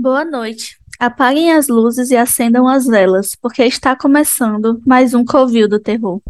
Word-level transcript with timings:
Boa 0.00 0.24
noite. 0.24 0.78
Apaguem 0.98 1.52
as 1.52 1.68
luzes 1.68 2.10
e 2.10 2.16
acendam 2.16 2.66
as 2.66 2.86
velas, 2.86 3.34
porque 3.34 3.62
está 3.62 3.94
começando 3.94 4.80
mais 4.86 5.12
um 5.12 5.22
Covil 5.26 5.68
do 5.68 5.78
Terror. 5.78 6.22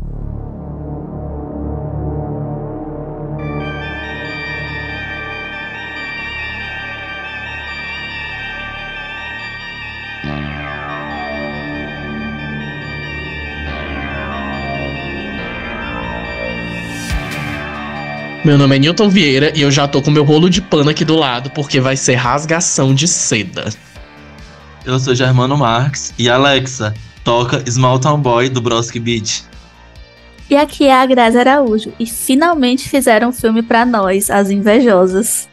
Meu 18.51 18.59
nome 18.59 18.74
é 18.74 18.78
Newton 18.80 19.09
Vieira 19.09 19.52
e 19.56 19.62
eu 19.62 19.70
já 19.70 19.87
tô 19.87 20.02
com 20.02 20.10
meu 20.10 20.24
rolo 20.24 20.51
de 20.51 20.60
pano 20.60 20.91
aqui 20.91 21.05
do 21.05 21.14
lado 21.14 21.51
porque 21.51 21.78
vai 21.78 21.96
ser 21.96 22.16
rasgação 22.16 22.92
de 22.92 23.06
seda. 23.06 23.69
Eu 24.84 24.98
sou 24.98 25.15
Germano 25.15 25.56
Marques 25.56 26.12
e 26.19 26.29
Alexa, 26.29 26.92
toca 27.23 27.62
Small 27.70 28.01
Town 28.01 28.20
Boy 28.20 28.48
do 28.48 28.61
Broski 28.61 28.98
Beach. 28.98 29.45
E 30.51 30.56
aqui 30.56 30.87
é 30.87 31.01
a 31.01 31.06
Grazi 31.06 31.39
Araújo 31.39 31.92
e 31.97 32.05
finalmente 32.05 32.89
fizeram 32.89 33.28
um 33.28 33.33
filme 33.33 33.62
pra 33.62 33.87
nós, 33.87 34.28
as 34.28 34.51
invejosas. 34.51 35.48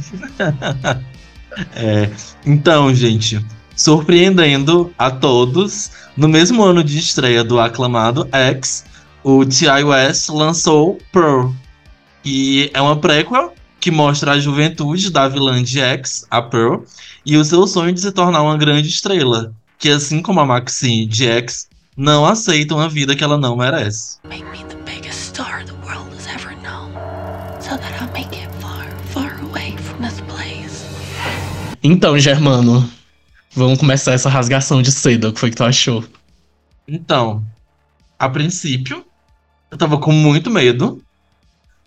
é, 1.76 2.08
então, 2.46 2.94
gente, 2.94 3.44
surpreendendo 3.76 4.94
a 4.96 5.10
todos, 5.10 5.90
no 6.16 6.26
mesmo 6.26 6.62
ano 6.62 6.82
de 6.82 6.98
estreia 6.98 7.44
do 7.44 7.60
aclamado 7.60 8.26
X, 8.32 8.86
o 9.22 9.44
T.I. 9.44 9.84
West 9.84 10.30
lançou 10.30 10.96
Pearl, 11.12 11.50
e 12.24 12.70
é 12.74 12.80
uma 12.80 12.96
prequel 12.96 13.54
que 13.80 13.90
mostra 13.90 14.32
a 14.32 14.38
juventude 14.38 15.10
da 15.10 15.26
vilã 15.26 15.62
de 15.62 15.80
X, 15.80 16.26
a 16.30 16.42
Pearl, 16.42 16.82
e 17.24 17.36
o 17.36 17.44
seu 17.44 17.66
sonho 17.66 17.92
de 17.92 18.00
se 18.00 18.12
tornar 18.12 18.42
uma 18.42 18.56
grande 18.56 18.88
estrela, 18.88 19.54
que 19.78 19.88
assim 19.88 20.20
como 20.20 20.40
a 20.40 20.46
Maxine 20.46 21.06
de 21.06 21.26
X, 21.26 21.68
não 21.96 22.26
aceita 22.26 22.74
uma 22.74 22.88
vida 22.88 23.16
que 23.16 23.24
ela 23.24 23.38
não 23.38 23.56
merece. 23.56 24.18
Make 24.28 24.44
me 24.44 24.58
the 24.64 24.76
biggest 24.84 25.18
star 25.18 25.64
the 25.64 25.72
world 25.84 26.14
has 26.14 26.26
ever 26.26 26.54
known, 26.62 26.92
so 27.60 27.76
that 27.78 27.94
I'll 28.00 28.12
make 28.12 28.34
it 28.36 28.50
far, 28.60 28.86
far 29.12 29.32
away 29.42 29.74
from 29.78 30.06
this 30.06 30.20
place. 30.22 30.84
Então, 31.82 32.18
Germano, 32.18 32.88
vamos 33.54 33.78
começar 33.78 34.12
essa 34.12 34.28
rasgação 34.28 34.82
de 34.82 34.92
seda. 34.92 35.30
O 35.30 35.32
que 35.32 35.40
foi 35.40 35.50
que 35.50 35.56
tu 35.56 35.64
achou? 35.64 36.04
Então, 36.86 37.42
a 38.18 38.28
princípio, 38.28 39.04
eu 39.70 39.78
tava 39.78 39.96
com 39.98 40.12
muito 40.12 40.50
medo, 40.50 41.02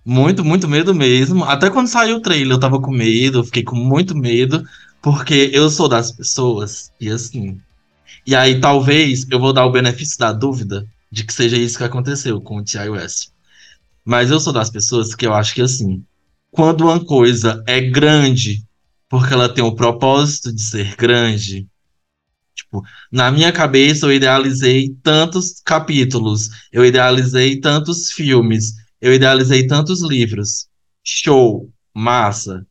muito, 0.05 0.43
muito 0.43 0.67
medo 0.67 0.93
mesmo. 0.93 1.43
Até 1.43 1.69
quando 1.69 1.87
saiu 1.87 2.17
o 2.17 2.21
trailer, 2.21 2.55
eu 2.55 2.59
tava 2.59 2.79
com 2.79 2.91
medo, 2.91 3.39
eu 3.39 3.43
fiquei 3.43 3.63
com 3.63 3.75
muito 3.75 4.15
medo, 4.15 4.63
porque 5.01 5.49
eu 5.53 5.69
sou 5.69 5.87
das 5.87 6.11
pessoas, 6.11 6.91
e 6.99 7.09
assim. 7.09 7.59
E 8.25 8.35
aí, 8.35 8.59
talvez, 8.59 9.25
eu 9.29 9.39
vou 9.39 9.53
dar 9.53 9.65
o 9.65 9.71
benefício 9.71 10.17
da 10.17 10.31
dúvida 10.31 10.87
de 11.11 11.23
que 11.23 11.33
seja 11.33 11.57
isso 11.57 11.77
que 11.77 11.83
aconteceu 11.83 12.41
com 12.41 12.57
o 12.57 12.63
T.I. 12.63 12.89
West. 12.89 13.29
Mas 14.05 14.31
eu 14.31 14.39
sou 14.39 14.53
das 14.53 14.69
pessoas 14.69 15.15
que 15.15 15.25
eu 15.25 15.33
acho 15.33 15.53
que, 15.53 15.61
assim, 15.61 16.03
quando 16.51 16.81
uma 16.85 17.03
coisa 17.03 17.63
é 17.67 17.81
grande, 17.81 18.63
porque 19.09 19.33
ela 19.33 19.49
tem 19.49 19.63
o 19.63 19.75
propósito 19.75 20.53
de 20.53 20.61
ser 20.61 20.95
grande, 20.95 21.67
Tipo, 22.55 22.83
na 23.11 23.31
minha 23.31 23.51
cabeça 23.51 24.05
eu 24.05 24.13
idealizei 24.13 24.95
tantos 25.01 25.61
capítulos, 25.65 26.49
eu 26.71 26.85
idealizei 26.85 27.59
tantos 27.59 28.11
filmes, 28.11 28.73
eu 29.03 29.13
idealizei 29.13 29.67
tantos 29.67 30.01
livros. 30.01 30.69
Show, 31.03 31.69
massa. 31.93 32.65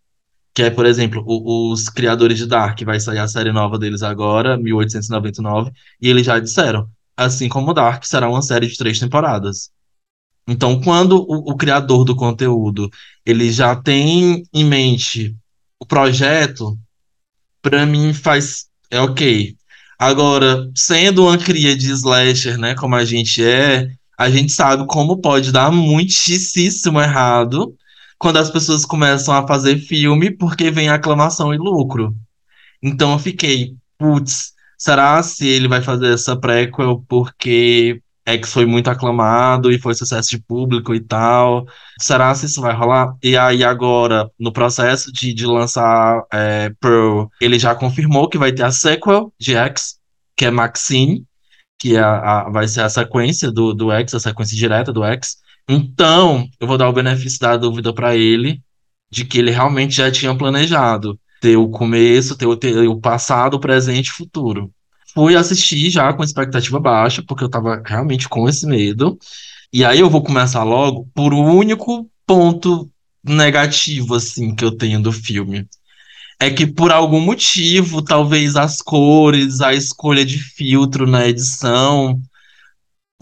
Que 0.55 0.63
é, 0.63 0.71
por 0.71 0.87
exemplo, 0.87 1.23
o, 1.27 1.71
os 1.71 1.91
criadores 1.91 2.39
de 2.39 2.47
Dark, 2.47 2.81
vai 2.85 2.99
sair 2.99 3.19
a 3.19 3.29
série 3.29 3.53
nova 3.53 3.79
deles 3.79 4.03
agora, 4.03 4.57
1899, 4.57 5.71
e 6.01 6.09
eles 6.09 6.25
já 6.25 6.39
disseram, 6.39 6.89
assim 7.15 7.51
como 7.51 7.75
Dark, 7.75 8.05
será 8.07 8.31
uma 8.31 8.41
série 8.41 8.67
de 8.67 8.79
três 8.79 8.99
temporadas. 8.99 9.71
Então, 10.49 10.81
quando 10.81 11.19
o, 11.19 11.53
o 11.53 11.57
criador 11.57 12.03
do 12.03 12.17
conteúdo 12.17 12.89
ele 13.27 13.53
já 13.53 13.77
tem 13.77 14.43
em 14.55 14.65
mente 14.65 15.37
o 15.79 15.85
projeto, 15.85 16.79
para 17.61 17.85
mim 17.85 18.15
faz 18.15 18.69
é 18.91 19.01
ok. 19.01 19.55
Agora, 19.99 20.71
sendo 20.75 21.25
uma 21.25 21.37
cria 21.37 21.77
de 21.77 21.91
slasher, 21.93 22.59
né, 22.59 22.75
como 22.75 22.95
a 22.95 23.05
gente 23.05 23.45
é, 23.45 23.91
a 24.19 24.31
gente 24.31 24.53
sabe 24.53 24.87
como 24.87 25.21
pode 25.21 25.53
dar 25.53 25.71
muitíssimo 25.71 27.01
errado 27.01 27.75
quando 28.19 28.37
as 28.37 28.51
pessoas 28.51 28.85
começam 28.85 29.35
a 29.35 29.47
fazer 29.47 29.79
filme 29.79 30.31
porque 30.31 30.71
vem 30.71 30.89
aclamação 30.89 31.53
e 31.53 31.59
lucro. 31.59 32.15
Então 32.83 33.13
eu 33.13 33.19
fiquei, 33.19 33.75
putz, 33.99 34.53
será 34.79 35.23
se 35.23 35.47
ele 35.47 35.69
vai 35.69 35.83
fazer 35.83 36.15
essa 36.15 36.37
prequel 36.37 37.05
porque 37.09 38.01
é 38.25 38.39
que 38.39 38.47
foi 38.47 38.65
muito 38.65 38.89
aclamado 38.89 39.73
e 39.73 39.79
foi 39.79 39.95
sucesso 39.95 40.31
de 40.31 40.39
público 40.39 40.95
e 40.95 41.01
tal. 41.01 41.67
Será 42.01 42.35
se 42.35 42.47
isso 42.47 42.61
vai 42.61 42.75
rolar? 42.75 43.15
E 43.23 43.37
aí, 43.37 43.65
agora, 43.65 44.31
no 44.39 44.53
processo 44.53 45.13
de, 45.13 45.35
de 45.35 45.47
lançar 45.47 46.25
é, 46.33 46.71
Pearl, 46.81 47.27
ele 47.41 47.59
já 47.59 47.75
confirmou 47.75 48.29
que 48.29 48.39
vai 48.39 48.53
ter 48.53 48.63
a 48.63 48.71
sequel 48.71 49.33
de 49.39 49.55
X, 49.57 49.97
que 50.37 50.45
é 50.45 50.51
Maxine 50.51 51.27
que 51.83 51.97
é 51.97 52.01
a, 52.01 52.43
a, 52.43 52.49
vai 52.49 52.69
ser 52.69 52.83
a 52.83 52.89
sequência 52.89 53.51
do, 53.51 53.75
do 53.75 53.91
X, 53.91 54.15
a 54.15 54.21
sequência 54.21 54.57
direta 54.57 54.93
do 54.93 55.03
X. 55.03 55.39
Então, 55.69 56.49
eu 56.61 56.67
vou 56.69 56.79
dar 56.79 56.89
o 56.89 56.93
benefício 56.93 57.41
da 57.41 57.57
dúvida 57.57 57.93
para 57.93 58.17
ele 58.17 58.63
de 59.11 59.25
que 59.25 59.37
ele 59.41 59.51
realmente 59.51 59.97
já 59.97 60.09
tinha 60.09 60.33
planejado 60.33 61.19
ter 61.41 61.57
o 61.57 61.69
começo, 61.69 62.37
ter 62.37 62.47
o, 62.47 62.57
ter 62.57 62.87
o 62.87 63.01
passado, 63.01 63.55
o 63.55 63.61
presente 63.61 64.07
e 64.07 64.13
futuro. 64.13 64.71
Fui 65.13 65.35
assistir 65.35 65.91
já 65.91 66.13
com 66.13 66.23
expectativa 66.23 66.79
baixa, 66.79 67.21
porque 67.27 67.43
eu 67.43 67.51
tava 67.51 67.83
realmente 67.85 68.29
com 68.29 68.49
esse 68.49 68.65
medo. 68.65 69.19
E 69.73 69.85
aí 69.85 69.99
eu 69.99 70.09
vou 70.09 70.23
começar 70.23 70.63
logo 70.63 71.09
por 71.13 71.35
o 71.35 71.43
único 71.43 72.09
ponto 72.25 72.89
negativo, 73.25 74.15
assim, 74.15 74.55
que 74.55 74.65
eu 74.65 74.71
tenho 74.71 75.03
do 75.03 75.11
filme 75.11 75.67
é 76.43 76.51
que 76.51 76.67
por 76.67 76.91
algum 76.91 77.21
motivo, 77.21 78.03
talvez 78.03 78.57
as 78.57 78.83
cores, 78.83 79.61
a 79.61 79.73
escolha 79.75 80.25
de 80.25 80.39
filtro 80.39 81.07
na 81.07 81.29
edição, 81.29 82.21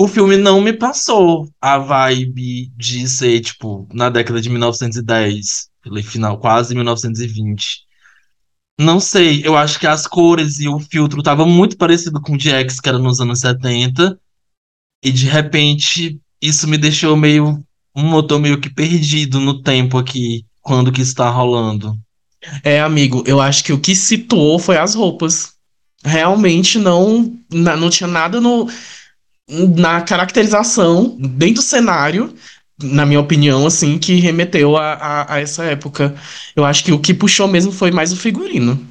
o 0.01 0.09
filme 0.09 0.39
não 0.39 0.63
me 0.63 0.73
passou 0.73 1.47
a 1.61 1.77
vibe 1.77 2.73
de 2.75 3.07
ser, 3.07 3.41
tipo, 3.41 3.87
na 3.93 4.09
década 4.09 4.41
de 4.41 4.49
1910, 4.49 5.69
final, 6.03 6.39
quase 6.39 6.75
1920. 6.75 7.85
Não 8.81 8.99
sei, 8.99 9.47
eu 9.47 9.55
acho 9.55 9.79
que 9.79 9.87
as 9.87 10.07
cores 10.07 10.59
e 10.59 10.67
o 10.67 10.81
filtro 10.81 11.19
estavam 11.19 11.47
muito 11.47 11.77
parecido 11.77 12.23
com 12.23 12.37
o 12.37 12.41
Jax, 12.41 12.81
que 12.81 12.89
era 12.89 12.99
nos 12.99 13.21
anos 13.21 13.41
70, 13.41 14.19
e 15.05 15.13
de 15.13 15.27
repente 15.27 16.19
isso 16.41 16.67
me 16.67 16.79
deixou 16.79 17.15
meio. 17.19 17.63
um 17.95 18.03
motor 18.03 18.41
meio 18.41 18.59
que 18.59 18.71
perdido 18.71 19.39
no 19.39 19.63
tempo 19.63 19.99
aqui, 19.99 20.47
quando 20.63 20.91
que 20.91 21.03
está 21.03 21.29
rolando. 21.29 21.95
É, 22.65 22.81
amigo, 22.81 23.23
eu 23.27 23.41
acho 23.41 23.63
que 23.63 23.73
o 23.73 23.79
que 23.79 23.95
situou 23.95 24.59
foi 24.59 24.77
as 24.77 24.95
roupas. 24.95 25.53
Realmente 26.03 26.79
não, 26.79 27.37
não 27.51 27.91
tinha 27.91 28.07
nada 28.07 28.41
no, 28.41 28.69
na 29.77 30.01
caracterização, 30.01 31.17
dentro 31.19 31.57
do 31.57 31.63
cenário, 31.63 32.35
na 32.83 33.05
minha 33.05 33.21
opinião, 33.21 33.67
assim, 33.67 33.99
que 33.99 34.15
remeteu 34.15 34.77
a, 34.77 34.95
a, 34.95 35.35
a, 35.35 35.41
essa 35.41 35.65
época. 35.65 36.15
Eu 36.57 36.65
acho 36.65 36.85
que 36.85 36.93
o 36.93 36.99
que 36.99 37.13
puxou 37.13 37.47
mesmo 37.47 37.73
foi 37.73 37.91
mais 37.91 38.13
o 38.13 38.17
figurino. 38.17 38.87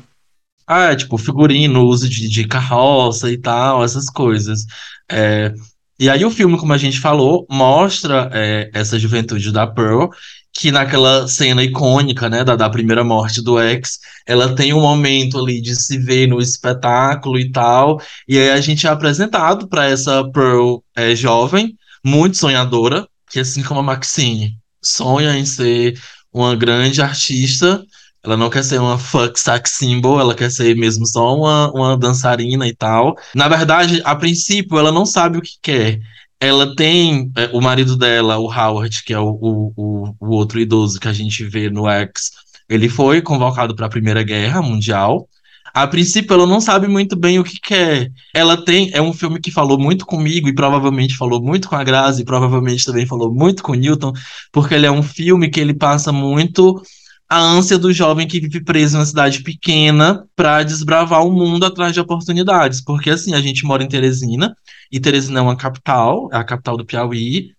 Ah, 0.67 0.91
é, 0.91 0.95
tipo, 0.95 1.17
figurino, 1.17 1.85
uso 1.85 2.07
de, 2.07 2.29
de 2.29 2.47
carroça 2.47 3.31
e 3.31 3.37
tal, 3.37 3.83
essas 3.83 4.07
coisas. 4.07 4.65
É, 5.11 5.51
e 5.99 6.09
aí 6.09 6.23
o 6.23 6.29
filme, 6.29 6.57
como 6.57 6.71
a 6.71 6.77
gente 6.77 6.99
falou, 6.99 7.47
mostra 7.49 8.29
é, 8.31 8.69
essa 8.73 8.99
juventude 8.99 9.51
da 9.51 9.65
Pearl 9.65 10.09
que 10.59 10.73
naquela 10.73 11.25
cena 11.25 11.63
icônica, 11.63 12.27
né, 12.29 12.43
da, 12.43 12.53
da 12.53 12.69
primeira 12.69 13.01
morte 13.01 13.41
do 13.41 13.57
X, 13.57 13.97
ela 14.27 14.53
tem 14.53 14.73
um 14.73 14.81
momento 14.81 15.39
ali 15.39 15.61
de 15.61 15.73
se 15.73 15.97
ver 15.97 16.27
no 16.27 16.41
espetáculo 16.41 17.39
e 17.39 17.49
tal, 17.49 18.01
e 18.27 18.37
aí 18.37 18.49
a 18.49 18.59
gente 18.59 18.85
é 18.85 18.89
apresentado 18.89 19.69
para 19.69 19.85
essa 19.85 20.21
Pearl 20.31 20.79
é, 20.93 21.15
jovem, 21.15 21.77
muito 22.05 22.35
sonhadora, 22.35 23.07
que 23.31 23.39
assim 23.39 23.63
como 23.63 23.79
a 23.79 23.83
Maxine, 23.83 24.57
sonha 24.83 25.37
em 25.37 25.45
ser 25.45 25.97
uma 26.33 26.53
grande 26.57 27.01
artista, 27.01 27.81
ela 28.21 28.35
não 28.35 28.49
quer 28.49 28.65
ser 28.65 28.81
uma 28.81 28.97
fuck 28.97 29.39
sex 29.39 29.77
symbol, 29.77 30.19
ela 30.19 30.35
quer 30.35 30.51
ser 30.51 30.75
mesmo 30.75 31.07
só 31.07 31.37
uma, 31.37 31.71
uma 31.71 31.97
dançarina 31.97 32.67
e 32.67 32.75
tal. 32.75 33.15
Na 33.33 33.47
verdade, 33.47 34.01
a 34.03 34.13
princípio, 34.13 34.77
ela 34.77 34.91
não 34.91 35.05
sabe 35.05 35.37
o 35.37 35.41
que 35.41 35.53
quer 35.61 36.01
ela 36.39 36.75
tem 36.75 37.31
é, 37.35 37.49
o 37.53 37.61
marido 37.61 37.97
dela, 37.97 38.37
o 38.37 38.45
Howard, 38.45 39.03
que 39.03 39.13
é 39.13 39.19
o, 39.19 39.29
o, 39.75 40.15
o, 40.19 40.29
outro 40.29 40.59
idoso 40.59 40.99
que 40.99 41.07
a 41.07 41.13
gente 41.13 41.43
vê 41.43 41.69
no 41.69 41.89
X. 41.89 42.31
Ele 42.69 42.87
foi 42.87 43.21
convocado 43.21 43.75
para 43.75 43.87
a 43.87 43.89
Primeira 43.89 44.23
Guerra 44.23 44.61
Mundial. 44.61 45.27
A 45.73 45.85
princípio, 45.85 46.33
ela 46.33 46.47
não 46.47 46.61
sabe 46.61 46.87
muito 46.87 47.15
bem 47.15 47.39
o 47.39 47.43
que 47.43 47.59
quer. 47.59 48.11
Ela 48.33 48.63
tem. 48.63 48.89
É 48.93 49.01
um 49.01 49.13
filme 49.13 49.39
que 49.39 49.51
falou 49.51 49.77
muito 49.77 50.05
comigo 50.05 50.47
e 50.47 50.55
provavelmente 50.55 51.17
falou 51.17 51.41
muito 51.41 51.67
com 51.67 51.75
a 51.75 51.83
Grazi, 51.83 52.21
e 52.21 52.25
provavelmente 52.25 52.85
também 52.85 53.05
falou 53.05 53.33
muito 53.33 53.61
com 53.61 53.73
o 53.73 53.75
Newton, 53.75 54.13
porque 54.51 54.73
ele 54.73 54.85
é 54.85 54.91
um 54.91 55.03
filme 55.03 55.49
que 55.49 55.59
ele 55.59 55.73
passa 55.73 56.11
muito 56.11 56.81
a 57.29 57.39
ânsia 57.39 57.77
do 57.77 57.93
jovem 57.93 58.27
que 58.27 58.39
vive 58.39 58.63
preso 58.63 58.95
em 58.95 58.99
uma 58.99 59.05
cidade 59.05 59.43
pequena 59.43 60.27
para 60.35 60.63
desbravar 60.63 61.23
o 61.23 61.31
mundo 61.31 61.63
atrás 61.63 61.93
de 61.93 61.99
oportunidades. 61.99 62.81
Porque 62.81 63.11
assim, 63.11 63.35
a 63.35 63.41
gente 63.41 63.63
mora 63.65 63.83
em 63.83 63.87
Teresina, 63.87 64.55
e 64.91 64.99
Teresina 64.99 65.39
é 65.39 65.43
uma 65.43 65.55
capital, 65.55 66.27
é 66.33 66.37
a 66.37 66.43
capital 66.43 66.75
do 66.75 66.85
Piauí, 66.85 67.51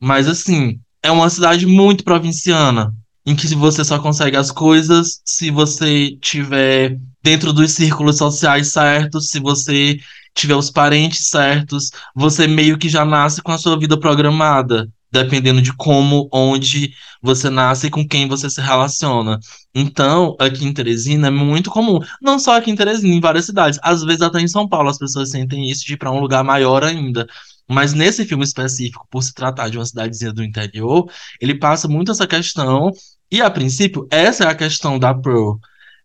mas 0.00 0.26
assim, 0.26 0.80
é 1.02 1.10
uma 1.10 1.28
cidade 1.28 1.66
muito 1.66 2.04
provinciana, 2.04 2.94
em 3.26 3.36
que 3.36 3.46
você 3.54 3.84
só 3.84 3.98
consegue 3.98 4.36
as 4.36 4.50
coisas 4.50 5.20
se 5.24 5.50
você 5.50 6.16
tiver 6.22 6.98
dentro 7.22 7.52
dos 7.52 7.72
círculos 7.72 8.16
sociais 8.16 8.72
certos, 8.72 9.28
se 9.28 9.38
você 9.38 9.98
tiver 10.34 10.54
os 10.54 10.70
parentes 10.70 11.28
certos, 11.28 11.90
você 12.14 12.46
meio 12.46 12.78
que 12.78 12.88
já 12.88 13.04
nasce 13.04 13.42
com 13.42 13.52
a 13.52 13.58
sua 13.58 13.78
vida 13.78 13.98
programada, 13.98 14.88
dependendo 15.10 15.62
de 15.62 15.72
como, 15.74 16.28
onde 16.32 16.92
você 17.22 17.50
nasce 17.50 17.86
e 17.86 17.90
com 17.90 18.06
quem 18.06 18.28
você 18.28 18.48
se 18.48 18.60
relaciona. 18.60 19.38
Então, 19.74 20.36
aqui 20.38 20.64
em 20.64 20.72
Teresina 20.72 21.28
é 21.28 21.30
muito 21.30 21.70
comum, 21.70 21.98
não 22.20 22.38
só 22.38 22.56
aqui 22.56 22.70
em 22.70 22.76
Teresina, 22.76 23.14
em 23.14 23.20
várias 23.20 23.46
cidades, 23.46 23.78
às 23.82 24.02
vezes 24.04 24.22
até 24.22 24.40
em 24.40 24.48
São 24.48 24.68
Paulo 24.68 24.88
as 24.88 24.98
pessoas 24.98 25.30
sentem 25.30 25.68
isso 25.70 25.86
de 25.86 25.94
ir 25.94 25.96
para 25.96 26.12
um 26.12 26.20
lugar 26.20 26.44
maior 26.44 26.84
ainda. 26.84 27.26
Mas 27.68 27.92
nesse 27.92 28.24
filme 28.24 28.44
específico, 28.44 29.06
por 29.10 29.22
se 29.22 29.34
tratar 29.34 29.68
de 29.68 29.78
uma 29.78 29.84
cidadezinha 29.84 30.32
do 30.32 30.42
interior, 30.42 31.10
ele 31.40 31.54
passa 31.54 31.86
muito 31.86 32.10
essa 32.10 32.26
questão. 32.26 32.90
E 33.30 33.42
a 33.42 33.50
princípio, 33.50 34.06
essa 34.10 34.44
é 34.44 34.46
a 34.48 34.54
questão 34.54 34.98
da 34.98 35.14
Pearl. 35.14 35.56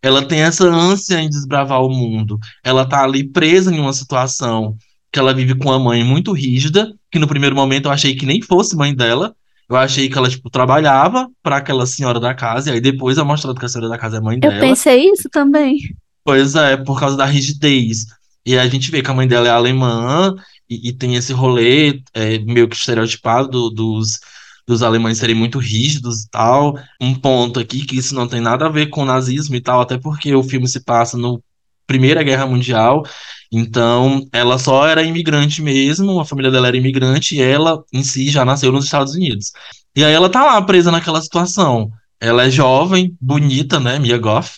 Ela 0.01 0.27
tem 0.27 0.41
essa 0.41 0.65
ânsia 0.65 1.21
em 1.21 1.29
desbravar 1.29 1.81
o 1.81 1.89
mundo. 1.89 2.37
Ela 2.61 2.85
tá 2.85 3.01
ali 3.01 3.23
presa 3.23 3.73
em 3.73 3.79
uma 3.79 3.93
situação 3.93 4.75
que 5.09 5.19
ela 5.19 5.33
vive 5.33 5.55
com 5.55 5.69
uma 5.69 5.79
mãe 5.79 6.03
muito 6.03 6.33
rígida, 6.33 6.93
que 7.13 7.19
no 7.19 7.27
primeiro 7.27 7.55
momento 7.55 7.85
eu 7.85 7.91
achei 7.91 8.15
que 8.15 8.25
nem 8.25 8.41
fosse 8.41 8.75
mãe 8.75 8.93
dela. 8.93 9.35
Eu 9.69 9.77
achei 9.77 10.09
que 10.09 10.17
ela, 10.17 10.29
tipo, 10.29 10.49
trabalhava 10.49 11.29
para 11.41 11.57
aquela 11.57 11.85
senhora 11.85 12.19
da 12.19 12.33
casa, 12.33 12.69
e 12.69 12.73
aí 12.73 12.81
depois 12.81 13.17
é 13.17 13.23
mostrado 13.23 13.57
que 13.57 13.65
a 13.65 13.69
senhora 13.69 13.87
da 13.89 13.97
casa 13.97 14.17
é 14.17 14.19
mãe 14.19 14.35
Eu 14.35 14.41
dela. 14.49 14.59
pensei 14.59 15.09
isso 15.11 15.29
também. 15.29 15.77
Pois 16.23 16.55
é, 16.55 16.75
por 16.75 16.99
causa 16.99 17.15
da 17.15 17.25
rigidez. 17.25 18.05
E 18.45 18.57
a 18.57 18.67
gente 18.67 18.91
vê 18.91 19.01
que 19.01 19.09
a 19.09 19.13
mãe 19.13 19.27
dela 19.27 19.47
é 19.47 19.51
alemã 19.51 20.35
e, 20.69 20.89
e 20.89 20.93
tem 20.93 21.15
esse 21.15 21.31
rolê 21.31 22.01
é, 22.13 22.39
meio 22.39 22.67
que 22.67 22.75
estereotipado 22.75 23.47
do- 23.49 23.69
dos, 23.69 24.19
dos 24.67 24.83
alemães 24.83 25.17
serem 25.19 25.35
muito 25.35 25.59
rígidos 25.59 26.23
e 26.23 26.29
tal. 26.29 26.77
Um 26.99 27.13
ponto 27.15 27.59
aqui 27.59 27.85
que 27.85 27.95
isso 27.97 28.13
não 28.15 28.27
tem 28.27 28.41
nada 28.41 28.65
a 28.65 28.69
ver 28.69 28.87
com 28.87 29.03
o 29.03 29.05
nazismo 29.05 29.55
e 29.55 29.61
tal, 29.61 29.79
até 29.81 29.97
porque 29.97 30.33
o 30.35 30.43
filme 30.43 30.67
se 30.67 30.83
passa 30.83 31.17
no 31.17 31.41
Primeira 31.85 32.23
Guerra 32.23 32.45
Mundial. 32.45 33.03
Então, 33.51 34.27
ela 34.31 34.57
só 34.57 34.87
era 34.87 35.03
imigrante 35.03 35.61
mesmo, 35.61 36.19
a 36.19 36.25
família 36.25 36.49
dela 36.49 36.67
era 36.67 36.77
imigrante 36.77 37.35
e 37.35 37.41
ela 37.41 37.83
em 37.93 38.03
si 38.03 38.29
já 38.29 38.43
nasceu 38.43 38.71
nos 38.71 38.85
Estados 38.85 39.13
Unidos. 39.13 39.51
E 39.95 40.03
aí 40.03 40.13
ela 40.13 40.29
tá 40.29 40.43
lá 40.43 40.61
presa 40.61 40.91
naquela 40.91 41.21
situação. 41.21 41.91
Ela 42.19 42.45
é 42.45 42.49
jovem, 42.49 43.15
bonita, 43.21 43.79
né, 43.79 43.99
Mia 43.99 44.17
Goth. 44.17 44.57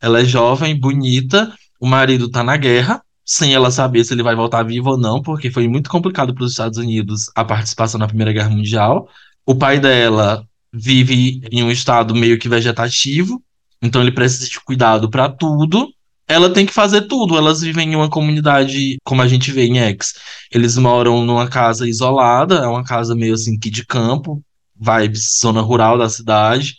Ela 0.00 0.20
é 0.20 0.24
jovem, 0.24 0.78
bonita, 0.78 1.52
o 1.78 1.86
marido 1.86 2.28
tá 2.28 2.42
na 2.42 2.56
guerra, 2.56 3.00
sem 3.24 3.54
ela 3.54 3.70
saber 3.70 4.04
se 4.04 4.12
ele 4.12 4.22
vai 4.22 4.34
voltar 4.34 4.64
vivo 4.64 4.90
ou 4.90 4.98
não, 4.98 5.22
porque 5.22 5.50
foi 5.50 5.68
muito 5.68 5.88
complicado 5.88 6.34
para 6.34 6.44
os 6.44 6.50
Estados 6.50 6.78
Unidos 6.78 7.30
a 7.36 7.44
participação 7.44 7.98
na 7.98 8.08
Primeira 8.08 8.32
Guerra 8.32 8.50
Mundial. 8.50 9.08
O 9.46 9.54
pai 9.54 9.78
dela 9.78 10.44
vive 10.72 11.42
em 11.50 11.62
um 11.62 11.70
estado 11.70 12.14
meio 12.14 12.38
que 12.38 12.48
vegetativo, 12.48 13.42
então 13.80 14.00
ele 14.00 14.12
precisa 14.12 14.48
de 14.48 14.60
cuidado 14.60 15.10
para 15.10 15.28
tudo. 15.28 15.88
Ela 16.32 16.50
tem 16.52 16.64
que 16.66 16.72
fazer 16.72 17.02
tudo. 17.02 17.36
Elas 17.36 17.60
vivem 17.60 17.92
em 17.92 17.96
uma 17.96 18.08
comunidade, 18.10 18.98
como 19.04 19.22
a 19.22 19.28
gente 19.28 19.50
vê 19.52 19.64
em 19.66 19.78
X. 19.78 20.14
Eles 20.50 20.76
moram 20.76 21.24
numa 21.24 21.48
casa 21.48 21.88
isolada, 21.88 22.56
é 22.56 22.66
uma 22.66 22.84
casa 22.84 23.14
meio 23.14 23.34
assim 23.34 23.58
que 23.58 23.70
de 23.70 23.84
campo, 23.84 24.42
vibes 24.78 25.38
zona 25.40 25.60
rural 25.60 25.98
da 25.98 26.08
cidade. 26.08 26.76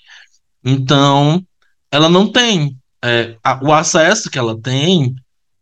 Então, 0.64 1.44
ela 1.92 2.10
não 2.10 2.32
tem 2.32 2.78
é, 3.06 3.36
a- 3.44 3.60
o 3.62 3.74
acesso 3.74 4.30
que 4.30 4.40
ela 4.40 4.58
tem 4.60 5.14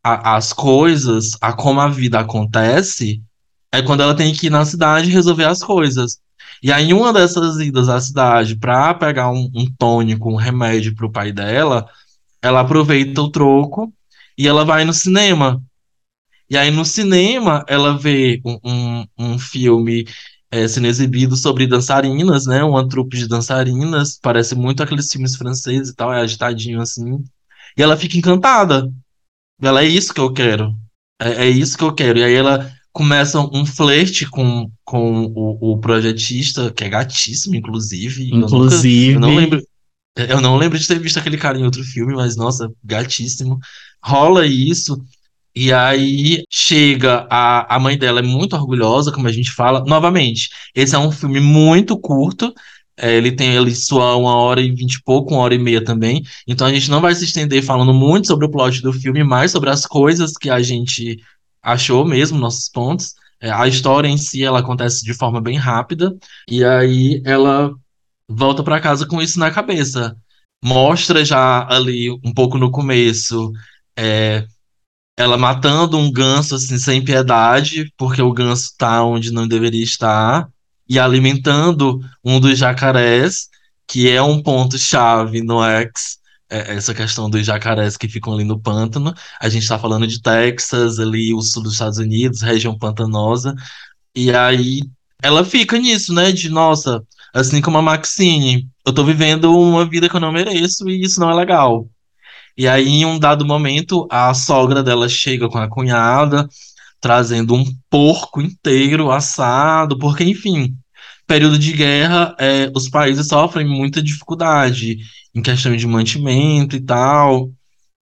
às 0.04 0.54
coisas, 0.54 1.32
a 1.42 1.54
como 1.54 1.80
a 1.80 1.88
vida 1.88 2.20
acontece, 2.20 3.22
é 3.72 3.82
quando 3.82 4.02
ela 4.02 4.16
tem 4.16 4.34
que 4.34 4.48
ir 4.48 4.50
na 4.50 4.66
cidade 4.66 5.10
resolver 5.12 5.46
as 5.46 5.64
coisas. 5.64 6.20
E 6.62 6.72
aí, 6.72 6.94
uma 6.94 7.12
dessas 7.12 7.58
idas 7.60 7.90
à 7.90 8.00
cidade 8.00 8.56
para 8.56 8.94
pegar 8.94 9.32
um, 9.32 9.50
um 9.56 9.66
tônico, 9.78 10.32
um 10.32 10.36
remédio 10.36 10.94
para 10.96 11.06
o 11.08 11.12
pai 11.12 11.32
dela, 11.32 11.88
ela 12.42 12.62
aproveita 12.62 13.22
o 13.22 13.30
troco 13.32 13.94
e 14.38 14.48
ela 14.48 14.64
vai 14.66 14.84
no 14.86 14.94
cinema. 14.94 15.62
E 16.50 16.58
aí, 16.58 16.70
no 16.70 16.84
cinema, 16.84 17.64
ela 17.68 17.98
vê 17.98 18.42
um, 18.46 18.58
um, 18.64 19.06
um 19.18 19.40
filme 19.40 20.06
é, 20.52 20.68
sendo 20.68 20.88
exibido 20.88 21.38
sobre 21.38 21.66
dançarinas, 21.66 22.46
né? 22.46 22.62
Uma 22.64 22.88
trupe 22.88 23.18
de 23.18 23.28
dançarinas. 23.28 24.20
Parece 24.22 24.54
muito 24.54 24.84
aqueles 24.84 25.10
filmes 25.10 25.36
franceses 25.38 25.90
e 25.90 25.96
tal, 25.96 26.12
é 26.14 26.20
agitadinho 26.22 26.82
assim. 26.82 27.24
E 27.78 27.82
ela 27.82 27.96
fica 27.96 28.18
encantada. 28.18 28.92
Ela 29.62 29.84
é 29.84 29.88
isso 29.88 30.14
que 30.14 30.20
eu 30.20 30.34
quero. 30.34 30.76
É, 31.22 31.46
é 31.46 31.50
isso 31.50 31.78
que 31.78 31.84
eu 31.84 31.94
quero. 31.94 32.20
E 32.20 32.24
aí 32.24 32.34
ela 32.34 32.70
começa 32.92 33.40
um 33.40 33.66
flerte 33.66 34.30
com, 34.30 34.70
com 34.84 35.28
o, 35.34 35.72
o 35.74 35.78
projetista, 35.80 36.70
que 36.74 36.84
é 36.84 36.90
gatíssimo, 36.90 37.56
inclusive. 37.56 38.30
Eu 38.30 38.38
nunca- 38.40 38.56
Inclusive. 38.56 39.14
eu 39.14 39.20
não 39.22 39.36
lembro. 39.36 39.64
Eu 40.16 40.42
não 40.42 40.58
lembro 40.58 40.78
de 40.78 40.88
ter 40.88 41.00
visto 41.00 41.18
aquele 41.18 41.38
cara 41.38 41.58
em 41.58 41.64
outro 41.64 41.84
filme, 41.84 42.14
mas 42.14 42.36
nossa, 42.36 42.72
gatíssimo. 42.84 43.60
Rola 44.04 44.46
isso. 44.46 45.02
E 45.56 45.74
aí 45.74 46.44
chega 46.50 47.28
a, 47.30 47.76
a 47.76 47.80
mãe 47.80 47.98
dela 47.98 48.20
é 48.20 48.24
muito 48.24 48.56
orgulhosa, 48.56 49.12
como 49.12 49.28
a 49.28 49.32
gente 49.32 49.52
fala. 49.52 49.84
Novamente, 49.86 50.50
esse 50.76 50.96
é 50.96 51.00
um 51.00 51.12
filme 51.12 51.40
muito 51.42 51.98
curto. 52.00 52.54
é, 52.98 53.16
ele 53.18 53.32
tem 53.32 53.56
ele 53.56 53.74
sua 53.76 54.16
uma 54.16 54.36
hora 54.36 54.62
e 54.62 54.72
vinte 54.72 54.96
e 54.96 55.04
pouco, 55.04 55.34
uma 55.34 55.42
hora 55.44 55.56
e 55.56 55.60
meia 55.60 55.84
também. 55.84 56.24
Então 56.48 56.68
a 56.68 56.74
gente 56.74 56.90
não 56.90 57.02
vai 57.02 57.16
se 57.16 57.24
estender 57.26 57.64
falando 57.64 57.94
muito 57.94 58.28
sobre 58.28 58.46
o 58.46 58.52
plot 58.52 58.82
do 58.82 58.94
filme, 58.94 59.24
mais 59.24 59.52
sobre 59.52 59.70
as 59.70 59.86
coisas 59.86 60.34
que 60.34 60.50
a 60.50 60.62
gente 60.62 61.18
achou 61.62 62.06
mesmo, 62.06 62.38
nossos 62.38 62.70
pontos. 62.70 63.16
É, 63.42 63.52
a 63.52 63.68
história 63.68 64.08
em 64.08 64.18
si 64.18 64.44
ela 64.44 64.60
acontece 64.60 65.04
de 65.04 65.14
forma 65.14 65.42
bem 65.42 65.58
rápida. 65.58 66.16
E 66.50 66.64
aí 66.64 67.22
ela 67.26 67.74
volta 68.36 68.64
pra 68.64 68.80
casa 68.82 69.06
com 69.06 69.22
isso 69.22 69.40
na 69.40 69.52
cabeça. 69.52 70.16
Mostra 70.64 71.26
já 71.26 71.68
ali 71.70 72.12
um 72.24 72.34
pouco 72.34 72.58
no 72.58 72.72
começo. 72.72 73.52
é, 73.98 74.46
ela 75.18 75.38
matando 75.38 75.98
um 75.98 76.12
ganso 76.12 76.56
assim 76.56 76.78
sem 76.78 77.04
piedade, 77.04 77.92
porque 77.98 78.22
o 78.22 78.34
ganso 78.34 78.72
tá 78.78 79.04
onde 79.04 79.32
não 79.32 79.48
deveria 79.48 79.84
estar, 79.84 80.50
e 80.90 81.00
alimentando 81.00 82.00
um 82.24 82.40
dos 82.40 82.58
jacarés, 82.58 83.48
que 83.88 84.10
é 84.10 84.22
um 84.22 84.42
ponto 84.42 84.78
chave 84.78 85.42
no 85.42 85.64
X, 85.64 86.18
é, 86.50 86.76
essa 86.76 86.94
questão 86.94 87.30
dos 87.30 87.46
jacarés 87.46 87.98
que 87.98 88.08
ficam 88.10 88.34
ali 88.34 88.44
no 88.44 88.60
pântano. 88.60 89.14
A 89.40 89.50
gente 89.50 89.68
tá 89.68 89.78
falando 89.80 90.08
de 90.08 90.22
Texas, 90.22 91.00
ali 91.00 91.34
o 91.34 91.42
sul 91.42 91.64
dos 91.64 91.74
Estados 91.74 91.98
Unidos, 91.98 92.42
região 92.42 92.78
pantanosa, 92.78 93.56
e 94.16 94.32
aí 94.34 94.82
ela 95.24 95.46
fica 95.46 95.78
nisso, 95.78 96.14
né, 96.14 96.32
de 96.32 96.50
nossa, 96.50 97.04
assim 97.34 97.62
como 97.62 97.78
a 97.78 97.82
Maxine, 97.82 98.68
eu 98.86 98.94
tô 98.94 99.04
vivendo 99.04 99.56
uma 99.58 99.86
vida 99.86 100.10
que 100.10 100.16
eu 100.16 100.20
não 100.20 100.32
mereço 100.32 100.90
e 100.90 101.02
isso 101.04 101.20
não 101.20 101.30
é 101.30 101.34
legal. 101.34 101.88
E 102.58 102.68
aí, 102.68 102.88
em 102.88 103.06
um 103.06 103.18
dado 103.18 103.46
momento, 103.46 104.08
a 104.12 104.34
sogra 104.34 104.84
dela 104.84 105.08
chega 105.08 105.48
com 105.50 105.58
a 105.58 105.70
cunhada, 105.70 106.48
trazendo 107.00 107.56
um 107.56 107.66
porco 107.90 108.42
inteiro 108.42 109.12
assado, 109.12 109.98
porque, 109.98 110.24
enfim, 110.24 110.76
período 111.26 111.58
de 111.58 111.74
guerra, 111.74 112.36
é, 112.40 112.72
os 112.76 112.90
países 112.90 113.28
sofrem 113.28 113.68
muita 113.68 114.04
dificuldade 114.04 114.98
em 115.34 115.42
questão 115.42 115.76
de 115.76 115.88
mantimento 115.88 116.76
e 116.76 116.82
tal. 116.82 117.50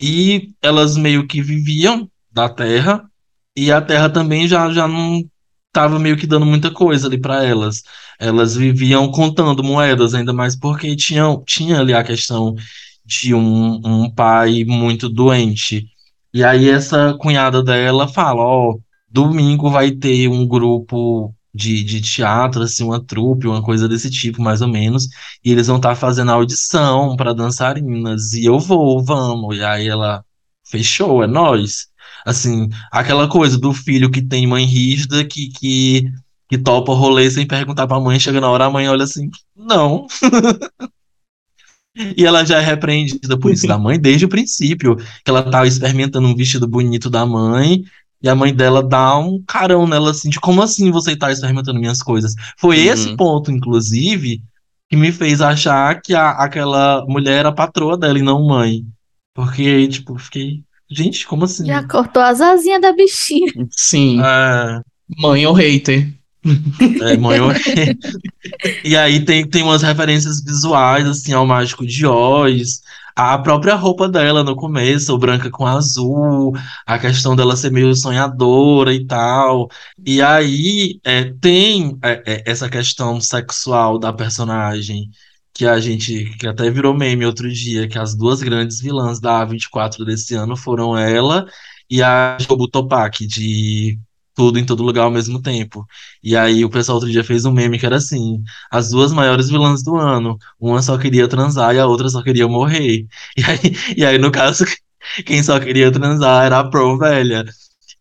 E 0.02 0.52
elas 0.62 0.98
meio 0.98 1.28
que 1.28 1.42
viviam 1.42 2.10
da 2.32 2.50
terra, 2.50 3.04
e 3.56 3.72
a 3.72 3.82
terra 3.82 4.10
também 4.10 4.48
já, 4.48 4.72
já 4.72 4.88
não 4.88 5.24
estava 5.68 6.00
meio 6.00 6.18
que 6.18 6.28
dando 6.28 6.46
muita 6.46 6.72
coisa 6.72 7.08
ali 7.08 7.20
para 7.20 7.44
elas. 7.44 7.84
Elas 8.20 8.56
viviam 8.56 9.10
contando 9.12 9.64
moedas, 9.64 10.14
ainda 10.14 10.34
mais 10.34 10.56
porque 10.56 10.96
tinham, 10.96 11.44
tinha 11.46 11.80
ali 11.80 11.94
a 11.94 12.04
questão 12.04 12.56
de 13.06 13.34
um, 13.34 13.82
um 13.84 14.12
pai 14.12 14.64
muito 14.66 15.10
doente. 15.10 15.88
E 16.34 16.44
aí 16.44 16.70
essa 16.70 17.16
cunhada 17.20 17.64
dela 17.64 18.08
fala, 18.08 18.42
ó, 18.44 18.78
domingo 19.10 19.70
vai 19.70 19.92
ter 19.92 20.28
um 20.28 20.48
grupo 20.48 21.34
de, 21.54 21.84
de 21.84 22.02
teatro, 22.02 22.62
assim, 22.64 22.84
uma 22.84 23.04
trupe, 23.04 23.48
uma 23.48 23.62
coisa 23.62 23.88
desse 23.88 24.10
tipo, 24.10 24.42
mais 24.42 24.62
ou 24.62 24.68
menos, 24.68 25.08
e 25.44 25.52
eles 25.52 25.68
vão 25.68 25.78
estar 25.78 25.96
fazendo 25.96 26.32
audição 26.32 27.16
para 27.16 27.34
dançarinas, 27.34 28.34
e 28.34 28.46
eu 28.46 28.60
vou, 28.60 29.04
vamos. 29.04 29.58
E 29.58 29.64
aí 29.64 29.88
ela 29.88 30.24
fechou, 30.64 31.24
é 31.24 31.28
nós. 31.28 31.88
Assim, 32.26 32.70
aquela 32.92 33.28
coisa 33.28 33.58
do 33.58 33.74
filho 33.74 34.12
que 34.12 34.22
tem 34.22 34.46
mãe 34.46 34.66
rígida, 34.66 35.26
que, 35.26 35.50
que, 35.50 36.12
que 36.50 36.58
topa 36.58 36.92
o 36.92 36.96
rolê 36.96 37.30
sem 37.30 37.46
perguntar 37.48 37.88
pra 37.88 38.00
mãe, 38.00 38.20
chega 38.20 38.42
na 38.42 38.50
hora, 38.50 38.66
a 38.66 38.70
mãe 38.70 38.90
olha 38.90 39.04
assim, 39.04 39.30
não. 39.56 40.08
E 42.16 42.26
ela 42.26 42.46
já 42.46 42.60
é 42.62 42.62
repreendida 42.66 43.38
por 43.38 43.52
isso 43.52 43.68
da 43.68 43.78
mãe 43.78 44.00
desde 44.00 44.24
o 44.26 44.30
princípio, 44.30 44.96
que 44.96 45.30
ela 45.30 45.44
tava 45.44 45.68
experimentando 45.68 46.28
um 46.28 46.36
vestido 46.36 46.68
bonito 46.68 47.10
da 47.10 47.26
mãe, 47.26 47.84
e 48.22 48.30
a 48.30 48.36
mãe 48.36 48.54
dela 48.54 48.82
dá 48.82 49.18
um 49.18 49.42
carão 49.46 49.88
nela 49.88 50.12
assim, 50.12 50.30
de 50.30 50.40
como 50.40 50.62
assim 50.62 50.92
você 50.92 51.16
tá 51.16 51.32
experimentando 51.32 51.80
minhas 51.80 52.02
coisas? 52.02 52.34
Foi 52.58 52.78
Uhum. 52.78 52.94
esse 52.94 53.16
ponto, 53.18 53.52
inclusive, 53.52 54.42
que 54.90 54.96
me 54.96 55.12
fez 55.12 55.42
achar 55.42 56.00
que 56.02 56.14
a, 56.14 56.30
aquela 56.32 57.06
mulher 57.08 57.40
era 57.40 57.52
patroa 57.52 57.98
dela 57.98 58.20
e 58.20 58.24
não 58.24 58.46
mãe. 58.46 58.86
Porque, 59.34 59.88
tipo, 59.88 60.18
fiquei. 60.18 60.64
Gente, 60.90 61.28
como 61.28 61.46
assim? 61.46 61.66
Já 61.66 61.86
cortou 61.88 62.22
as 62.22 62.40
asinhas 62.42 62.82
da 62.82 62.94
bichinha. 62.94 63.52
Sim. 63.72 64.22
É, 64.22 64.82
Mãe 65.18 65.46
ou 65.46 65.54
hater. 65.54 66.14
É. 66.46 67.16
E 68.84 68.96
aí 68.96 69.24
tem, 69.24 69.48
tem 69.48 69.64
umas 69.64 69.82
referências 69.82 70.44
visuais, 70.44 71.06
assim, 71.08 71.34
ao 71.34 71.46
Mágico 71.46 71.86
de 71.86 72.06
Oz. 72.06 72.82
A 73.16 73.38
própria 73.38 73.76
roupa 73.76 74.08
dela 74.08 74.44
no 74.44 74.56
começo, 74.56 75.18
branca 75.18 75.50
com 75.50 75.66
azul, 75.66 76.54
a 76.86 76.98
questão 76.98 77.36
dela 77.36 77.58
ser 77.58 77.72
meio 77.72 77.94
sonhadora 77.94 78.94
e 78.94 79.06
tal. 79.06 79.70
E 80.06 80.22
aí 80.22 81.00
é, 81.04 81.26
tem 81.26 81.98
é, 82.02 82.24
é, 82.26 82.44
essa 82.46 82.70
questão 82.70 83.20
sexual 83.20 84.00
da 84.00 84.14
personagem, 84.14 85.10
que 85.54 85.66
a 85.66 85.80
gente, 85.82 86.26
que 86.38 86.48
até 86.48 86.72
virou 86.72 86.94
meme 86.94 87.26
outro 87.26 87.52
dia, 87.52 87.88
que 87.90 88.00
as 88.00 88.16
duas 88.16 88.42
grandes 88.42 88.80
vilãs 88.80 89.20
da 89.20 89.46
A24 89.46 90.06
desse 90.06 90.34
ano 90.36 90.56
foram 90.56 90.98
ela 90.98 91.46
e 91.90 92.02
a 92.04 92.38
Jobu 92.40 92.70
Topak, 92.70 93.26
de 93.28 94.00
Tudo 94.40 94.58
em 94.58 94.66
Todo 94.66 94.84
Lugar 94.84 95.04
ao 95.04 95.12
mesmo 95.12 95.42
tempo. 95.42 95.86
E 96.24 96.34
aí 96.38 96.64
o 96.64 96.70
pessoal 96.70 96.96
outro 96.96 97.12
dia 97.12 97.26
fez 97.26 97.44
um 97.44 97.52
meme 97.52 97.78
que 97.78 97.86
era 97.86 97.98
assim: 97.98 98.42
as 98.72 98.90
duas 98.90 99.12
maiores 99.12 99.50
vilãs 99.50 99.84
do 99.84 99.98
ano, 99.98 100.38
uma 100.58 100.82
só 100.82 100.98
queria 100.98 101.28
transar 101.28 101.76
e 101.76 101.80
a 101.80 101.86
outra 101.86 102.08
só 102.08 102.24
queria 102.24 102.48
morrer. 102.48 103.06
E 103.38 103.44
aí, 103.44 103.76
e 103.98 104.06
aí 104.06 104.18
no 104.18 104.32
caso, 104.32 104.64
quem 105.26 105.44
só 105.44 105.60
queria 105.60 105.92
transar 105.92 106.46
era 106.46 106.60
a 106.60 106.70
Pro 106.70 106.98
velha. 106.98 107.44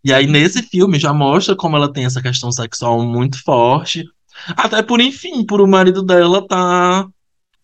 E 0.05 0.13
aí 0.13 0.29
nesse 0.29 0.63
filme 0.63 0.97
já 0.97 1.13
mostra 1.13 1.57
como 1.57 1.77
ela 1.77 1.93
tem 1.93 2.05
essa 2.05 2.23
questão 2.23 2.53
sexual 2.53 3.03
muito 3.05 3.43
forte. 3.43 4.05
Até 4.57 4.81
por, 4.83 5.01
enfim, 5.01 5.45
por 5.45 5.61
o 5.61 5.67
marido 5.67 6.05
dela 6.05 6.47
tá, 6.47 7.05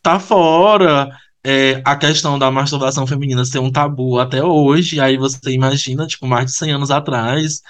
tá 0.02 0.18
fora. 0.18 1.10
É, 1.46 1.82
a 1.84 1.94
questão 1.96 2.38
da 2.38 2.50
masturbação 2.50 3.06
feminina 3.06 3.44
ser 3.44 3.60
um 3.60 3.70
tabu 3.70 4.18
até 4.18 4.42
hoje. 4.42 4.98
Aí 5.00 5.16
você 5.16 5.52
imagina, 5.52 6.06
tipo, 6.08 6.26
mais 6.26 6.46
de 6.46 6.52
100 6.56 6.72
anos 6.72 6.90
atrás. 6.90 7.60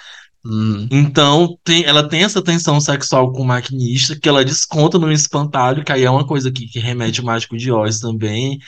Hum, 0.47 0.87
Então, 0.91 1.57
tem- 1.63 1.83
ela 1.85 2.07
tem 2.07 2.23
essa 2.23 2.41
tensão 2.43 2.79
sexual 2.79 3.31
com 3.33 3.41
o 3.41 3.45
maquinista, 3.45 4.15
que 4.19 4.29
ela 4.29 4.45
desconta 4.45 4.99
no 4.99 5.11
espantalho, 5.11 5.83
que 5.83 5.91
aí 5.91 6.03
é 6.03 6.09
uma 6.09 6.25
coisa 6.27 6.51
que, 6.51 6.67
que 6.67 6.79
remete 6.79 7.19
ao 7.19 7.25
Mágico 7.25 7.57
de 7.57 7.71
Oz 7.71 7.99
também. 7.99 8.59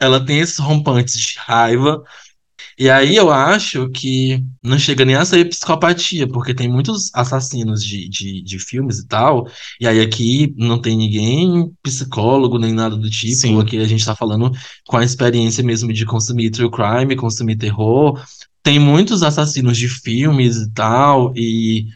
Ela 0.00 0.24
tem 0.24 0.40
esses 0.40 0.58
rompantes 0.58 1.18
de 1.18 1.34
raiva. 1.38 2.02
E 2.78 2.90
aí 2.90 3.16
eu 3.16 3.30
acho 3.32 3.88
que 3.90 4.44
não 4.62 4.78
chega 4.78 5.04
nem 5.04 5.16
a 5.16 5.24
ser 5.24 5.48
psicopatia, 5.48 6.28
porque 6.28 6.54
tem 6.54 6.68
muitos 6.68 7.10
assassinos 7.14 7.84
de, 7.84 8.08
de, 8.08 8.42
de 8.42 8.58
filmes 8.58 8.98
e 9.00 9.06
tal. 9.08 9.46
E 9.80 9.86
aí 9.88 10.00
aqui 10.00 10.54
não 10.58 10.80
tem 10.80 10.96
ninguém 10.96 11.70
psicólogo 11.82 12.58
nem 12.58 12.72
nada 12.74 12.96
do 12.96 13.10
tipo. 13.10 13.36
Sim. 13.36 13.60
Aqui 13.60 13.78
a 13.78 13.84
gente 13.88 14.04
tá 14.04 14.16
falando 14.16 14.50
com 14.88 14.96
a 14.98 15.04
experiência 15.04 15.64
mesmo 15.64 15.92
de 15.92 16.06
consumir 16.06 16.50
true 16.50 16.70
crime, 16.70 17.16
consumir 17.16 17.56
terror. 17.56 18.20
Tem 18.62 18.78
muitos 18.78 19.22
assassinos 19.22 19.76
de 19.78 19.88
filmes 19.88 20.56
e 20.56 20.70
tal, 20.72 21.32
e 21.36 21.86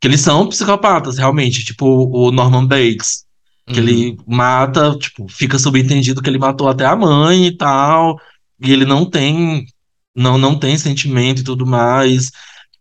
que 0.00 0.08
eles 0.08 0.20
são 0.20 0.48
psicopatas, 0.48 1.18
realmente, 1.18 1.64
tipo 1.64 1.86
o 1.86 2.32
Norman 2.32 2.66
Bates, 2.66 3.24
que 3.66 3.80
hum, 3.80 3.82
ele 3.82 4.16
mata, 4.26 4.96
tipo, 4.98 5.28
fica 5.28 5.58
subentendido 5.58 6.22
que 6.22 6.30
ele 6.30 6.38
matou 6.38 6.68
até 6.68 6.84
a 6.86 6.96
mãe 6.96 7.46
e 7.46 7.56
tal, 7.56 8.18
e 8.60 8.72
ele 8.72 8.84
não 8.84 9.04
tem, 9.04 9.66
não, 10.14 10.38
não 10.38 10.58
tem 10.58 10.76
sentimento 10.78 11.40
e 11.40 11.44
tudo 11.44 11.66
mais. 11.66 12.30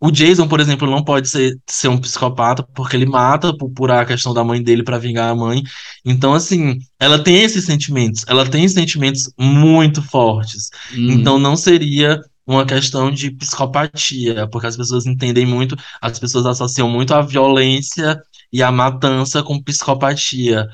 O 0.02 0.12
Jason, 0.12 0.48
por 0.48 0.62
exemplo, 0.62 0.90
não 0.90 1.04
pode 1.04 1.28
ser, 1.28 1.58
ser 1.68 1.90
um 1.90 1.98
psicopata 1.98 2.64
porque 2.74 2.96
ele 2.96 3.06
mata 3.06 3.56
por, 3.56 3.70
por 3.70 3.92
a 3.92 4.06
questão 4.06 4.34
da 4.34 4.44
mãe 4.46 4.64
dele 4.64 4.82
pra 4.82 4.98
vingar 4.98 5.30
a 5.30 5.36
mãe. 5.36 5.62
Então, 6.06 6.34
assim, 6.34 6.80
ela 6.98 7.22
tem 7.22 7.42
esses 7.44 7.66
sentimentos, 7.66 8.24
ela 8.28 8.50
tem 8.50 8.66
sentimentos 8.70 9.30
muito 9.38 10.02
fortes. 10.02 10.70
Então 10.94 11.38
não 11.38 11.58
seria 11.58 12.22
uma 12.50 12.66
questão 12.66 13.12
de 13.12 13.32
psicopatia, 13.32 14.48
porque 14.50 14.68
as 14.68 14.76
pessoas 14.78 15.06
entendem 15.06 15.46
muito, 15.46 15.76
as 16.02 16.18
pessoas 16.20 16.46
associam 16.48 16.90
muito 16.90 17.14
a 17.14 17.22
violência 17.22 18.22
e 18.52 18.64
a 18.64 18.72
matança 18.72 19.44
com 19.44 19.62
psicopatia. 19.62 20.68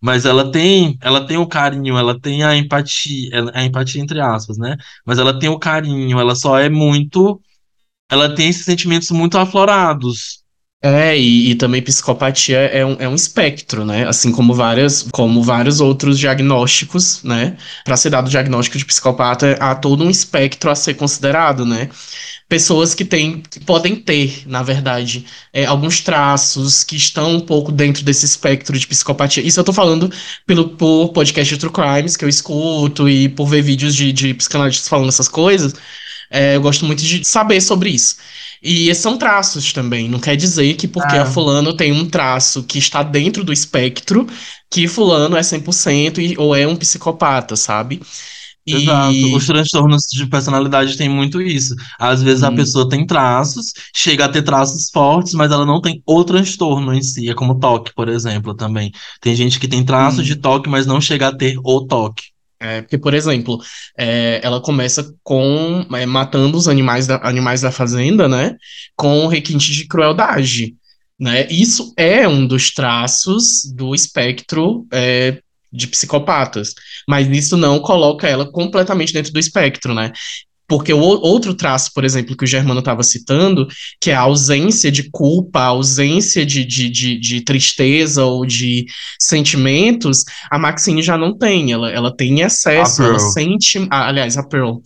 Mas 0.00 0.26
ela 0.26 0.50
tem, 0.52 0.98
ela 1.00 1.26
tem 1.26 1.36
o 1.38 1.46
carinho, 1.46 1.96
ela 1.96 2.20
tem 2.20 2.44
a 2.44 2.56
empatia, 2.56 3.30
a 3.54 3.64
empatia 3.64 4.02
entre 4.02 4.20
aspas, 4.20 4.58
né? 4.58 4.76
Mas 5.06 5.18
ela 5.18 5.38
tem 5.38 5.48
o 5.48 5.58
carinho, 5.58 6.18
ela 6.20 6.34
só 6.34 6.58
é 6.58 6.68
muito, 6.68 7.40
ela 8.10 8.34
tem 8.34 8.48
esses 8.48 8.64
sentimentos 8.64 9.10
muito 9.10 9.38
aflorados. 9.38 10.41
É, 10.84 11.16
e, 11.16 11.52
e 11.52 11.54
também 11.54 11.80
psicopatia 11.80 12.58
é 12.58 12.84
um, 12.84 12.96
é 12.98 13.08
um 13.08 13.14
espectro, 13.14 13.84
né? 13.84 14.04
Assim 14.08 14.32
como 14.32 14.52
várias, 14.52 15.06
como 15.12 15.40
vários 15.40 15.80
outros 15.80 16.18
diagnósticos, 16.18 17.22
né? 17.22 17.56
Para 17.84 17.96
ser 17.96 18.10
dado 18.10 18.26
o 18.26 18.30
diagnóstico 18.30 18.76
de 18.76 18.84
psicopata, 18.84 19.56
há 19.60 19.76
todo 19.76 20.02
um 20.02 20.10
espectro 20.10 20.70
a 20.70 20.74
ser 20.74 20.94
considerado, 20.94 21.64
né? 21.64 21.88
Pessoas 22.48 22.94
que 22.96 23.04
têm, 23.04 23.42
que 23.48 23.60
podem 23.60 23.94
ter, 23.94 24.42
na 24.46 24.62
verdade, 24.64 25.24
é, 25.52 25.64
alguns 25.66 26.00
traços 26.00 26.82
que 26.82 26.96
estão 26.96 27.36
um 27.36 27.40
pouco 27.40 27.70
dentro 27.70 28.02
desse 28.04 28.24
espectro 28.26 28.76
de 28.76 28.86
psicopatia. 28.86 29.42
Isso 29.42 29.60
eu 29.60 29.64
tô 29.64 29.72
falando 29.72 30.10
pelo, 30.44 30.70
por 30.70 31.10
podcast 31.10 31.54
de 31.54 31.60
True 31.60 31.72
Crimes 31.72 32.16
que 32.16 32.24
eu 32.24 32.28
escuto 32.28 33.08
e 33.08 33.28
por 33.28 33.46
ver 33.46 33.62
vídeos 33.62 33.94
de, 33.94 34.12
de 34.12 34.34
psicanalistas 34.34 34.88
falando 34.88 35.10
essas 35.10 35.28
coisas. 35.28 35.74
É, 36.32 36.56
eu 36.56 36.62
gosto 36.62 36.84
muito 36.86 37.02
de 37.04 37.24
saber 37.24 37.60
sobre 37.60 37.90
isso. 37.90 38.16
E 38.62 38.94
são 38.94 39.18
traços 39.18 39.72
também. 39.72 40.08
Não 40.08 40.18
quer 40.20 40.36
dizer 40.36 40.74
que 40.74 40.88
porque 40.88 41.16
a 41.16 41.22
Ah. 41.22 41.26
fulano 41.26 41.76
tem 41.76 41.92
um 41.92 42.08
traço 42.08 42.62
que 42.64 42.78
está 42.78 43.02
dentro 43.02 43.44
do 43.44 43.52
espectro, 43.52 44.26
que 44.70 44.88
fulano 44.88 45.36
é 45.36 45.42
100% 45.42 46.20
e, 46.20 46.36
ou 46.38 46.54
é 46.56 46.66
um 46.66 46.76
psicopata, 46.76 47.56
sabe? 47.56 48.00
E 48.66 48.74
Exato. 48.76 49.36
Os 49.36 49.46
transtornos 49.46 50.02
de 50.12 50.24
personalidade 50.26 50.96
têm 50.96 51.08
muito 51.08 51.40
isso. 51.42 51.74
Às 51.98 52.22
vezes 52.22 52.44
a 52.44 52.50
Hum. 52.50 52.56
pessoa 52.56 52.88
tem 52.88 53.04
traços, 53.06 53.72
chega 53.94 54.24
a 54.26 54.28
ter 54.28 54.42
traços 54.42 54.88
fortes, 54.90 55.34
mas 55.34 55.50
ela 55.50 55.66
não 55.66 55.80
tem 55.80 56.00
o 56.06 56.22
transtorno 56.24 56.94
em 56.94 57.02
si. 57.02 57.28
É 57.28 57.34
como 57.34 57.58
toque, 57.58 57.92
por 57.94 58.08
exemplo, 58.08 58.54
também. 58.54 58.92
Tem 59.20 59.34
gente 59.34 59.58
que 59.58 59.66
tem 59.68 59.84
traço 59.84 60.20
Hum. 60.20 60.24
de 60.24 60.36
toque, 60.36 60.68
mas 60.68 60.86
não 60.86 61.00
chega 61.00 61.28
a 61.28 61.36
ter 61.36 61.56
o 61.64 61.84
toque. 61.86 62.24
É, 62.62 62.80
porque, 62.82 62.96
por 62.96 63.12
exemplo, 63.12 63.58
é, 63.98 64.40
ela 64.42 64.60
começa 64.60 65.12
com 65.24 65.84
é, 65.94 66.06
matando 66.06 66.56
os 66.56 66.68
animais 66.68 67.08
da, 67.08 67.16
animais 67.26 67.60
da 67.60 67.72
fazenda, 67.72 68.28
né? 68.28 68.56
Com 68.96 69.26
requinte 69.26 69.72
de 69.72 69.86
crueldade, 69.88 70.76
né? 71.18 71.46
Isso 71.50 71.92
é 71.96 72.26
um 72.28 72.46
dos 72.46 72.70
traços 72.70 73.62
do 73.74 73.94
espectro 73.94 74.86
é, 74.92 75.40
de 75.72 75.88
psicopatas, 75.88 76.74
mas 77.08 77.26
isso 77.28 77.56
não 77.56 77.80
coloca 77.80 78.28
ela 78.28 78.50
completamente 78.50 79.12
dentro 79.12 79.32
do 79.32 79.40
espectro, 79.40 79.92
né? 79.92 80.12
Porque 80.72 80.90
o 80.90 81.00
outro 81.00 81.52
traço, 81.52 81.90
por 81.94 82.02
exemplo, 82.02 82.34
que 82.34 82.44
o 82.44 82.46
Germano 82.46 82.80
estava 82.80 83.02
citando, 83.02 83.68
que 84.00 84.10
é 84.10 84.14
a 84.14 84.20
ausência 84.20 84.90
de 84.90 85.10
culpa, 85.10 85.60
a 85.60 85.66
ausência 85.66 86.46
de, 86.46 86.64
de, 86.64 86.88
de, 86.88 87.20
de 87.20 87.42
tristeza 87.42 88.24
ou 88.24 88.46
de 88.46 88.86
sentimentos, 89.20 90.24
a 90.50 90.58
Maxine 90.58 91.02
já 91.02 91.18
não 91.18 91.36
tem. 91.36 91.72
Ela, 91.72 91.90
ela 91.90 92.16
tem 92.16 92.40
em 92.40 92.40
excesso, 92.40 93.02
ela 93.02 93.18
sente. 93.18 93.86
ah, 93.90 94.08
aliás, 94.08 94.38
a 94.38 94.42
Pearl. 94.42 94.78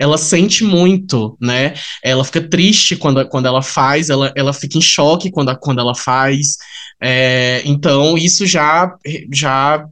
Ela 0.00 0.16
sente 0.16 0.64
muito, 0.64 1.36
né? 1.38 1.74
Ela 2.02 2.24
fica 2.24 2.40
triste 2.48 2.96
quando, 2.96 3.28
quando 3.28 3.44
ela 3.44 3.60
faz, 3.60 4.08
ela, 4.08 4.32
ela 4.34 4.54
fica 4.54 4.78
em 4.78 4.80
choque 4.80 5.30
quando, 5.30 5.54
quando 5.58 5.78
ela 5.78 5.94
faz. 5.94 6.56
É, 7.02 7.60
então, 7.66 8.16
isso 8.16 8.46
já, 8.46 8.94
já 9.30 9.84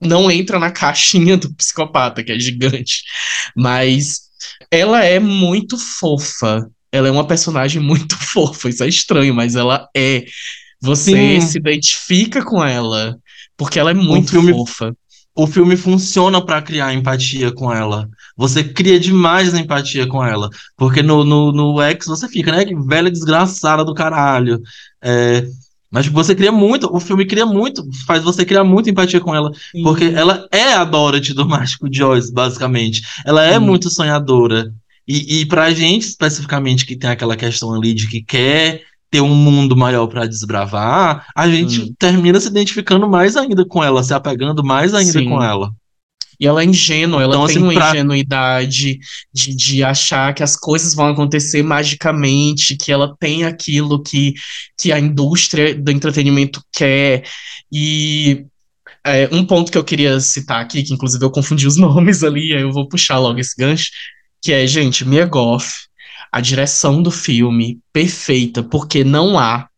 não 0.00 0.30
entra 0.30 0.58
na 0.58 0.70
caixinha 0.72 1.36
do 1.36 1.54
psicopata, 1.56 2.24
que 2.24 2.32
é 2.32 2.38
gigante. 2.38 3.02
Mas 3.54 4.31
ela 4.72 5.04
é 5.04 5.20
muito 5.20 5.76
fofa. 5.78 6.66
Ela 6.90 7.08
é 7.08 7.10
uma 7.10 7.26
personagem 7.26 7.80
muito 7.82 8.16
fofa. 8.16 8.70
Isso 8.70 8.82
é 8.82 8.88
estranho, 8.88 9.34
mas 9.34 9.54
ela 9.54 9.86
é. 9.94 10.24
Você 10.80 11.12
Sim. 11.12 11.40
se 11.40 11.58
identifica 11.58 12.42
com 12.44 12.64
ela, 12.64 13.16
porque 13.56 13.78
ela 13.78 13.90
é 13.90 13.94
muito 13.94 14.30
filme- 14.30 14.52
fofa. 14.52 14.96
O 15.34 15.46
filme 15.46 15.76
funciona 15.76 16.44
pra 16.44 16.60
criar 16.60 16.92
empatia 16.92 17.52
com 17.52 17.72
ela. 17.72 18.06
Você 18.36 18.62
cria 18.64 19.00
demais 19.00 19.54
a 19.54 19.58
empatia 19.60 20.06
com 20.06 20.22
ela. 20.22 20.50
Porque 20.76 21.02
no, 21.02 21.24
no, 21.24 21.52
no 21.52 21.80
X 21.80 22.06
você 22.06 22.28
fica, 22.28 22.52
né? 22.52 22.66
Que 22.66 22.74
velha 22.74 23.10
desgraçada 23.10 23.82
do 23.82 23.94
caralho. 23.94 24.60
É, 25.02 25.46
mas 25.92 26.06
você 26.06 26.34
cria 26.34 26.50
muito, 26.50 26.88
o 26.90 26.98
filme 26.98 27.26
cria 27.26 27.44
muito, 27.44 27.86
faz 28.06 28.22
você 28.24 28.44
criar 28.44 28.64
muita 28.64 28.88
empatia 28.90 29.20
com 29.20 29.34
ela. 29.34 29.52
Porque 29.82 30.04
ela 30.04 30.48
é 30.50 30.72
a 30.72 30.84
Dorothy 30.84 31.34
do 31.34 31.46
Mágico 31.46 31.86
Oz, 32.06 32.30
basicamente. 32.30 33.02
Ela 33.26 33.44
é 33.44 33.58
Sim. 33.58 33.64
muito 33.66 33.90
sonhadora. 33.90 34.72
E, 35.06 35.40
e 35.40 35.46
pra 35.46 35.70
gente, 35.72 36.02
especificamente, 36.06 36.86
que 36.86 36.96
tem 36.96 37.10
aquela 37.10 37.36
questão 37.36 37.74
ali 37.74 37.92
de 37.92 38.08
que 38.08 38.22
quer 38.22 38.82
ter 39.10 39.20
um 39.20 39.34
mundo 39.34 39.76
maior 39.76 40.06
pra 40.06 40.26
desbravar, 40.26 41.26
a 41.36 41.46
gente 41.48 41.82
Hum. 41.82 41.94
termina 41.98 42.40
se 42.40 42.48
identificando 42.48 43.06
mais 43.06 43.36
ainda 43.36 43.62
com 43.66 43.84
ela, 43.84 44.02
se 44.02 44.14
apegando 44.14 44.64
mais 44.64 44.94
ainda 44.94 45.12
Sim. 45.12 45.28
com 45.28 45.42
ela. 45.42 45.70
E 46.42 46.46
ela 46.46 46.62
é 46.62 46.64
ingênua, 46.66 47.22
ela 47.22 47.36
Então, 47.36 47.46
tem 47.46 47.56
assim, 47.56 47.64
uma 47.64 47.72
pra- 47.72 47.90
ingenuidade 47.90 48.98
de, 49.32 49.56
de 49.56 49.84
achar 49.84 50.34
que 50.34 50.42
as 50.42 50.56
coisas 50.56 50.94
vão 50.94 51.06
acontecer 51.08 51.62
magicamente, 51.62 52.76
que 52.76 52.90
ela 52.90 53.14
tem 53.20 53.44
aquilo 53.44 54.02
que, 54.02 54.34
que 54.78 54.90
a 54.92 54.98
indústria 54.98 55.74
do 55.74 55.90
entretenimento 55.92 56.60
quer. 56.72 57.24
E 57.72 58.44
É, 59.04 59.28
um 59.32 59.44
ponto 59.44 59.72
que 59.72 59.78
eu 59.78 59.84
queria 59.84 60.20
citar 60.20 60.60
aqui, 60.62 60.82
que 60.82 60.94
inclusive 60.94 61.24
eu 61.24 61.30
confundi 61.30 61.66
os 61.66 61.76
nomes 61.78 62.22
ali, 62.24 62.52
aí 62.54 62.62
eu 62.62 62.72
vou 62.72 62.88
puxar 62.88 63.18
logo 63.18 63.38
esse 63.40 63.54
gancho, 63.58 63.86
que 64.42 64.52
é, 64.52 64.66
gente, 64.66 65.04
Mia 65.04 65.26
Goff, 65.26 65.72
a 66.32 66.40
direção 66.40 67.02
do 67.02 67.10
filme, 67.10 67.80
perfeita, 67.92 68.62
porque 68.62 69.04
não 69.04 69.38
há 69.38 69.68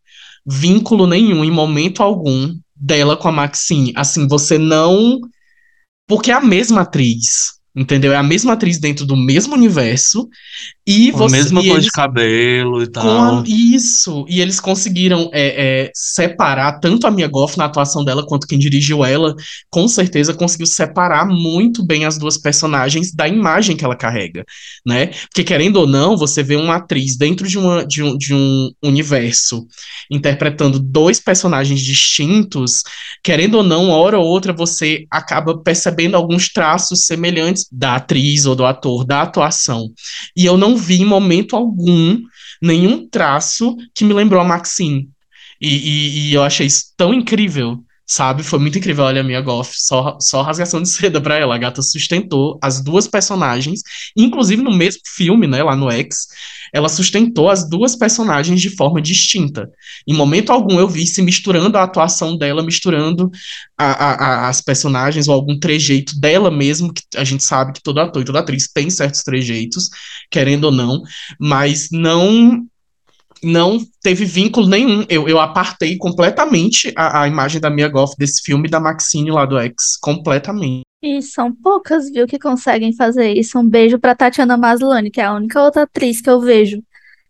vínculo 0.47 1.06
nenhum, 1.06 1.44
em 1.44 1.50
momento 1.50 2.02
algum, 2.02 2.54
dela 2.76 3.16
com 3.16 3.28
a 3.28 3.33
Maxine. 3.33 3.92
Assim, 3.97 4.26
você 4.28 4.59
não. 4.59 5.21
Porque 6.06 6.30
é 6.30 6.34
a 6.34 6.40
mesma 6.40 6.82
atriz. 6.82 7.53
Entendeu? 7.76 8.12
É 8.12 8.16
a 8.16 8.23
mesma 8.23 8.52
atriz 8.52 8.78
dentro 8.78 9.04
do 9.04 9.16
mesmo 9.16 9.54
universo. 9.54 10.28
E 10.87 11.11
Com 11.11 11.25
a 11.25 11.28
você. 11.28 11.37
mesma 11.38 11.61
e 11.62 11.69
cor 11.69 11.81
de 11.81 11.90
cabelo 11.90 12.83
e 12.83 12.87
tal. 12.87 13.40
a- 13.40 13.43
isso, 13.47 14.25
e 14.28 14.40
eles 14.40 14.61
conseguiram 14.61 15.31
é, 15.33 15.87
é, 15.87 15.90
separar 15.95 16.78
tanto 16.78 17.07
a 17.07 17.11
Mia 17.11 17.26
Goff 17.26 17.57
na 17.59 17.64
atuação 17.64 18.04
dela 18.04 18.25
quanto 18.26 18.47
quem 18.47 18.59
dirigiu 18.59 19.04
ela, 19.04 19.35
com 19.71 19.88
certeza 19.88 20.35
conseguiu 20.35 20.66
separar 20.66 21.26
muito 21.26 21.85
bem 21.85 22.04
as 22.04 22.19
duas 22.19 22.37
personagens 22.38 23.12
da 23.12 23.26
imagem 23.26 23.76
que 23.76 23.85
ela 23.85 23.97
carrega, 23.97 24.45
né? 24.87 25.07
Porque 25.31 25.43
querendo 25.43 25.76
ou 25.76 25.87
não, 25.87 26.16
você 26.16 26.43
vê 26.43 26.54
uma 26.54 26.76
atriz 26.76 27.16
dentro 27.16 27.49
de, 27.49 27.59
uma, 27.59 27.85
de, 27.87 28.02
um, 28.02 28.16
de 28.16 28.35
um 28.35 28.71
universo 28.83 29.66
interpretando 30.11 30.78
dois 30.78 31.19
personagens 31.19 31.81
distintos, 31.81 32.83
querendo 33.23 33.54
ou 33.57 33.62
não, 33.62 33.88
hora 33.88 34.19
ou 34.19 34.26
outra 34.26 34.52
você 34.52 35.07
acaba 35.11 35.59
percebendo 35.62 36.14
alguns 36.14 36.49
traços 36.52 37.07
semelhantes 37.07 37.63
da 37.71 37.97
atriz 37.97 38.47
ou 38.47 38.54
do 38.54 38.64
ator, 38.64 39.04
da 39.04 39.23
atuação. 39.23 39.88
E 40.37 40.44
eu 40.44 40.56
não 40.56 40.76
vi 40.76 41.02
em 41.02 41.04
momento 41.04 41.56
algum 41.56 42.18
nenhum 42.62 43.09
traço 43.09 43.76
que 43.94 44.04
me 44.04 44.12
lembrou 44.14 44.40
a 44.40 44.44
Maxine. 44.44 45.09
E, 45.61 45.68
e- 45.68 46.30
e 46.30 46.35
eu 46.35 46.42
achei 46.42 46.66
isso 46.66 46.92
tão 46.97 47.12
incrível, 47.14 47.78
sabe? 48.06 48.42
Foi 48.42 48.58
muito 48.58 48.78
incrível. 48.78 49.04
Olha, 49.04 49.20
a 49.20 49.25
Mia 49.25 49.40
Goff, 49.40 49.75
só, 49.76 50.18
só 50.20 50.42
rasgação 50.42 50.82
de 50.82 50.88
seda 50.88 51.20
pra 51.20 51.37
ela. 51.37 51.54
A 51.54 51.58
gata 51.58 51.82
sustentou 51.82 52.58
as 52.62 52.82
duas 52.82 53.06
personagens, 53.08 53.80
inclusive 54.16 54.62
no 54.62 54.73
mesmo 54.73 55.00
filme, 55.16 55.46
né, 55.46 55.62
lá 55.62 55.75
no 55.76 55.90
X, 55.90 56.26
ela 56.73 56.88
sustentou 56.88 57.49
as 57.49 57.68
duas 57.68 57.94
personagens 57.96 58.61
de 58.61 58.70
forma 58.70 59.00
distinta. 59.00 59.70
Em 60.06 60.14
momento 60.14 60.50
algum 60.50 60.78
eu 60.78 60.88
vi 60.88 61.06
se 61.06 61.23
misturando 61.23 61.78
a 61.78 61.84
atuação 61.84 62.37
dela, 62.37 62.62
misturando 62.62 63.30
a- 63.78 63.92
a- 63.92 64.14
a- 64.14 64.49
as 64.49 64.61
personagens 64.61 65.28
ou 65.28 65.34
algum 65.34 65.58
trejeito 65.58 66.18
dela 66.18 66.50
mesmo, 66.50 66.92
que 66.92 67.02
a 67.16 67.25
gente 67.25 67.44
sabe 67.44 67.73
que 67.73 67.82
todo 67.82 68.00
ator 68.00 68.23
e 68.23 68.25
toda 68.25 68.40
atriz 68.40 68.68
tem 68.73 68.90
certos 68.90 69.23
trejeitos, 69.23 69.88
querendo 70.30 70.64
ou 70.64 70.73
não, 70.73 71.02
mas 71.38 71.88
não 71.92 72.64
não 73.44 73.78
teve 74.02 74.24
vínculo 74.24 74.68
nenhum. 74.68 75.04
Eu, 75.08 75.28
eu 75.28 75.38
apartei 75.38 75.96
completamente 75.96 76.92
a, 76.96 77.22
a 77.22 77.28
imagem 77.28 77.60
da 77.60 77.70
Mia 77.70 77.88
Goff 77.88 78.14
desse 78.18 78.42
filme 78.42 78.68
da 78.68 78.80
Maxine 78.80 79.30
lá 79.30 79.44
do 79.44 79.58
X, 79.58 79.96
completamente. 80.00 80.82
E 81.02 81.20
são 81.20 81.54
poucas, 81.54 82.10
viu, 82.10 82.26
que 82.26 82.38
conseguem 82.38 82.94
fazer 82.94 83.32
isso. 83.32 83.58
Um 83.58 83.68
beijo 83.68 83.98
pra 83.98 84.14
Tatiana 84.14 84.56
Maslany, 84.56 85.10
que 85.10 85.20
é 85.20 85.24
a 85.24 85.34
única 85.34 85.62
outra 85.62 85.82
atriz 85.82 86.20
que 86.20 86.30
eu 86.30 86.40
vejo 86.40 86.82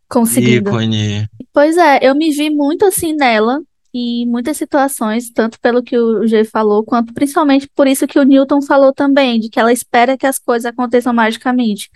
conseguindo. 0.09 0.71
Ícone. 0.71 1.26
Pois 1.52 1.76
é, 1.76 1.99
eu 2.02 2.14
me 2.14 2.30
vi 2.30 2.50
muito 2.50 2.85
assim 2.85 3.12
nela, 3.14 3.61
em 3.95 4.27
muitas 4.27 4.57
situações, 4.57 5.31
tanto 5.31 5.61
pelo 5.61 5.81
que 5.81 5.97
o 5.97 6.27
G 6.27 6.45
falou, 6.45 6.83
quanto 6.85 7.15
principalmente 7.15 7.69
por 7.69 7.87
isso 7.87 8.09
que 8.09 8.19
o 8.19 8.25
Newton 8.25 8.61
falou 8.61 8.93
também, 8.93 9.39
de 9.39 9.49
que 9.49 9.61
ela 9.61 9.73
espera 9.73 10.19
que 10.19 10.27
as 10.27 10.37
coisas 10.37 10.67
aconteçam 10.67 11.15
magicamente. 11.15 11.89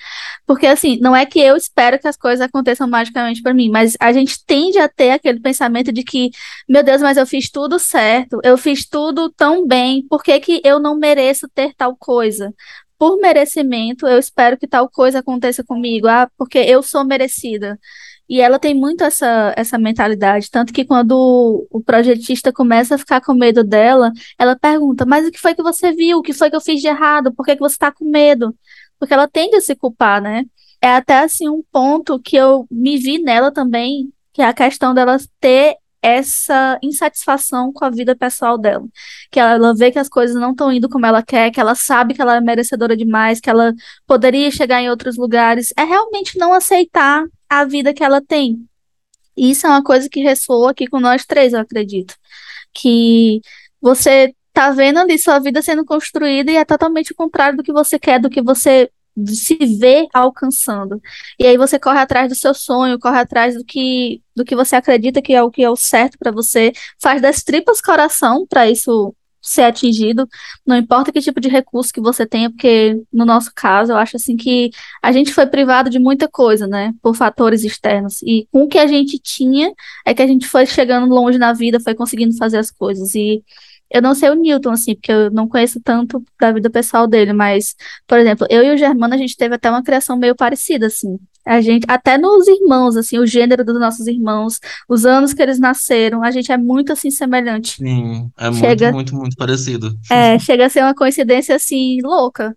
Porque 0.46 0.66
assim, 0.66 0.98
não 1.00 1.14
é 1.16 1.26
que 1.26 1.40
eu 1.40 1.56
espero 1.56 1.98
que 1.98 2.06
as 2.06 2.16
coisas 2.16 2.40
aconteçam 2.40 2.86
magicamente 2.88 3.42
para 3.42 3.52
mim, 3.52 3.68
mas 3.68 3.96
a 3.98 4.12
gente 4.12 4.44
tende 4.46 4.78
a 4.78 4.88
ter 4.88 5.10
aquele 5.10 5.40
pensamento 5.40 5.90
de 5.90 6.04
que, 6.04 6.30
meu 6.68 6.84
Deus, 6.84 7.02
mas 7.02 7.16
eu 7.16 7.26
fiz 7.26 7.50
tudo 7.50 7.80
certo, 7.80 8.40
eu 8.44 8.56
fiz 8.56 8.86
tudo 8.86 9.28
tão 9.30 9.66
bem, 9.66 10.06
por 10.08 10.22
que 10.22 10.38
que 10.38 10.60
eu 10.64 10.78
não 10.78 10.94
mereço 10.96 11.48
ter 11.48 11.74
tal 11.74 11.96
coisa? 11.96 12.54
Por 12.96 13.20
merecimento, 13.20 14.06
eu 14.06 14.18
espero 14.18 14.56
que 14.56 14.66
tal 14.66 14.88
coisa 14.88 15.20
aconteça 15.20 15.64
comigo, 15.64 16.06
ah, 16.08 16.28
porque 16.36 16.58
eu 16.58 16.82
sou 16.82 17.04
merecida. 17.04 17.78
E 18.28 18.40
ela 18.40 18.58
tem 18.58 18.74
muito 18.74 19.02
essa, 19.02 19.54
essa 19.56 19.78
mentalidade, 19.78 20.50
tanto 20.50 20.72
que 20.72 20.84
quando 20.84 21.66
o, 21.70 21.80
projetista 21.80 22.52
começa 22.52 22.94
a 22.96 22.98
ficar 22.98 23.22
com 23.22 23.32
medo 23.32 23.64
dela, 23.64 24.12
ela 24.38 24.54
pergunta: 24.54 25.06
Mas 25.06 25.26
o 25.26 25.30
que 25.30 25.38
foi 25.38 25.54
que 25.54 25.62
você 25.62 25.92
viu? 25.92 26.18
O 26.18 26.22
que 26.22 26.34
foi 26.34 26.50
que 26.50 26.56
eu 26.56 26.60
fiz 26.60 26.80
de 26.80 26.88
errado? 26.88 27.32
Por 27.32 27.44
que 27.46 27.54
que 27.56 27.62
você 27.62 27.74
está 27.74 27.90
com 27.90 28.04
medo? 28.04 28.54
Porque 28.98 29.14
ela 29.14 29.26
tende 29.28 29.56
a 29.56 29.60
se 29.60 29.74
culpar, 29.74 30.20
né? 30.20 30.44
É 30.82 30.88
até 30.88 31.20
assim 31.20 31.48
um 31.48 31.62
ponto 31.72 32.20
que 32.20 32.36
eu 32.36 32.66
me 32.70 32.98
vi 32.98 33.18
nela 33.18 33.50
também, 33.50 34.12
que 34.32 34.42
é 34.42 34.46
a 34.46 34.52
questão 34.52 34.92
dela 34.94 35.16
ter 35.40 35.76
essa 36.02 36.78
insatisfação 36.82 37.72
com 37.72 37.84
a 37.84 37.90
vida 37.90 38.14
pessoal 38.14 38.58
dela. 38.58 38.86
Que 39.30 39.40
ela, 39.40 39.52
ela 39.52 39.74
vê 39.74 39.90
que 39.90 39.98
as 39.98 40.08
coisas 40.08 40.36
não 40.36 40.52
estão 40.52 40.72
indo 40.72 40.88
como 40.88 41.06
ela 41.06 41.22
quer, 41.22 41.50
que 41.50 41.60
ela 41.60 41.74
sabe 41.74 42.14
que 42.14 42.22
ela 42.22 42.36
é 42.36 42.40
merecedora 42.40 42.96
demais, 42.96 43.40
que 43.40 43.50
ela 43.50 43.72
poderia 44.06 44.50
chegar 44.50 44.80
em 44.82 44.90
outros 44.90 45.16
lugares. 45.16 45.72
É 45.76 45.84
realmente 45.84 46.38
não 46.38 46.52
aceitar 46.52 47.24
a 47.48 47.64
vida 47.64 47.94
que 47.94 48.04
ela 48.04 48.20
tem. 48.20 48.66
Isso 49.36 49.66
é 49.66 49.70
uma 49.70 49.82
coisa 49.82 50.08
que 50.08 50.20
ressoa 50.20 50.70
aqui 50.72 50.86
com 50.86 51.00
nós 51.00 51.24
três, 51.24 51.52
eu 51.52 51.60
acredito. 51.60 52.14
Que 52.74 53.40
você 53.80 54.34
tá 54.52 54.70
vendo 54.72 54.98
ali 54.98 55.18
sua 55.18 55.38
vida 55.38 55.62
sendo 55.62 55.84
construída 55.84 56.50
e 56.50 56.56
é 56.56 56.64
totalmente 56.64 57.12
o 57.12 57.16
contrário 57.16 57.56
do 57.56 57.62
que 57.62 57.72
você 57.72 57.98
quer, 57.98 58.20
do 58.20 58.30
que 58.30 58.42
você 58.42 58.90
se 59.26 59.56
vê 59.78 60.08
alcançando. 60.12 61.00
E 61.38 61.46
aí 61.46 61.56
você 61.56 61.78
corre 61.78 62.00
atrás 62.00 62.28
do 62.28 62.34
seu 62.34 62.54
sonho, 62.54 62.98
corre 62.98 63.18
atrás 63.18 63.54
do 63.54 63.64
que 63.64 64.22
do 64.34 64.44
que 64.44 64.54
você 64.54 64.76
acredita 64.76 65.22
que 65.22 65.34
é 65.34 65.42
o 65.42 65.50
que 65.50 65.62
é 65.62 65.70
o 65.70 65.76
certo 65.76 66.16
para 66.18 66.30
você, 66.30 66.72
faz 67.00 67.20
das 67.20 67.42
tripas 67.42 67.80
coração 67.80 68.46
para 68.46 68.70
isso 68.70 69.14
ser 69.48 69.62
atingido, 69.62 70.28
não 70.66 70.76
importa 70.76 71.10
que 71.12 71.20
tipo 71.20 71.40
de 71.40 71.48
recurso 71.48 71.92
que 71.92 72.00
você 72.00 72.26
tenha, 72.26 72.50
porque 72.50 73.00
no 73.12 73.24
nosso 73.24 73.50
caso, 73.54 73.92
eu 73.92 73.96
acho 73.96 74.16
assim 74.16 74.36
que 74.36 74.70
a 75.02 75.10
gente 75.12 75.32
foi 75.32 75.46
privado 75.46 75.90
de 75.90 75.98
muita 75.98 76.28
coisa, 76.28 76.66
né, 76.66 76.92
por 77.02 77.14
fatores 77.14 77.64
externos, 77.64 78.22
e 78.22 78.46
com 78.52 78.64
o 78.64 78.68
que 78.68 78.78
a 78.78 78.86
gente 78.86 79.18
tinha, 79.18 79.72
é 80.04 80.14
que 80.14 80.22
a 80.22 80.26
gente 80.26 80.46
foi 80.46 80.66
chegando 80.66 81.12
longe 81.12 81.38
na 81.38 81.52
vida, 81.52 81.80
foi 81.80 81.94
conseguindo 81.94 82.36
fazer 82.36 82.58
as 82.58 82.70
coisas, 82.70 83.14
e 83.14 83.42
eu 83.90 84.02
não 84.02 84.14
sei 84.14 84.28
o 84.30 84.34
Newton, 84.34 84.70
assim, 84.70 84.94
porque 84.94 85.10
eu 85.10 85.30
não 85.30 85.48
conheço 85.48 85.80
tanto 85.80 86.22
da 86.38 86.52
vida 86.52 86.68
pessoal 86.68 87.06
dele, 87.06 87.32
mas, 87.32 87.74
por 88.06 88.18
exemplo, 88.18 88.46
eu 88.50 88.62
e 88.62 88.74
o 88.74 88.76
Germano, 88.76 89.14
a 89.14 89.16
gente 89.16 89.36
teve 89.36 89.54
até 89.54 89.70
uma 89.70 89.82
criação 89.82 90.16
meio 90.16 90.36
parecida, 90.36 90.86
assim, 90.86 91.18
a 91.48 91.62
gente, 91.62 91.84
até 91.88 92.18
nos 92.18 92.46
irmãos, 92.46 92.94
assim, 92.96 93.18
o 93.18 93.26
gênero 93.26 93.64
dos 93.64 93.80
nossos 93.80 94.06
irmãos, 94.06 94.60
os 94.86 95.06
anos 95.06 95.32
que 95.32 95.40
eles 95.40 95.58
nasceram, 95.58 96.22
a 96.22 96.30
gente 96.30 96.52
é 96.52 96.58
muito, 96.58 96.92
assim, 96.92 97.10
semelhante. 97.10 97.76
Sim, 97.76 98.30
é 98.36 98.52
Chega. 98.52 98.92
muito, 98.92 98.94
muito, 98.94 99.16
muito 99.16 99.36
parecido. 99.36 99.98
É, 100.10 100.38
chega 100.38 100.66
a 100.66 100.68
ser 100.68 100.82
uma 100.82 100.94
coincidência 100.94 101.56
assim 101.56 102.02
louca. 102.02 102.54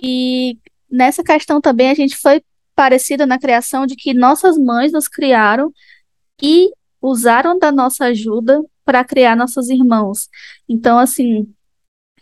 E 0.00 0.56
nessa 0.88 1.24
questão 1.24 1.60
também 1.60 1.90
a 1.90 1.94
gente 1.94 2.16
foi 2.16 2.42
parecida 2.76 3.26
na 3.26 3.38
criação 3.38 3.86
de 3.86 3.96
que 3.96 4.14
nossas 4.14 4.56
mães 4.56 4.92
nos 4.92 5.08
criaram 5.08 5.72
e 6.40 6.70
usaram 7.00 7.58
da 7.58 7.72
nossa 7.72 8.04
ajuda 8.06 8.62
para 8.84 9.04
criar 9.04 9.36
nossos 9.36 9.68
irmãos. 9.68 10.28
Então, 10.68 10.98
assim, 10.98 11.52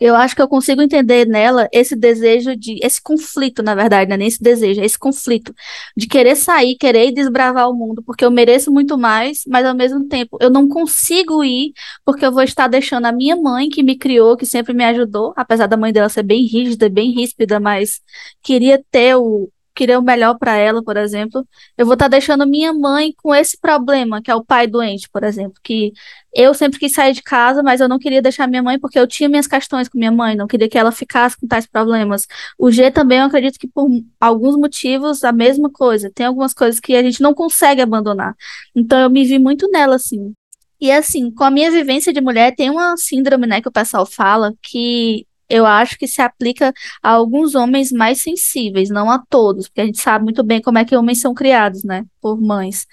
eu 0.01 0.15
acho 0.15 0.35
que 0.35 0.41
eu 0.41 0.47
consigo 0.47 0.81
entender 0.81 1.27
nela 1.27 1.69
esse 1.71 1.95
desejo 1.95 2.55
de, 2.55 2.79
esse 2.83 2.99
conflito, 2.99 3.61
na 3.61 3.75
verdade, 3.75 4.09
não 4.09 4.15
é 4.15 4.17
nem 4.17 4.27
esse 4.27 4.41
desejo, 4.41 4.81
é 4.81 4.85
esse 4.85 4.97
conflito 4.97 5.53
de 5.95 6.07
querer 6.07 6.35
sair, 6.35 6.75
querer 6.75 7.11
desbravar 7.11 7.69
o 7.69 7.75
mundo, 7.75 8.01
porque 8.01 8.25
eu 8.25 8.31
mereço 8.31 8.71
muito 8.71 8.97
mais, 8.97 9.43
mas 9.47 9.63
ao 9.63 9.75
mesmo 9.75 10.07
tempo 10.07 10.39
eu 10.41 10.49
não 10.49 10.67
consigo 10.67 11.43
ir 11.43 11.73
porque 12.03 12.25
eu 12.25 12.31
vou 12.31 12.41
estar 12.41 12.67
deixando 12.67 13.05
a 13.05 13.11
minha 13.11 13.35
mãe, 13.35 13.69
que 13.69 13.83
me 13.83 13.95
criou, 13.95 14.35
que 14.35 14.45
sempre 14.45 14.73
me 14.73 14.83
ajudou, 14.85 15.33
apesar 15.37 15.67
da 15.67 15.77
mãe 15.77 15.93
dela 15.93 16.09
ser 16.09 16.23
bem 16.23 16.47
rígida, 16.47 16.89
bem 16.89 17.11
ríspida, 17.11 17.59
mas 17.59 18.01
queria 18.41 18.83
ter 18.91 19.15
o, 19.15 19.51
queria 19.75 19.99
o 19.99 20.01
melhor 20.01 20.37
para 20.37 20.55
ela, 20.55 20.83
por 20.83 20.97
exemplo. 20.97 21.47
Eu 21.77 21.85
vou 21.85 21.93
estar 21.93 22.07
deixando 22.07 22.45
minha 22.47 22.73
mãe 22.73 23.13
com 23.17 23.33
esse 23.33 23.57
problema, 23.59 24.21
que 24.21 24.29
é 24.31 24.35
o 24.35 24.43
pai 24.43 24.67
doente, 24.67 25.09
por 25.09 25.23
exemplo, 25.23 25.59
que 25.63 25.93
eu 26.33 26.53
sempre 26.53 26.79
quis 26.79 26.93
sair 26.93 27.13
de 27.13 27.21
casa, 27.21 27.61
mas 27.61 27.81
eu 27.81 27.89
não 27.89 27.99
queria 27.99 28.21
deixar 28.21 28.47
minha 28.47 28.63
mãe 28.63 28.79
porque 28.79 28.97
eu 28.99 29.07
tinha 29.07 29.27
minhas 29.29 29.47
questões 29.47 29.89
com 29.89 29.97
minha 29.97 30.11
mãe, 30.11 30.35
não 30.35 30.47
queria 30.47 30.69
que 30.69 30.77
ela 30.77 30.91
ficasse 30.91 31.37
com 31.37 31.47
tais 31.47 31.65
problemas. 31.65 32.25
O 32.57 32.71
G 32.71 32.89
também, 32.91 33.19
eu 33.19 33.25
acredito 33.25 33.59
que 33.59 33.67
por 33.67 33.89
alguns 34.19 34.55
motivos, 34.57 35.23
a 35.23 35.31
mesma 35.31 35.69
coisa. 35.69 36.11
Tem 36.13 36.25
algumas 36.25 36.53
coisas 36.53 36.79
que 36.79 36.95
a 36.95 37.03
gente 37.03 37.21
não 37.21 37.33
consegue 37.33 37.81
abandonar. 37.81 38.35
Então 38.75 38.99
eu 38.99 39.09
me 39.09 39.25
vi 39.25 39.39
muito 39.39 39.69
nela, 39.69 39.95
assim. 39.95 40.33
E 40.79 40.91
assim, 40.91 41.29
com 41.31 41.43
a 41.43 41.51
minha 41.51 41.69
vivência 41.69 42.11
de 42.11 42.19
mulher, 42.21 42.55
tem 42.55 42.69
uma 42.69 42.97
síndrome, 42.97 43.45
né, 43.45 43.61
que 43.61 43.67
o 43.67 43.71
pessoal 43.71 44.05
fala, 44.05 44.53
que 44.63 45.27
eu 45.51 45.65
acho 45.65 45.97
que 45.97 46.07
se 46.07 46.21
aplica 46.21 46.73
a 47.03 47.09
alguns 47.11 47.55
homens 47.55 47.91
mais 47.91 48.21
sensíveis, 48.21 48.89
não 48.89 49.09
a 49.09 49.19
todos, 49.29 49.67
porque 49.67 49.81
a 49.81 49.85
gente 49.85 50.01
sabe 50.01 50.23
muito 50.23 50.43
bem 50.43 50.61
como 50.61 50.77
é 50.77 50.85
que 50.85 50.95
homens 50.95 51.21
são 51.21 51.33
criados, 51.33 51.83
né? 51.83 52.05
Por 52.21 52.39
mães, 52.39 52.85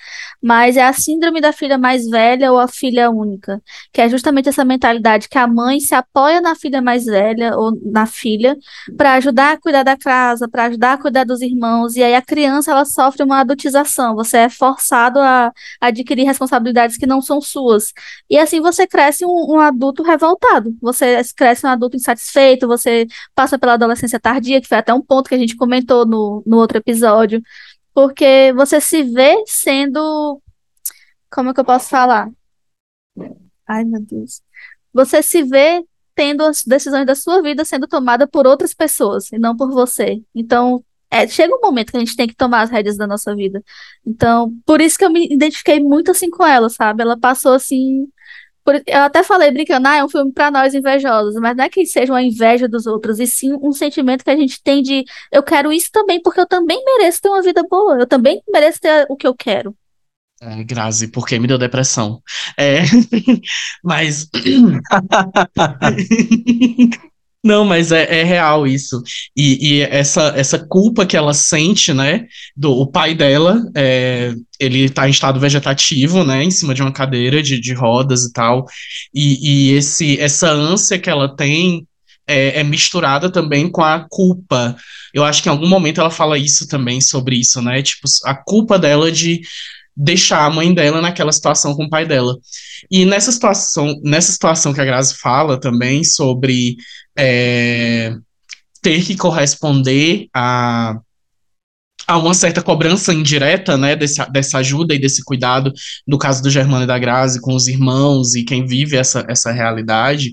mas 0.43 0.77
é 0.77 0.83
a 0.83 0.93
síndrome 0.93 1.41
da 1.41 1.53
filha 1.53 1.77
mais 1.77 2.09
velha 2.09 2.51
ou 2.51 2.59
a 2.59 2.67
filha 2.67 3.11
única, 3.11 3.63
que 3.93 4.01
é 4.01 4.09
justamente 4.09 4.49
essa 4.49 4.65
mentalidade 4.65 5.29
que 5.29 5.39
a 5.39 5.47
mãe 5.47 5.79
se 5.81 5.95
apoia 5.95 6.41
na 6.41 6.55
filha 6.55 6.81
mais 6.81 7.05
velha 7.05 7.57
ou 7.57 7.79
na 7.93 8.07
filha 8.07 8.57
para 8.97 9.15
ajudar 9.15 9.53
a 9.53 9.61
cuidar 9.61 9.83
da 9.83 9.97
casa, 9.97 10.49
para 10.49 10.65
ajudar 10.67 10.95
a 10.95 10.99
cuidar 10.99 11.25
dos 11.25 11.43
irmãos, 11.43 11.97
e 11.97 12.03
aí 12.03 12.15
a 12.15 12.23
criança 12.23 12.71
ela 12.71 12.85
sofre 12.85 13.23
uma 13.23 13.41
adultização, 13.41 14.15
você 14.15 14.39
é 14.39 14.49
forçado 14.49 15.21
a 15.21 15.53
adquirir 15.81 16.25
responsabilidades 16.25 16.97
que 16.97 17.07
não 17.07 17.21
são 17.21 17.41
suas. 17.41 17.93
E 18.31 18.39
assim 18.39 18.61
você 18.61 18.87
cresce 18.87 19.25
um, 19.25 19.55
um 19.55 19.61
adulto 19.61 20.03
revoltado, 20.03 20.75
você 20.81 21.21
cresce 21.37 21.67
um 21.67 21.71
adulto 21.71 21.97
insatisfeito, 21.97 22.67
você 22.67 23.07
passa 23.35 23.59
pela 23.59 23.75
adolescência 23.75 24.19
tardia, 24.19 24.61
que 24.61 24.69
foi 24.69 24.79
até 24.79 24.93
um 24.95 25.03
ponto 25.03 25.29
que 25.29 25.35
a 25.35 25.39
gente 25.39 25.57
comentou 25.57 26.07
no, 26.07 26.43
no 26.47 26.57
outro 26.57 26.79
episódio 26.79 27.43
porque 27.99 28.53
você 28.55 28.81
se 28.81 29.03
vê 29.03 29.43
sendo. 29.45 30.41
Como 31.29 31.51
é 31.51 31.53
que 31.53 31.59
eu 31.59 31.65
posso 31.65 31.89
falar? 31.89 32.31
Ai, 33.67 33.83
meu 33.83 34.01
Deus. 34.01 34.41
Você 34.93 35.21
se 35.21 35.43
vê 35.43 35.85
tendo 36.15 36.45
as 36.45 36.63
decisões 36.63 37.05
da 37.05 37.17
sua 37.17 37.43
vida 37.43 37.65
sendo 37.65 37.89
tomadas 37.89 38.29
por 38.31 38.47
outras 38.47 38.73
pessoas 38.73 39.33
e 39.33 39.39
não 39.41 39.57
por 39.57 39.73
você. 39.73 40.23
Então, 40.33 40.85
é, 41.11 41.27
chega 41.27 41.57
um 41.57 41.61
momento 41.61 41.91
que 41.91 41.97
a 41.97 42.01
gente 42.01 42.15
tem 42.15 42.29
que 42.29 42.37
tomar 42.37 42.61
as 42.61 42.71
rédeas 42.71 42.97
da 42.97 43.05
nossa 43.05 43.35
vida. 43.35 43.61
Então, 44.07 44.55
por 44.65 44.81
isso 44.81 44.97
que 44.97 45.05
eu 45.05 45.11
me 45.11 45.27
identifiquei 45.27 45.81
muito 45.81 46.13
assim 46.13 46.31
com 46.31 46.47
ela, 46.47 46.69
sabe? 46.69 47.03
Ela 47.03 47.19
passou 47.19 47.53
assim 47.53 48.09
eu 48.75 49.03
até 49.03 49.23
falei 49.23 49.51
brincando, 49.51 49.89
ah, 49.89 49.97
é 49.97 50.05
um 50.05 50.09
filme 50.09 50.33
para 50.33 50.51
nós 50.51 50.75
invejosos, 50.75 51.35
mas 51.41 51.57
não 51.57 51.65
é 51.65 51.69
que 51.69 51.85
seja 51.87 52.13
uma 52.13 52.23
inveja 52.23 52.69
dos 52.69 52.87
outros, 52.87 53.19
e 53.19 53.27
sim 53.27 53.57
um 53.63 53.73
sentimento 53.73 54.25
que 54.25 54.31
a 54.31 54.37
gente 54.37 54.63
tem 54.63 54.83
de 54.83 55.05
eu 55.33 55.43
quero 55.43 55.73
isso 55.73 55.91
também, 55.93 56.21
porque 56.23 56.41
eu 56.41 56.47
também 56.47 56.83
mereço 56.85 57.21
ter 57.21 57.29
uma 57.29 57.43
vida 57.43 57.63
boa, 57.69 57.99
eu 57.99 58.07
também 58.07 58.41
mereço 58.49 58.81
ter 58.81 59.07
o 59.09 59.17
que 59.17 59.27
eu 59.27 59.35
quero. 59.35 59.75
É, 60.41 60.63
Grazi, 60.63 61.09
porque 61.09 61.39
me 61.39 61.49
deu 61.49 61.59
depressão. 61.59 62.23
É, 62.57 62.83
mas. 63.83 64.29
Não, 67.45 67.65
mas 67.65 67.93
é, 67.93 68.21
é 68.21 68.25
real 68.25 68.67
isso. 68.67 69.01
E, 69.37 69.77
e, 69.77 69.83
essa, 69.83 70.33
essa 70.37 70.59
culpa 70.59 71.07
que 71.07 71.17
ela 71.17 71.33
sente, 71.33 71.95
né? 71.95 72.27
Do 72.57 72.73
o 72.73 72.87
pai 72.87 73.15
dela, 73.15 73.63
é, 73.77 74.35
ele 74.59 74.91
tá 74.91 75.07
em 75.07 75.13
estado 75.13 75.39
vegetativo, 75.39 76.25
né? 76.25 76.43
Em 76.43 76.51
cima 76.51 76.75
de 76.75 76.83
uma 76.83 76.93
cadeira 76.93 77.41
de, 77.43 77.61
de 77.61 77.73
rodas 77.73 78.25
e 78.25 78.33
tal. 78.33 78.67
E, 79.15 79.71
e 79.71 79.77
esse, 79.77 80.19
essa 80.19 80.51
ânsia 80.51 80.99
que 80.99 81.09
ela 81.09 81.35
tem 81.35 81.87
é, 82.27 82.61
é, 82.61 82.65
misturada 82.65 83.31
também 83.31 83.71
com 83.71 83.83
a 83.83 84.05
culpa. 84.11 84.77
Eu 85.15 85.25
acho 85.25 85.43
que 85.43 85.49
em 85.49 85.53
algum 85.53 85.69
momento 85.69 86.01
ela 86.01 86.11
fala 86.11 86.37
isso 86.37 86.67
também 86.67 87.01
sobre 87.01 87.37
isso, 87.37 87.63
né? 87.63 87.81
Tipo, 87.83 88.07
a 88.25 88.35
culpa 88.35 88.79
dela 88.79 89.11
de 89.13 89.41
deixar 89.97 90.45
a 90.45 90.51
mãe 90.51 90.73
dela 90.73 91.01
naquela 91.01 91.33
situação 91.33 91.75
com 91.75 91.85
o 91.85 91.91
pai 91.91 92.07
dela. 92.07 92.37
E 92.91 93.05
nessa 93.05 93.33
situação, 93.33 93.99
nessa 94.05 94.31
situação 94.31 94.73
que 94.73 94.81
a 94.81 94.85
Grazi 94.85 95.17
fala 95.17 95.59
também 95.59 96.05
sobre 96.05 96.77
é, 97.19 98.15
ter 98.81 99.05
que 99.05 99.17
corresponder 99.17 100.29
a, 100.33 100.97
a 102.07 102.17
uma 102.17 102.33
certa 102.33 102.63
cobrança 102.63 103.13
indireta, 103.13 103.77
né, 103.77 103.97
desse, 103.97 104.25
dessa 104.31 104.59
ajuda 104.59 104.95
e 104.95 104.99
desse 104.99 105.25
cuidado, 105.25 105.73
no 106.07 106.17
caso 106.17 106.43
do 106.43 106.51
Germano 106.51 106.85
e 106.85 106.87
da 106.87 106.99
Grazi, 106.99 107.41
com 107.41 107.55
os 107.55 107.67
irmãos 107.67 108.35
e 108.35 108.45
quem 108.45 108.65
vive 108.65 108.97
essa, 108.97 109.27
essa 109.29 109.51
realidade, 109.51 110.33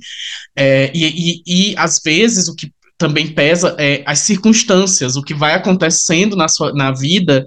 é, 0.56 0.92
e, 0.94 1.42
e, 1.48 1.72
e 1.72 1.78
às 1.78 2.00
vezes 2.04 2.48
o 2.48 2.56
que 2.56 2.72
também 2.98 3.28
pesa 3.28 3.76
é 3.78 4.04
as 4.06 4.20
circunstâncias, 4.20 5.16
o 5.18 5.22
que 5.22 5.34
vai 5.34 5.54
acontecendo 5.54 6.36
na 6.36 6.48
sua 6.48 6.72
na 6.72 6.92
vida 6.94 7.46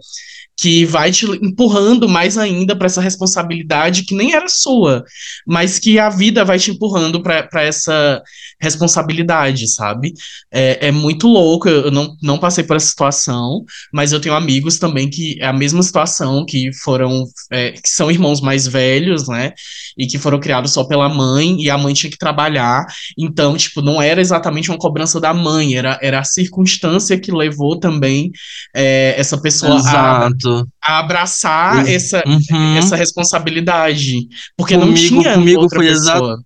que 0.58 0.84
vai 0.84 1.12
te 1.12 1.24
empurrando 1.40 2.08
mais 2.08 2.36
ainda 2.36 2.74
para 2.74 2.86
essa 2.86 3.00
responsabilidade 3.00 4.02
que 4.02 4.14
nem 4.14 4.34
era 4.34 4.48
sua, 4.48 5.04
mas 5.46 5.78
que 5.78 6.00
a 6.00 6.10
vida 6.10 6.44
vai 6.44 6.58
te 6.58 6.72
empurrando 6.72 7.22
para 7.22 7.62
essa 7.62 8.20
responsabilidade, 8.60 9.68
sabe? 9.68 10.12
É, 10.50 10.88
é 10.88 10.90
muito 10.90 11.28
louco, 11.28 11.68
eu 11.68 11.92
não, 11.92 12.16
não 12.20 12.38
passei 12.38 12.64
por 12.64 12.76
essa 12.76 12.88
situação, 12.88 13.64
mas 13.92 14.12
eu 14.12 14.20
tenho 14.20 14.34
amigos 14.34 14.80
também 14.80 15.08
que 15.08 15.38
é 15.40 15.46
a 15.46 15.52
mesma 15.52 15.80
situação, 15.80 16.44
que 16.44 16.72
foram, 16.82 17.24
é, 17.52 17.70
que 17.70 17.88
são 17.88 18.10
irmãos 18.10 18.40
mais 18.40 18.66
velhos, 18.66 19.28
né? 19.28 19.52
E 19.96 20.08
que 20.08 20.18
foram 20.18 20.40
criados 20.40 20.72
só 20.72 20.82
pela 20.82 21.08
mãe, 21.08 21.62
e 21.62 21.70
a 21.70 21.78
mãe 21.78 21.94
tinha 21.94 22.10
que 22.10 22.18
trabalhar, 22.18 22.84
então, 23.16 23.56
tipo, 23.56 23.80
não 23.80 24.02
era 24.02 24.20
exatamente 24.20 24.70
uma 24.70 24.78
cobrança 24.78 25.20
da 25.20 25.32
mãe, 25.32 25.76
era, 25.76 25.96
era 26.02 26.18
a 26.18 26.24
circunstância 26.24 27.18
que 27.18 27.30
levou 27.30 27.78
também 27.78 28.32
é, 28.74 29.14
essa 29.16 29.40
pessoa 29.40 29.78
a, 29.86 30.28
a, 30.82 30.98
abraçar 30.98 31.76
uhum. 31.76 31.90
essa, 31.90 32.22
essa 32.76 32.96
responsabilidade, 32.96 34.28
porque 34.56 34.74
comigo, 34.74 34.90
não 34.90 34.94
tinha 34.94 35.34
comigo 35.34 35.60
outra 35.60 35.78
foi 35.78 35.88
pessoa. 35.88 36.42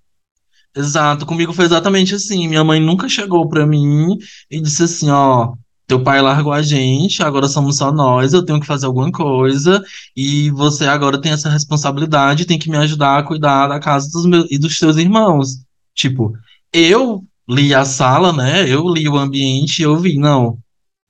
Exato, 0.75 1.27
comigo 1.27 1.53
foi 1.53 1.67
exatamente 1.67 2.15
assim. 2.15 2.49
Minha 2.49 2.65
mãe 2.65 2.81
nunca 2.81 3.09
chegou 3.09 3.49
para 3.49 3.67
mim 3.67 4.17
e 4.51 4.61
disse 4.61 4.85
assim: 4.85 5.11
ó, 5.11 5.53
teu 5.87 6.03
pai 6.03 6.23
largou 6.23 6.53
a 6.53 6.63
gente, 6.63 7.23
agora 7.23 7.47
somos 7.49 7.77
só 7.77 7.93
nós, 7.93 8.33
eu 8.33 8.43
tenho 8.45 8.59
que 8.59 8.67
fazer 8.67 8.87
alguma 8.87 9.13
coisa 9.13 9.83
e 10.17 10.51
você 10.51 10.87
agora 10.87 11.21
tem 11.21 11.33
essa 11.33 11.51
responsabilidade, 11.51 12.47
tem 12.47 12.59
que 12.59 12.71
me 12.71 12.79
ajudar 12.79 13.19
a 13.19 13.23
cuidar 13.23 13.69
da 13.69 13.79
casa 13.79 14.09
dos 14.11 14.25
meus 14.25 14.47
e 14.51 14.59
dos 14.59 14.79
teus 14.79 14.97
irmãos. 14.97 15.59
Tipo, 15.95 16.33
eu 16.73 17.23
li 17.47 17.75
a 17.75 17.85
sala, 17.85 18.33
né? 18.33 18.67
Eu 18.67 18.89
li 18.89 19.07
o 19.09 19.19
ambiente 19.19 19.81
e 19.81 19.83
eu 19.83 19.97
vi, 19.99 20.17
não, 20.17 20.59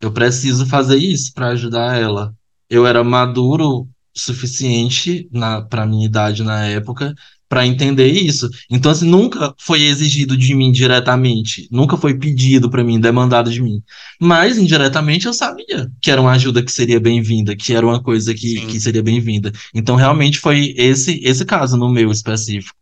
eu 0.01 0.11
preciso 0.11 0.67
fazer 0.67 0.97
isso 0.97 1.33
para 1.33 1.51
ajudar 1.51 1.97
ela. 1.97 2.35
Eu 2.73 2.87
era 2.87 3.05
maduro 3.05 3.69
o 3.83 3.89
suficiente 4.15 5.29
na 5.31 5.61
para 5.61 5.87
minha 5.87 6.07
idade 6.07 6.43
na 6.43 6.65
época 6.67 7.15
para 7.47 7.67
entender 7.67 8.07
isso. 8.07 8.49
Então, 8.71 8.91
assim, 8.91 9.07
nunca 9.07 9.55
foi 9.59 9.83
exigido 9.83 10.39
de 10.39 10.55
mim 10.55 10.73
diretamente, 10.73 11.69
nunca 11.71 11.99
foi 11.99 12.19
pedido 12.19 12.71
para 12.71 12.83
mim, 12.83 12.99
demandado 12.99 13.51
de 13.51 13.61
mim. 13.61 13.83
Mas, 14.19 14.57
indiretamente, 14.57 15.27
eu 15.27 15.35
sabia 15.35 15.87
que 16.01 16.11
era 16.11 16.19
uma 16.19 16.33
ajuda 16.33 16.63
que 16.65 16.73
seria 16.73 16.99
bem-vinda, 16.99 17.55
que 17.55 17.75
era 17.75 17.87
uma 17.87 18.03
coisa 18.03 18.33
que, 18.33 18.65
que 18.67 18.81
seria 18.81 19.03
bem-vinda. 19.03 19.53
Então, 19.75 19.97
realmente, 19.97 20.39
foi 20.39 20.73
esse, 20.79 21.21
esse 21.23 21.45
caso 21.45 21.77
no 21.77 21.91
meu 21.91 22.11
específico. 22.11 22.82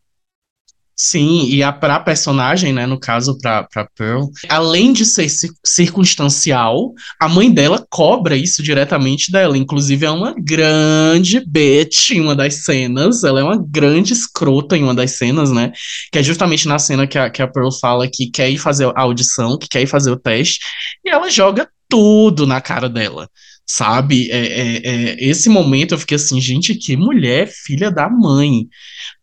Sim, 1.03 1.47
e 1.47 1.63
a 1.63 1.73
pra 1.73 1.99
personagem, 1.99 2.71
né, 2.71 2.85
no 2.85 2.99
caso 2.99 3.35
pra, 3.39 3.63
pra 3.63 3.87
Pearl, 3.97 4.27
além 4.47 4.93
de 4.93 5.03
ser 5.03 5.27
circunstancial, 5.65 6.93
a 7.19 7.27
mãe 7.27 7.51
dela 7.51 7.83
cobra 7.89 8.35
isso 8.35 8.61
diretamente 8.61 9.31
dela. 9.31 9.57
Inclusive, 9.57 10.05
é 10.05 10.11
uma 10.11 10.35
grande 10.37 11.39
bitch 11.43 12.11
em 12.11 12.21
uma 12.21 12.35
das 12.35 12.65
cenas. 12.65 13.23
Ela 13.23 13.39
é 13.39 13.43
uma 13.43 13.57
grande 13.57 14.13
escrota 14.13 14.77
em 14.77 14.83
uma 14.83 14.93
das 14.93 15.17
cenas, 15.17 15.51
né? 15.51 15.71
Que 16.11 16.19
é 16.19 16.23
justamente 16.23 16.67
na 16.67 16.77
cena 16.77 17.07
que 17.07 17.17
a, 17.17 17.31
que 17.31 17.41
a 17.41 17.47
Pearl 17.47 17.71
fala 17.71 18.07
que 18.07 18.29
quer 18.29 18.51
ir 18.51 18.59
fazer 18.59 18.85
a 18.95 19.01
audição, 19.01 19.57
que 19.57 19.67
quer 19.67 19.81
ir 19.81 19.87
fazer 19.87 20.11
o 20.11 20.19
teste, 20.19 20.59
e 21.03 21.09
ela 21.09 21.31
joga 21.31 21.67
tudo 21.89 22.45
na 22.45 22.61
cara 22.61 22.87
dela 22.87 23.27
sabe? 23.65 24.29
É, 24.29 24.37
é, 24.37 24.77
é, 24.83 25.23
esse 25.23 25.47
momento 25.47 25.93
eu 25.93 25.97
fiquei 25.97 26.15
assim, 26.15 26.41
gente, 26.41 26.75
que 26.75 26.97
mulher 26.97 27.47
filha 27.47 27.89
da 27.89 28.09
mãe. 28.09 28.67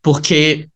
Porque 0.01 0.67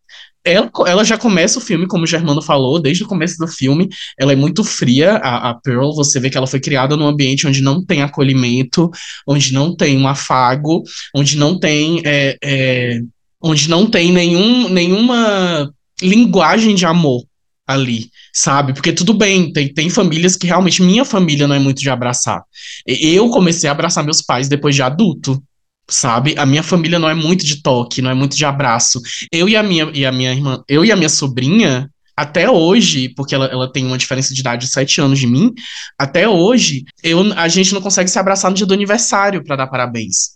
ela, 0.44 0.70
ela 0.86 1.04
já 1.04 1.16
começa 1.16 1.58
o 1.58 1.62
filme, 1.62 1.86
como 1.86 2.04
o 2.04 2.06
Germano 2.06 2.42
falou, 2.42 2.80
desde 2.80 3.02
o 3.02 3.08
começo 3.08 3.38
do 3.38 3.48
filme, 3.48 3.88
ela 4.18 4.32
é 4.32 4.36
muito 4.36 4.62
fria, 4.62 5.16
a, 5.16 5.50
a 5.50 5.54
Pearl, 5.54 5.94
você 5.94 6.20
vê 6.20 6.28
que 6.28 6.36
ela 6.36 6.46
foi 6.46 6.60
criada 6.60 6.96
num 6.96 7.06
ambiente 7.06 7.46
onde 7.46 7.62
não 7.62 7.84
tem 7.84 8.02
acolhimento, 8.02 8.90
onde 9.26 9.54
não 9.54 9.74
tem 9.74 9.96
um 9.96 10.06
afago, 10.06 10.82
onde 11.14 11.38
não 11.38 11.58
tem, 11.58 12.02
é, 12.04 12.36
é, 12.44 13.00
onde 13.42 13.70
não 13.70 13.86
tem 13.86 14.12
nenhum, 14.12 14.68
nenhuma 14.68 15.72
linguagem 16.02 16.74
de 16.74 16.84
amor 16.84 17.22
ali, 17.66 18.10
sabe? 18.32 18.74
Porque 18.74 18.92
tudo 18.92 19.14
bem, 19.14 19.50
tem, 19.50 19.72
tem 19.72 19.88
famílias 19.88 20.36
que 20.36 20.46
realmente 20.46 20.82
minha 20.82 21.04
família 21.04 21.48
não 21.48 21.54
é 21.54 21.58
muito 21.58 21.80
de 21.80 21.88
abraçar. 21.88 22.42
Eu 22.86 23.30
comecei 23.30 23.68
a 23.68 23.72
abraçar 23.72 24.04
meus 24.04 24.20
pais 24.20 24.48
depois 24.48 24.74
de 24.74 24.82
adulto, 24.82 25.42
sabe? 25.88 26.34
A 26.38 26.46
minha 26.46 26.62
família 26.62 26.98
não 26.98 27.08
é 27.08 27.14
muito 27.14 27.44
de 27.44 27.62
toque, 27.62 28.02
não 28.02 28.10
é 28.10 28.14
muito 28.14 28.36
de 28.36 28.44
abraço. 28.44 29.00
Eu 29.32 29.48
e 29.48 29.56
a 29.56 29.62
minha, 29.62 29.90
e 29.94 30.04
a 30.06 30.12
minha 30.12 30.32
irmã, 30.32 30.62
eu 30.68 30.84
e 30.84 30.90
a 30.92 30.96
minha 30.96 31.08
sobrinha, 31.08 31.90
até 32.16 32.48
hoje, 32.48 33.08
porque 33.10 33.34
ela, 33.34 33.46
ela 33.46 33.70
tem 33.70 33.84
uma 33.84 33.98
diferença 33.98 34.32
de 34.32 34.40
idade 34.40 34.66
de 34.66 34.72
sete 34.72 35.00
anos 35.00 35.18
de 35.18 35.26
mim, 35.26 35.52
até 35.98 36.28
hoje, 36.28 36.84
eu, 37.02 37.20
a 37.34 37.48
gente 37.48 37.74
não 37.74 37.80
consegue 37.80 38.08
se 38.08 38.18
abraçar 38.18 38.50
no 38.50 38.56
dia 38.56 38.66
do 38.66 38.74
aniversário 38.74 39.42
para 39.44 39.56
dar 39.56 39.66
parabéns. 39.66 40.34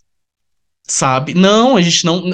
Sabe? 0.87 1.35
Não, 1.35 1.77
a 1.77 1.83
gente 1.83 2.05
não. 2.05 2.31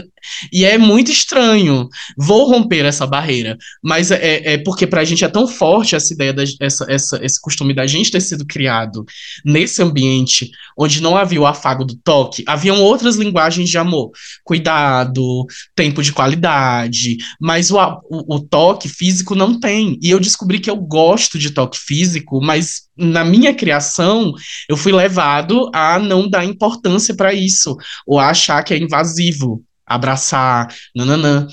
E 0.52 0.64
é 0.64 0.78
muito 0.78 1.10
estranho. 1.10 1.88
Vou 2.16 2.48
romper 2.48 2.84
essa 2.84 3.06
barreira. 3.06 3.56
Mas 3.82 4.10
é, 4.10 4.54
é 4.54 4.58
porque 4.58 4.86
pra 4.86 5.04
gente 5.04 5.24
é 5.24 5.28
tão 5.28 5.46
forte 5.46 5.94
essa 5.94 6.12
ideia, 6.12 6.32
da, 6.32 6.44
essa, 6.60 6.86
essa, 6.88 7.24
esse 7.24 7.40
costume 7.40 7.74
da 7.74 7.86
gente 7.86 8.10
ter 8.10 8.20
sido 8.20 8.46
criado 8.46 9.04
nesse 9.44 9.82
ambiente 9.82 10.50
onde 10.76 11.00
não 11.00 11.16
havia 11.16 11.40
o 11.40 11.46
afago 11.46 11.84
do 11.84 11.96
toque, 11.96 12.42
haviam 12.46 12.80
outras 12.80 13.16
linguagens 13.16 13.68
de 13.68 13.78
amor. 13.78 14.10
Cuidado, 14.42 15.46
tempo 15.74 16.02
de 16.02 16.12
qualidade. 16.12 17.16
Mas 17.40 17.70
o, 17.70 17.78
o, 17.78 18.36
o 18.36 18.40
toque 18.40 18.88
físico 18.88 19.34
não 19.34 19.58
tem. 19.58 19.98
E 20.02 20.10
eu 20.10 20.20
descobri 20.20 20.58
que 20.58 20.70
eu 20.70 20.76
gosto 20.76 21.38
de 21.38 21.50
toque 21.50 21.78
físico, 21.78 22.40
mas 22.42 22.84
na 22.96 23.24
minha 23.24 23.54
criação, 23.54 24.32
eu 24.68 24.76
fui 24.76 24.92
levado 24.92 25.70
a 25.74 25.98
não 25.98 26.28
dar 26.28 26.44
importância 26.44 27.14
para 27.14 27.34
isso, 27.34 27.76
ou 28.06 28.18
a 28.18 28.28
achar 28.28 28.62
que 28.62 28.72
é 28.72 28.78
invasivo, 28.78 29.62
abraçar, 29.86 30.68
nananã. 30.94 31.46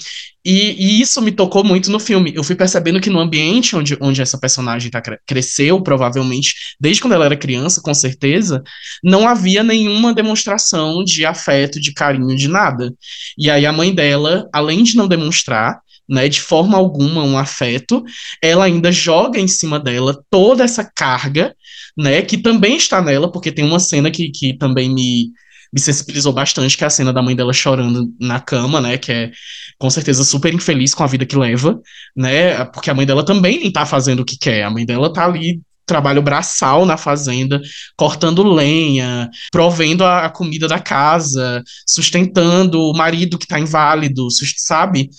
E, 0.43 0.71
e, 0.71 1.01
isso 1.01 1.21
me 1.21 1.31
tocou 1.31 1.63
muito 1.63 1.91
no 1.91 1.99
filme. 1.99 2.33
Eu 2.35 2.43
fui 2.43 2.55
percebendo 2.55 2.99
que 2.99 3.09
no 3.09 3.19
ambiente 3.19 3.75
onde, 3.75 3.95
onde 4.01 4.21
essa 4.21 4.39
personagem 4.39 4.89
tá, 4.89 5.01
cresceu, 5.25 5.81
provavelmente, 5.81 6.55
desde 6.79 7.01
quando 7.01 7.13
ela 7.13 7.25
era 7.25 7.37
criança, 7.37 7.81
com 7.81 7.93
certeza, 7.93 8.63
não 9.03 9.27
havia 9.27 9.63
nenhuma 9.63 10.13
demonstração 10.13 11.03
de 11.03 11.25
afeto, 11.25 11.79
de 11.79 11.93
carinho, 11.93 12.35
de 12.35 12.47
nada. 12.47 12.91
E 13.37 13.51
aí 13.51 13.65
a 13.65 13.71
mãe 13.71 13.93
dela, 13.93 14.49
além 14.51 14.83
de 14.83 14.95
não 14.95 15.07
demonstrar, 15.07 15.79
né, 16.09 16.27
de 16.27 16.41
forma 16.41 16.77
alguma 16.77 17.23
um 17.23 17.37
afeto, 17.37 18.03
ela 18.41 18.65
ainda 18.65 18.91
joga 18.91 19.39
em 19.39 19.47
cima 19.47 19.79
dela 19.79 20.21
toda 20.29 20.63
essa 20.63 20.83
carga, 20.83 21.55
né, 21.97 22.21
que 22.21 22.37
também 22.37 22.77
está 22.77 23.01
nela, 23.01 23.31
porque 23.31 23.51
tem 23.51 23.63
uma 23.63 23.79
cena 23.79 24.09
que, 24.09 24.29
que 24.29 24.57
também 24.57 24.89
me, 24.89 25.31
me 25.73 25.79
sensibilizou 25.79 26.33
bastante, 26.33 26.77
que 26.77 26.83
é 26.83 26.87
a 26.87 26.89
cena 26.89 27.13
da 27.13 27.21
mãe 27.21 27.35
dela 27.35 27.53
chorando 27.53 28.11
na 28.19 28.39
cama, 28.39 28.81
né, 28.81 28.97
que 28.97 29.11
é 29.11 29.31
com 29.79 29.89
certeza 29.89 30.23
super 30.23 30.53
infeliz 30.53 30.93
com 30.93 31.03
a 31.03 31.07
vida 31.07 31.25
que 31.25 31.35
leva, 31.35 31.79
né, 32.15 32.65
porque 32.65 32.89
a 32.89 32.93
mãe 32.93 33.05
dela 33.05 33.23
também 33.23 33.59
nem 33.59 33.71
tá 33.71 33.85
fazendo 33.85 34.21
o 34.21 34.25
que 34.25 34.37
quer, 34.37 34.63
a 34.63 34.69
mãe 34.69 34.85
dela 34.85 35.11
tá 35.11 35.25
ali 35.25 35.61
trabalho 35.85 36.21
braçal 36.21 36.85
na 36.85 36.95
fazenda, 36.95 37.61
cortando 37.97 38.43
lenha, 38.43 39.29
provendo 39.51 40.05
a, 40.05 40.29
comida 40.29 40.67
da 40.67 40.79
casa, 40.79 41.61
sustentando 41.85 42.79
o 42.79 42.93
marido 42.93 43.37
que 43.37 43.47
tá 43.47 43.59
inválido, 43.59 44.27
sabe? 44.57 45.09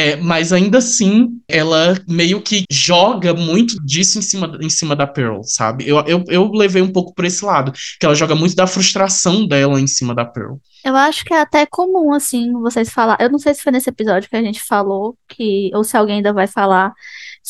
É, 0.00 0.16
mas 0.16 0.50
ainda 0.50 0.78
assim, 0.78 1.28
ela 1.46 1.94
meio 2.08 2.40
que 2.40 2.64
joga 2.70 3.34
muito 3.34 3.76
disso 3.84 4.18
em 4.18 4.22
cima, 4.22 4.58
em 4.62 4.70
cima 4.70 4.96
da 4.96 5.06
Pearl, 5.06 5.42
sabe? 5.42 5.86
Eu, 5.86 5.98
eu, 6.06 6.24
eu 6.28 6.50
levei 6.52 6.80
um 6.80 6.90
pouco 6.90 7.14
por 7.14 7.26
esse 7.26 7.44
lado, 7.44 7.70
que 7.98 8.06
ela 8.06 8.14
joga 8.14 8.34
muito 8.34 8.56
da 8.56 8.66
frustração 8.66 9.46
dela 9.46 9.78
em 9.78 9.86
cima 9.86 10.14
da 10.14 10.24
Pearl. 10.24 10.54
Eu 10.82 10.96
acho 10.96 11.22
que 11.22 11.34
é 11.34 11.40
até 11.42 11.66
comum, 11.66 12.14
assim, 12.14 12.50
vocês 12.54 12.88
falar. 12.88 13.18
Eu 13.20 13.30
não 13.30 13.38
sei 13.38 13.52
se 13.52 13.62
foi 13.62 13.72
nesse 13.72 13.90
episódio 13.90 14.30
que 14.30 14.36
a 14.36 14.42
gente 14.42 14.62
falou, 14.62 15.14
que, 15.28 15.70
ou 15.74 15.84
se 15.84 15.94
alguém 15.98 16.16
ainda 16.16 16.32
vai 16.32 16.46
falar, 16.46 16.94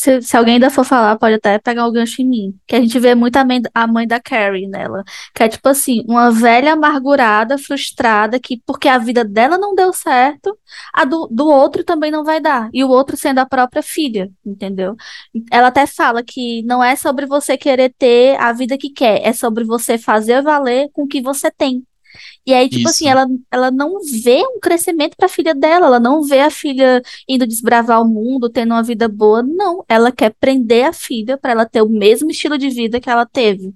se, 0.01 0.23
se 0.23 0.37
alguém 0.37 0.55
ainda 0.55 0.71
for 0.71 0.85
falar, 0.85 1.19
pode 1.19 1.35
até 1.35 1.59
pegar 1.59 1.87
o 1.87 1.93
gancho 1.93 2.23
em 2.23 2.27
mim. 2.27 2.59
Que 2.67 2.77
a 2.77 2.81
gente 2.81 2.99
vê 2.99 3.15
muito 3.15 3.37
a 3.37 3.45
mãe, 3.45 3.61
a 3.75 3.87
mãe 3.87 4.07
da 4.07 4.19
Carrie 4.19 4.67
nela. 4.67 5.05
Que 5.35 5.43
é 5.43 5.49
tipo 5.49 5.69
assim, 5.69 6.03
uma 6.09 6.31
velha 6.31 6.73
amargurada, 6.73 7.59
frustrada, 7.59 8.41
que 8.41 8.61
porque 8.65 8.89
a 8.89 8.99
vida 8.99 9.25
dela 9.25 9.59
não 9.59 9.75
deu 9.75 9.93
certo, 9.93 10.59
a 10.95 11.05
do, 11.05 11.29
do 11.31 11.49
outro 11.49 11.85
também 11.85 12.11
não 12.11 12.25
vai 12.25 12.41
dar. 12.41 12.71
E 12.73 12.83
o 12.83 12.89
outro 12.89 13.17
sendo 13.17 13.41
a 13.41 13.47
própria 13.47 13.83
filha, 13.83 14.31
entendeu? 14.45 14.97
Ela 15.51 15.69
até 15.69 15.87
fala 15.87 16.23
que 16.23 16.63
não 16.63 16.83
é 16.83 16.97
sobre 16.97 17.27
você 17.27 17.57
querer 17.59 17.93
ter 17.99 18.41
a 18.41 18.53
vida 18.53 18.79
que 18.79 18.91
quer, 18.91 19.21
é 19.27 19.33
sobre 19.33 19.65
você 19.65 19.99
fazer 19.99 20.43
valer 20.43 20.89
com 20.93 21.03
o 21.03 21.09
que 21.09 21.21
você 21.21 21.51
tem. 21.51 21.85
E 22.51 22.55
aí, 22.55 22.69
tipo 22.69 22.89
assim, 22.89 23.05
Isso. 23.07 23.17
assim, 23.17 23.21
ela, 23.21 23.27
ela 23.49 23.71
não 23.71 24.01
vê 24.01 24.43
um 24.43 24.59
crescimento 24.59 25.17
para 25.17 25.27
a 25.27 25.29
filha 25.29 25.55
dela, 25.55 25.87
ela 25.87 26.01
não 26.01 26.25
vê 26.25 26.41
a 26.41 26.51
filha 26.51 27.01
indo 27.29 27.47
desbravar 27.47 28.03
o 28.03 28.09
mundo, 28.09 28.51
tendo 28.51 28.75
uma 28.75 28.83
vida 28.83 29.07
boa, 29.07 29.41
não. 29.41 29.85
Ela 29.89 30.11
quer 30.11 30.35
prender 30.41 30.85
a 30.85 30.93
filha 30.93 31.39
para 31.39 31.53
ela 31.53 31.65
ter 31.65 31.81
o 31.81 31.89
mesmo 31.89 32.29
estilo 32.29 32.59
de 32.59 32.69
vida 32.69 32.99
que 32.99 33.09
ela 33.09 33.25
teve. 33.25 33.73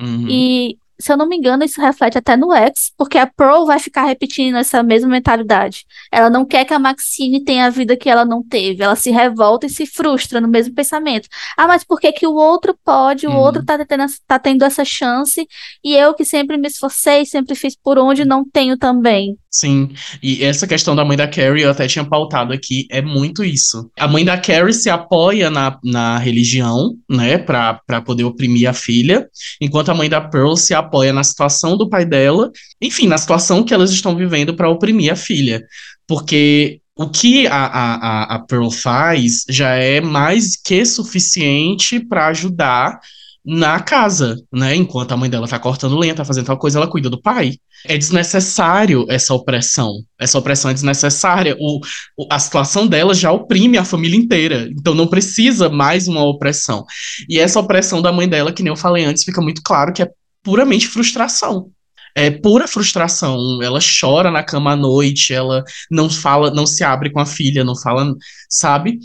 Uhum. 0.00 0.26
E 0.28 0.76
se 0.98 1.12
eu 1.12 1.16
não 1.16 1.28
me 1.28 1.36
engano, 1.36 1.64
isso 1.64 1.80
reflete 1.80 2.16
até 2.16 2.36
no 2.36 2.52
X, 2.52 2.92
porque 2.96 3.18
a 3.18 3.26
Pearl 3.26 3.66
vai 3.66 3.78
ficar 3.78 4.04
repetindo 4.04 4.56
essa 4.56 4.82
mesma 4.82 5.08
mentalidade. 5.08 5.84
Ela 6.10 6.30
não 6.30 6.44
quer 6.44 6.64
que 6.64 6.72
a 6.72 6.78
Maxine 6.78 7.44
tenha 7.44 7.66
a 7.66 7.70
vida 7.70 7.96
que 7.96 8.08
ela 8.08 8.24
não 8.24 8.42
teve. 8.42 8.82
Ela 8.82 8.96
se 8.96 9.10
revolta 9.10 9.66
e 9.66 9.70
se 9.70 9.86
frustra 9.86 10.40
no 10.40 10.48
mesmo 10.48 10.74
pensamento. 10.74 11.28
Ah, 11.56 11.66
mas 11.66 11.84
por 11.84 12.00
que, 12.00 12.10
que 12.12 12.26
o 12.26 12.34
outro 12.34 12.76
pode, 12.84 13.26
o 13.26 13.30
uhum. 13.30 13.36
outro 13.36 13.64
tá 13.64 13.84
tendo, 13.84 14.04
tá 14.26 14.38
tendo 14.38 14.64
essa 14.64 14.84
chance, 14.84 15.46
e 15.84 15.94
eu 15.94 16.14
que 16.14 16.24
sempre 16.24 16.56
me 16.56 16.68
esforcei, 16.68 17.26
sempre 17.26 17.54
fiz 17.54 17.76
por 17.76 17.98
onde, 17.98 18.24
não 18.24 18.44
tenho 18.44 18.76
também? 18.78 19.36
Sim, 19.50 19.90
e 20.22 20.44
essa 20.44 20.66
questão 20.66 20.94
da 20.94 21.04
mãe 21.04 21.16
da 21.16 21.26
Carrie, 21.26 21.62
eu 21.62 21.70
até 21.70 21.86
tinha 21.86 22.04
pautado 22.04 22.52
aqui, 22.52 22.86
é 22.90 23.00
muito 23.00 23.42
isso. 23.42 23.90
A 23.98 24.06
mãe 24.06 24.22
da 24.22 24.36
Carrie 24.36 24.74
se 24.74 24.90
apoia 24.90 25.50
na, 25.50 25.78
na 25.82 26.18
religião, 26.18 26.94
né, 27.08 27.38
pra, 27.38 27.80
pra 27.86 28.02
poder 28.02 28.24
oprimir 28.24 28.68
a 28.68 28.74
filha, 28.74 29.26
enquanto 29.58 29.90
a 29.90 29.94
mãe 29.94 30.10
da 30.10 30.20
Pearl 30.20 30.56
se 30.56 30.74
apoia 30.74 30.85
na 31.12 31.24
situação 31.24 31.76
do 31.76 31.88
pai 31.88 32.04
dela, 32.04 32.50
enfim, 32.80 33.06
na 33.06 33.18
situação 33.18 33.62
que 33.64 33.74
elas 33.74 33.90
estão 33.90 34.16
vivendo 34.16 34.54
para 34.54 34.70
oprimir 34.70 35.12
a 35.12 35.16
filha. 35.16 35.62
Porque 36.06 36.80
o 36.96 37.08
que 37.08 37.46
a, 37.46 37.66
a, 37.66 38.34
a 38.36 38.38
Pearl 38.38 38.70
faz 38.70 39.44
já 39.48 39.70
é 39.74 40.00
mais 40.00 40.56
que 40.56 40.84
suficiente 40.86 42.00
para 42.00 42.28
ajudar 42.28 42.98
na 43.46 43.78
casa, 43.78 44.36
né? 44.52 44.74
Enquanto 44.74 45.12
a 45.12 45.16
mãe 45.16 45.30
dela 45.30 45.46
tá 45.46 45.56
cortando 45.56 45.96
lenha, 45.96 46.16
tá 46.16 46.24
fazendo 46.24 46.46
tal 46.46 46.58
coisa, 46.58 46.80
ela 46.80 46.90
cuida 46.90 47.08
do 47.08 47.22
pai. 47.22 47.52
É 47.84 47.96
desnecessário 47.96 49.06
essa 49.08 49.32
opressão. 49.32 50.02
Essa 50.18 50.36
opressão 50.36 50.68
é 50.68 50.74
desnecessária. 50.74 51.56
O, 51.60 51.78
o, 52.16 52.26
a 52.28 52.40
situação 52.40 52.88
dela 52.88 53.14
já 53.14 53.30
oprime 53.30 53.78
a 53.78 53.84
família 53.84 54.18
inteira. 54.18 54.68
Então 54.72 54.94
não 54.94 55.06
precisa 55.06 55.68
mais 55.68 56.08
uma 56.08 56.24
opressão. 56.24 56.84
E 57.28 57.38
essa 57.38 57.60
opressão 57.60 58.02
da 58.02 58.10
mãe 58.10 58.28
dela, 58.28 58.52
que 58.52 58.64
nem 58.64 58.72
eu 58.72 58.76
falei 58.76 59.04
antes, 59.04 59.22
fica 59.22 59.40
muito 59.40 59.62
claro 59.62 59.92
que 59.92 60.02
é 60.02 60.10
puramente 60.46 60.86
frustração. 60.86 61.72
É 62.14 62.30
pura 62.30 62.68
frustração. 62.68 63.60
Ela 63.60 63.80
chora 64.00 64.30
na 64.30 64.44
cama 64.44 64.72
à 64.72 64.76
noite, 64.76 65.34
ela 65.34 65.64
não 65.90 66.08
fala, 66.08 66.52
não 66.52 66.64
se 66.64 66.84
abre 66.84 67.10
com 67.10 67.18
a 67.18 67.26
filha, 67.26 67.64
não 67.64 67.74
fala, 67.76 68.14
sabe? 68.48 69.00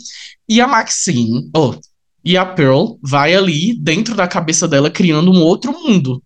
E 0.48 0.60
a 0.60 0.68
Maxine, 0.68 1.50
oh, 1.54 1.74
e 2.24 2.36
a 2.36 2.46
Pearl 2.46 2.96
vai 3.02 3.34
ali 3.34 3.76
dentro 3.76 4.14
da 4.14 4.28
cabeça 4.28 4.68
dela 4.68 4.88
criando 4.88 5.32
um 5.32 5.42
outro 5.42 5.72
mundo, 5.72 6.22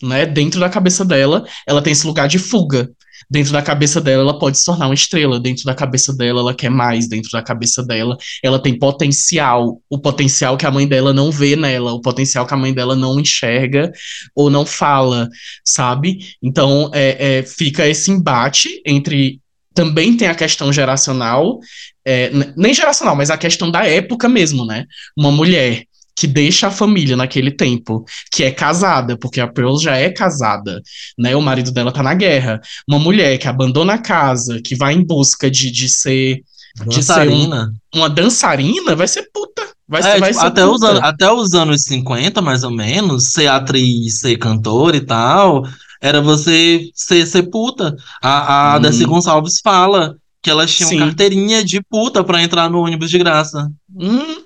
né? 0.00 0.24
Dentro 0.24 0.60
da 0.60 0.70
cabeça 0.70 1.04
dela, 1.04 1.44
ela 1.66 1.82
tem 1.82 1.92
esse 1.92 2.06
lugar 2.06 2.28
de 2.28 2.38
fuga. 2.38 2.88
Dentro 3.28 3.52
da 3.52 3.62
cabeça 3.62 4.00
dela, 4.00 4.22
ela 4.22 4.38
pode 4.38 4.58
se 4.58 4.64
tornar 4.64 4.86
uma 4.86 4.94
estrela. 4.94 5.40
Dentro 5.40 5.64
da 5.64 5.74
cabeça 5.74 6.14
dela, 6.14 6.40
ela 6.40 6.54
quer 6.54 6.70
mais. 6.70 7.08
Dentro 7.08 7.30
da 7.32 7.42
cabeça 7.42 7.82
dela, 7.82 8.16
ela 8.42 8.58
tem 8.58 8.78
potencial. 8.78 9.80
O 9.88 9.98
potencial 9.98 10.56
que 10.56 10.66
a 10.66 10.70
mãe 10.70 10.86
dela 10.86 11.12
não 11.12 11.30
vê 11.30 11.56
nela. 11.56 11.92
O 11.92 12.00
potencial 12.00 12.46
que 12.46 12.54
a 12.54 12.56
mãe 12.56 12.72
dela 12.72 12.96
não 12.96 13.18
enxerga 13.18 13.92
ou 14.34 14.48
não 14.48 14.64
fala, 14.64 15.28
sabe? 15.64 16.18
Então, 16.42 16.90
é, 16.94 17.38
é 17.38 17.42
fica 17.42 17.86
esse 17.86 18.10
embate 18.10 18.80
entre 18.86 19.40
também 19.74 20.16
tem 20.16 20.28
a 20.28 20.34
questão 20.34 20.72
geracional, 20.72 21.58
é, 22.04 22.30
nem 22.56 22.74
geracional, 22.74 23.14
mas 23.14 23.30
a 23.30 23.38
questão 23.38 23.70
da 23.70 23.86
época 23.86 24.28
mesmo, 24.28 24.66
né? 24.66 24.84
Uma 25.16 25.30
mulher 25.30 25.84
que 26.16 26.26
deixa 26.26 26.68
a 26.68 26.70
família 26.70 27.16
naquele 27.16 27.50
tempo, 27.50 28.04
que 28.32 28.44
é 28.44 28.50
casada, 28.50 29.16
porque 29.16 29.40
a 29.40 29.46
Pearl 29.46 29.78
já 29.78 29.96
é 29.96 30.10
casada, 30.10 30.82
né? 31.18 31.34
O 31.34 31.42
marido 31.42 31.70
dela 31.70 31.92
tá 31.92 32.02
na 32.02 32.14
guerra. 32.14 32.60
Uma 32.88 32.98
mulher 32.98 33.38
que 33.38 33.48
abandona 33.48 33.94
a 33.94 33.98
casa, 33.98 34.60
que 34.62 34.76
vai 34.76 34.94
em 34.94 35.04
busca 35.04 35.50
de, 35.50 35.70
de 35.70 35.88
ser. 35.88 36.42
Dançarina. 36.76 37.56
De 37.56 37.72
ser 37.72 37.98
um, 37.98 37.98
uma 38.00 38.08
dançarina, 38.08 38.94
vai 38.94 39.08
ser 39.08 39.28
puta. 39.32 39.68
Vai, 39.88 40.02
é, 40.02 40.20
vai 40.20 40.30
tipo, 40.30 40.40
ser 40.40 40.46
até, 40.46 40.64
puta. 40.64 40.74
Os 40.74 40.82
anos, 40.82 41.02
até 41.02 41.32
os 41.32 41.54
anos 41.54 41.82
50, 41.82 42.40
mais 42.40 42.62
ou 42.62 42.70
menos, 42.70 43.32
ser 43.32 43.48
atriz, 43.48 44.20
ser 44.20 44.36
cantora 44.36 44.96
e 44.96 45.00
tal, 45.00 45.64
era 46.00 46.20
você 46.20 46.88
ser, 46.94 47.26
ser 47.26 47.44
puta. 47.44 47.96
A, 48.22 48.74
a 48.74 48.76
hum. 48.76 48.80
Desi 48.80 49.04
Gonçalves 49.04 49.60
fala 49.62 50.16
que 50.42 50.48
elas 50.48 50.72
tinham 50.72 50.90
Sim. 50.90 50.98
carteirinha 50.98 51.64
de 51.64 51.82
puta 51.82 52.24
para 52.24 52.42
entrar 52.42 52.70
no 52.70 52.80
ônibus 52.80 53.10
de 53.10 53.18
graça. 53.18 53.70
Hum. 53.94 54.42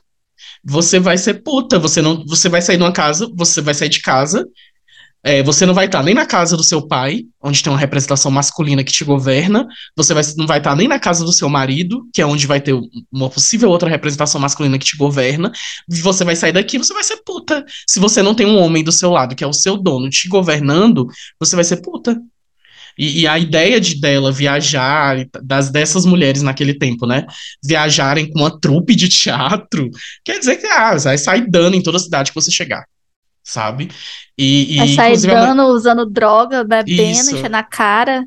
Você 0.65 0.99
vai 0.99 1.19
ser 1.19 1.43
puta, 1.43 1.79
você 1.79 2.01
não, 2.01 2.25
você 2.27 2.49
vai 2.49 2.63
sair 2.63 2.77
de 2.77 2.83
uma 2.83 2.93
casa, 2.93 3.31
você 3.35 3.61
vai 3.61 3.75
sair 3.75 3.89
de 3.89 4.01
casa, 4.01 4.47
é, 5.27 5.43
você 5.43 5.65
não 5.65 5.73
vai 5.73 5.87
estar 5.87 6.03
nem 6.03 6.15
na 6.15 6.27
casa 6.27 6.55
do 6.55 6.63
seu 6.63 6.87
pai, 6.87 7.23
onde 7.43 7.63
tem 7.63 7.73
uma 7.73 7.79
representação 7.79 8.31
masculina 8.31 8.85
que 8.85 8.93
te 8.93 9.05
governa. 9.05 9.67
Você 9.97 10.13
vai, 10.13 10.23
não 10.37 10.47
vai 10.47 10.59
estar 10.59 10.77
nem 10.77 10.87
na 10.87 10.99
casa 10.99 11.25
do 11.25 11.33
seu 11.33 11.49
marido, 11.49 12.07
que 12.13 12.21
é 12.21 12.27
onde 12.27 12.47
vai 12.47 12.61
ter 12.61 12.75
uma 13.11 13.31
possível 13.31 13.71
outra 13.71 13.89
representação 13.89 14.39
masculina 14.39 14.79
que 14.79 14.85
te 14.85 14.99
governa. 14.99 15.51
Você 15.89 16.25
vai 16.25 16.37
sair 16.37 16.53
daqui, 16.53 16.77
você 16.77 16.93
vai 16.93 17.03
ser 17.03 17.23
puta. 17.25 17.65
Se 17.89 17.99
você 17.99 18.23
não 18.23 18.35
tem 18.35 18.47
um 18.47 18.59
homem 18.59 18.85
do 18.85 18.93
seu 18.93 19.11
lado, 19.11 19.35
que 19.35 19.43
é 19.43 19.47
o 19.47 19.53
seu 19.53 19.79
dono, 19.79 20.11
te 20.11 20.29
governando, 20.29 21.07
você 21.41 21.57
vai 21.57 21.65
ser 21.65 21.79
puta. 21.79 22.21
E, 22.99 23.23
e, 23.23 23.27
a 23.27 23.39
ideia 23.39 23.81
de 23.81 24.01
dela 24.01 24.31
viajar, 24.31 25.27
das 25.43 25.71
dessas 25.71 26.07
mulheres 26.07 26.43
naquele 26.43 26.75
tempo, 26.75 27.07
né? 27.07 27.27
Viajarem 27.63 28.31
com 28.31 28.41
uma 28.41 28.61
trupe 28.61 28.95
de 28.95 29.09
teatro, 29.09 29.91
quer 30.25 30.39
dizer 30.39 30.57
que 30.57 30.67
ah, 30.67 30.97
vai 30.97 31.19
sair 31.19 31.51
dando 31.51 31.77
em 31.77 31.83
toda 31.83 31.97
a 31.97 32.01
cidade 32.01 32.31
que 32.31 32.35
você 32.35 32.51
chegar 32.51 32.85
sabe? 33.45 33.91
E, 34.39 34.75
e 34.75 34.79
Vai 34.79 34.89
sair 34.89 35.21
dando, 35.21 35.61
a... 35.61 35.67
usando 35.67 36.07
droga, 36.07 36.65
bebendo, 36.65 37.31
enchendo 37.31 37.57
a 37.57 37.63
cara. 37.63 38.27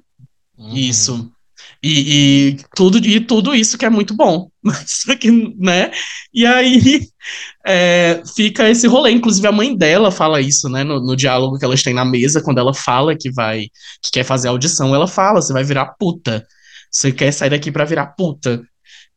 Isso. 0.72 1.32
E, 1.84 2.50
e 2.50 2.58
tudo, 2.76 2.98
e 2.98 3.20
tudo 3.20 3.54
isso 3.54 3.78
que 3.78 3.86
é 3.86 3.90
muito 3.90 4.16
bom. 4.16 4.50
Aqui, 5.10 5.30
né? 5.58 5.92
E 6.34 6.46
aí 6.46 7.08
é, 7.66 8.22
fica 8.36 8.70
esse 8.70 8.88
rolê. 8.88 9.12
Inclusive, 9.12 9.48
a 9.48 9.52
mãe 9.52 9.76
dela 9.76 10.12
fala 10.12 10.42
isso, 10.42 10.70
né? 10.70 10.84
No, 10.84 11.00
no, 11.00 11.16
diálogo 11.16 11.58
que 11.58 11.66
elas 11.66 11.84
têm 11.84 11.94
na 11.94 12.06
mesa, 12.06 12.42
quando 12.42 12.60
ela 12.60 12.74
fala 12.74 13.16
que 13.16 13.32
vai, 13.32 13.68
que 14.02 14.12
quer 14.12 14.24
fazer 14.24 14.48
a 14.48 14.52
audição, 14.52 14.94
ela 14.96 15.08
fala: 15.08 15.42
você 15.42 15.54
vai 15.54 15.64
virar 15.64 15.96
puta. 16.00 16.46
Você 16.92 17.12
quer 17.12 17.32
sair 17.32 17.50
daqui 17.50 17.72
para 17.72 17.86
virar 17.86 18.08
puta. 18.08 18.62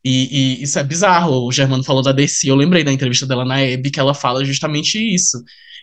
E, 0.03 0.59
e, 0.59 0.63
isso 0.63 0.79
é 0.79 0.83
bizarro. 0.83 1.47
O 1.47 1.51
Germano 1.51 1.83
falou 1.83 2.01
da 2.03 2.11
Desi, 2.11 2.47
eu 2.47 2.55
lembrei 2.55 2.83
da 2.83 2.91
entrevista 2.91 3.25
dela 3.25 3.45
na 3.45 3.61
Hebe 3.61 3.91
que 3.91 3.99
ela 3.99 4.13
fala 4.13 4.43
justamente 4.45 4.97
isso. 4.97 5.41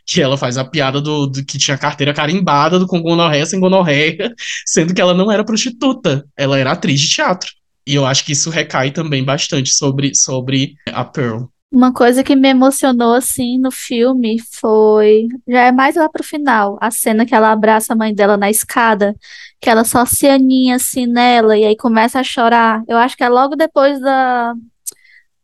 Que 0.09 0.23
ela 0.23 0.38
faz 0.38 0.57
a 0.57 0.64
piada 0.64 1.01
do, 1.01 1.27
do 1.27 1.44
que 1.44 1.59
tinha 1.59 1.77
carteira 1.77 2.14
carimbada 2.14 2.79
do 2.79 2.87
com 2.87 3.03
gonorreia 3.03 3.44
sem 3.44 3.61
gonorreia, 3.61 4.35
sendo 4.66 4.94
que 4.94 5.01
ela 5.01 5.14
não 5.14 5.31
era 5.31 5.44
prostituta, 5.44 6.25
ela 6.37 6.59
era 6.59 6.73
atriz 6.73 7.01
de 7.01 7.11
teatro. 7.11 7.51
E 7.87 7.94
eu 7.94 8.05
acho 8.05 8.25
que 8.25 8.33
isso 8.33 8.51
recai 8.51 8.90
também 8.90 9.25
bastante 9.25 9.73
sobre, 9.73 10.14
sobre 10.14 10.75
a 10.92 11.05
Pearl. 11.05 11.44
Uma 11.71 11.92
coisa 11.92 12.25
que 12.25 12.35
me 12.35 12.49
emocionou 12.49 13.12
assim 13.12 13.59
no 13.59 13.71
filme 13.71 14.38
foi, 14.53 15.29
já 15.47 15.64
é 15.64 15.73
mais 15.73 15.97
lá 15.97 16.09
pro 16.09 16.25
final, 16.25 16.79
a 16.81 16.90
cena 16.90 17.27
que 17.27 17.35
ela 17.35 17.53
abraça 17.53 17.92
a 17.92 17.97
mãe 17.97 18.14
dela 18.14 18.38
na 18.38 18.49
escada, 18.49 19.14
que 19.61 19.68
ela 19.68 19.85
só 19.85 20.07
se 20.07 20.27
aninha 20.27 20.77
assim 20.77 21.07
nela 21.07 21.59
e 21.59 21.66
aí 21.66 21.77
começa 21.77 22.21
a 22.21 22.25
chorar. 22.25 22.83
Eu 22.88 22.97
acho 22.97 23.16
que 23.16 23.23
é 23.23 23.29
logo 23.29 23.55
depois 23.55 24.01
da 24.01 24.55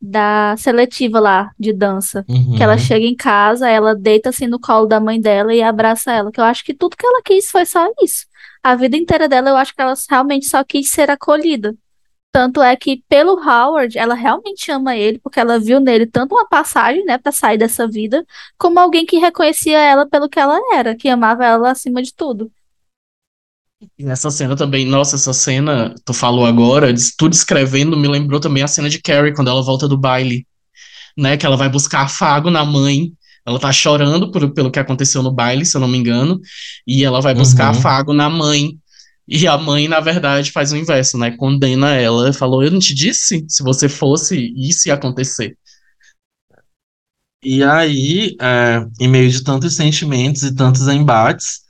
da 0.06 0.54
seletiva 0.58 1.18
lá 1.18 1.50
de 1.58 1.72
dança, 1.72 2.24
Uhum. 2.28 2.56
que 2.56 2.62
ela 2.62 2.76
chega 2.76 3.06
em 3.06 3.16
casa, 3.16 3.68
ela 3.68 3.94
deita 3.94 4.28
assim 4.28 4.46
no 4.46 4.60
colo 4.60 4.86
da 4.86 5.00
mãe 5.00 5.18
dela 5.20 5.54
e 5.54 5.62
abraça 5.62 6.12
ela, 6.12 6.30
que 6.30 6.38
eu 6.38 6.44
acho 6.44 6.62
que 6.62 6.74
tudo 6.74 6.96
que 6.96 7.06
ela 7.06 7.22
quis 7.22 7.50
foi 7.50 7.64
só 7.64 7.88
isso. 8.02 8.26
A 8.62 8.74
vida 8.74 8.96
inteira 8.96 9.28
dela, 9.28 9.50
eu 9.50 9.56
acho 9.56 9.74
que 9.74 9.80
ela 9.80 9.94
realmente 10.10 10.46
só 10.46 10.62
quis 10.62 10.90
ser 10.90 11.10
acolhida. 11.10 11.74
Tanto 12.30 12.60
é 12.60 12.74
que, 12.76 13.02
pelo 13.08 13.38
Howard, 13.40 13.96
ela 13.96 14.14
realmente 14.14 14.70
ama 14.70 14.96
ele, 14.96 15.18
porque 15.20 15.38
ela 15.38 15.58
viu 15.58 15.78
nele 15.80 16.04
tanto 16.06 16.34
uma 16.34 16.46
passagem, 16.48 17.04
né, 17.04 17.16
pra 17.16 17.30
sair 17.30 17.56
dessa 17.56 17.86
vida, 17.86 18.26
como 18.58 18.78
alguém 18.80 19.06
que 19.06 19.18
reconhecia 19.18 19.78
ela 19.78 20.04
pelo 20.06 20.28
que 20.28 20.40
ela 20.40 20.58
era, 20.74 20.94
que 20.96 21.08
amava 21.08 21.44
ela 21.46 21.70
acima 21.70 22.02
de 22.02 22.12
tudo. 22.12 22.50
E 23.98 24.04
nessa 24.04 24.30
cena 24.30 24.56
também, 24.56 24.86
nossa, 24.86 25.16
essa 25.16 25.32
cena, 25.32 25.94
tu 26.04 26.12
falou 26.14 26.46
agora, 26.46 26.92
tu 27.18 27.28
descrevendo, 27.28 27.96
me 27.96 28.08
lembrou 28.08 28.40
também 28.40 28.62
a 28.62 28.68
cena 28.68 28.88
de 28.88 29.00
Carrie, 29.00 29.34
quando 29.34 29.48
ela 29.50 29.62
volta 29.62 29.86
do 29.88 29.98
baile, 29.98 30.46
né? 31.16 31.36
Que 31.36 31.46
ela 31.46 31.56
vai 31.56 31.68
buscar 31.68 32.02
afago 32.02 32.50
na 32.50 32.64
mãe. 32.64 33.12
Ela 33.46 33.58
tá 33.60 33.72
chorando 33.72 34.30
por, 34.32 34.52
pelo 34.54 34.70
que 34.70 34.78
aconteceu 34.80 35.22
no 35.22 35.32
baile, 35.32 35.66
se 35.66 35.76
eu 35.76 35.80
não 35.80 35.88
me 35.88 35.98
engano, 35.98 36.40
e 36.86 37.04
ela 37.04 37.20
vai 37.20 37.34
buscar 37.34 37.66
Uhum. 37.66 37.70
afago 37.70 38.14
na 38.14 38.30
mãe. 38.30 38.78
E 39.28 39.46
a 39.48 39.58
mãe, 39.58 39.88
na 39.88 40.00
verdade, 40.00 40.52
faz 40.52 40.72
o 40.72 40.76
inverso, 40.76 41.18
né? 41.18 41.32
Condena 41.36 41.94
ela, 41.94 42.32
falou: 42.32 42.62
Eu 42.64 42.70
não 42.72 42.80
te 42.80 42.94
disse? 42.94 43.44
Se 43.48 43.62
você 43.62 43.88
fosse, 43.88 44.52
isso 44.56 44.88
ia 44.88 44.94
acontecer. 44.94 45.56
E 47.44 47.62
aí, 47.62 48.36
é, 48.40 48.86
em 48.98 49.08
meio 49.08 49.30
de 49.30 49.44
tantos 49.44 49.74
sentimentos 49.76 50.42
e 50.42 50.54
tantos 50.54 50.88
embates, 50.88 51.60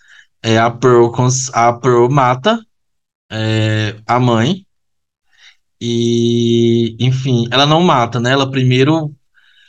é, 0.44 0.59
a 0.59 0.70
Pearl, 0.70 1.11
cons- 1.11 1.50
a 1.54 1.72
Pearl 1.72 2.09
mata 2.11 2.59
é, 3.33 3.96
a 4.07 4.20
mãe. 4.20 4.66
E, 5.80 6.96
enfim, 7.00 7.46
ela 7.50 7.66
não 7.66 7.83
mata, 7.83 8.20
né? 8.20 8.33
Ela 8.33 8.50
primeiro 8.50 9.14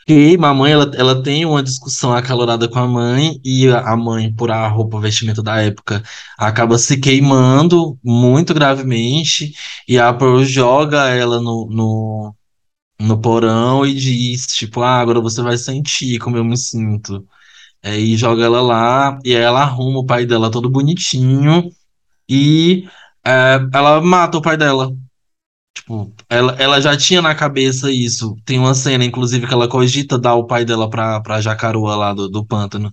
queima 0.08 0.50
a 0.50 0.54
mãe, 0.54 0.72
ela, 0.74 0.92
ela 0.96 1.24
tem 1.24 1.46
uma 1.46 1.64
discussão 1.64 2.14
acalorada 2.14 2.70
com 2.70 2.80
a 2.80 2.88
mãe, 2.88 3.40
e 3.44 3.68
a 3.70 3.96
mãe, 3.98 4.34
por 4.34 4.52
a 4.52 4.68
roupa, 4.68 5.00
vestimento 5.00 5.42
da 5.44 5.62
época, 5.62 6.04
acaba 6.38 6.78
se 6.78 6.98
queimando 7.00 7.98
muito 8.04 8.54
gravemente, 8.54 9.54
e 9.88 9.98
a 10.00 10.14
Pearl 10.14 10.44
joga 10.44 11.10
ela 11.10 11.42
no, 11.42 11.68
no, 11.72 12.36
no 13.00 13.20
porão 13.22 13.86
e 13.86 13.94
diz, 13.96 14.48
tipo, 14.48 14.82
ah, 14.82 15.00
agora 15.00 15.22
você 15.22 15.42
vai 15.42 15.58
sentir 15.58 16.20
como 16.20 16.38
eu 16.38 16.46
me 16.46 16.58
sinto. 16.58 17.26
E 17.86 18.18
joga 18.18 18.44
ela 18.46 18.62
lá, 18.62 19.20
e 19.24 19.36
aí 19.36 19.42
ela 19.42 19.62
arruma 19.62 20.00
o 20.00 20.06
pai 20.06 20.26
dela 20.26 20.50
todo 20.52 20.70
bonitinho, 20.70 21.70
e 22.30 22.88
é, 23.26 23.60
ela 23.74 24.02
mata 24.02 24.38
o 24.38 24.42
pai 24.42 24.58
dela. 24.58 24.92
Tipo, 25.76 26.14
ela, 26.30 26.54
ela 26.54 26.82
já 26.82 26.98
tinha 26.98 27.22
na 27.22 27.36
cabeça 27.36 27.92
isso. 27.92 28.36
Tem 28.46 28.58
uma 28.60 28.74
cena, 28.74 29.06
inclusive, 29.06 29.48
que 29.48 29.54
ela 29.54 29.68
cogita 29.68 30.18
dar 30.18 30.36
o 30.36 30.48
pai 30.48 30.66
dela 30.66 30.90
pra, 30.90 31.20
pra 31.22 31.42
Jacaroa 31.42 31.96
lá 31.96 32.14
do, 32.14 32.30
do 32.30 32.46
pântano. 32.46 32.92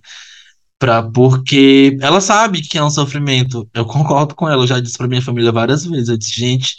Pra, 0.79 1.03
porque 1.03 1.97
ela 2.01 2.19
sabe 2.21 2.61
que 2.61 2.77
é 2.77 2.83
um 2.83 2.89
sofrimento. 2.89 3.69
Eu 3.73 3.85
concordo 3.87 4.35
com 4.35 4.49
ela, 4.49 4.63
eu 4.63 4.67
já 4.67 4.79
disse 4.79 4.97
pra 4.97 5.07
minha 5.07 5.21
família 5.21 5.51
várias 5.51 5.85
vezes. 5.85 6.09
Eu 6.09 6.17
disse, 6.17 6.35
gente, 6.35 6.77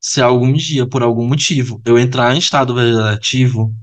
se 0.00 0.20
algum 0.20 0.52
dia, 0.52 0.86
por 0.88 1.02
algum 1.02 1.26
motivo, 1.26 1.80
eu 1.84 1.98
entrar 1.98 2.34
em 2.34 2.38
estado 2.38 2.74
vegetativo, 2.74 3.74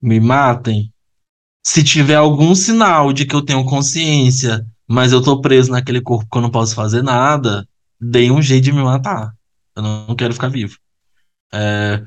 me 0.00 0.20
matem. 0.20 0.92
Se 1.68 1.84
tiver 1.84 2.14
algum 2.14 2.54
sinal 2.54 3.12
de 3.12 3.26
que 3.26 3.36
eu 3.36 3.42
tenho 3.42 3.62
consciência, 3.62 4.64
mas 4.88 5.12
eu 5.12 5.22
tô 5.22 5.38
preso 5.38 5.70
naquele 5.70 6.00
corpo 6.00 6.26
que 6.32 6.38
eu 6.38 6.40
não 6.40 6.50
posso 6.50 6.74
fazer 6.74 7.02
nada, 7.02 7.68
deem 8.00 8.30
um 8.30 8.40
jeito 8.40 8.64
de 8.64 8.72
me 8.72 8.82
matar. 8.82 9.34
Eu 9.76 9.82
não, 9.82 10.16
quero 10.16 10.32
ficar 10.32 10.48
vivo. 10.48 10.78
É, 11.52 12.02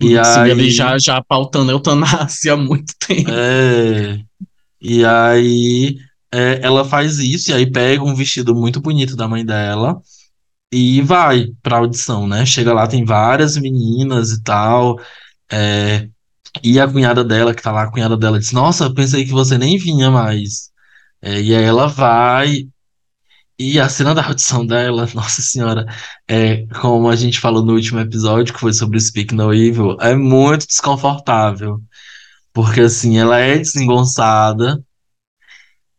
e 0.00 0.16
Sim, 0.24 0.48
ele 0.48 0.62
aí, 0.62 0.70
já, 0.70 0.98
já 0.98 1.22
pautando 1.22 1.70
a 1.70 1.74
eutanásia 1.74 2.54
há 2.54 2.56
muito 2.56 2.94
tempo. 3.06 3.30
é, 3.30 4.18
e 4.80 5.04
aí 5.04 5.98
é, 6.32 6.60
ela 6.62 6.82
faz 6.82 7.18
isso, 7.18 7.50
e 7.50 7.54
aí 7.54 7.70
pega 7.70 8.02
um 8.02 8.14
vestido 8.14 8.54
muito 8.54 8.80
bonito 8.80 9.14
da 9.14 9.28
mãe 9.28 9.44
dela 9.44 10.00
e 10.72 11.02
vai 11.02 11.48
pra 11.62 11.76
audição, 11.76 12.26
né? 12.26 12.46
Chega 12.46 12.72
lá, 12.72 12.86
tem 12.86 13.04
várias 13.04 13.58
meninas 13.58 14.30
e 14.30 14.42
tal. 14.42 14.98
é, 15.52 16.08
e 16.62 16.78
a 16.80 16.88
cunhada 16.88 17.24
dela, 17.24 17.54
que 17.54 17.62
tá 17.62 17.72
lá, 17.72 17.84
a 17.84 17.90
cunhada 17.90 18.16
dela 18.16 18.38
diz: 18.38 18.52
Nossa, 18.52 18.84
eu 18.84 18.94
pensei 18.94 19.24
que 19.24 19.30
você 19.32 19.56
nem 19.56 19.78
vinha 19.78 20.10
mais. 20.10 20.70
É, 21.22 21.40
e 21.40 21.54
aí 21.54 21.64
ela 21.64 21.86
vai. 21.86 22.68
E 23.58 23.78
a 23.78 23.88
cena 23.88 24.14
da 24.14 24.24
audição 24.26 24.66
dela, 24.66 25.08
nossa 25.14 25.40
senhora, 25.40 25.86
é, 26.28 26.66
como 26.80 27.08
a 27.08 27.16
gente 27.16 27.38
falou 27.40 27.64
no 27.64 27.74
último 27.74 28.00
episódio, 28.00 28.52
que 28.52 28.60
foi 28.60 28.72
sobre 28.72 29.00
Speak 29.00 29.34
No 29.34 29.54
Evil, 29.54 29.96
é 30.00 30.14
muito 30.14 30.66
desconfortável. 30.66 31.80
Porque 32.52 32.80
assim, 32.82 33.18
ela 33.18 33.38
é 33.38 33.58
desengonçada 33.58 34.82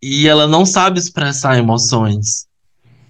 e 0.02 0.28
ela 0.28 0.48
não 0.48 0.66
sabe 0.66 1.00
expressar 1.00 1.58
emoções. 1.58 2.48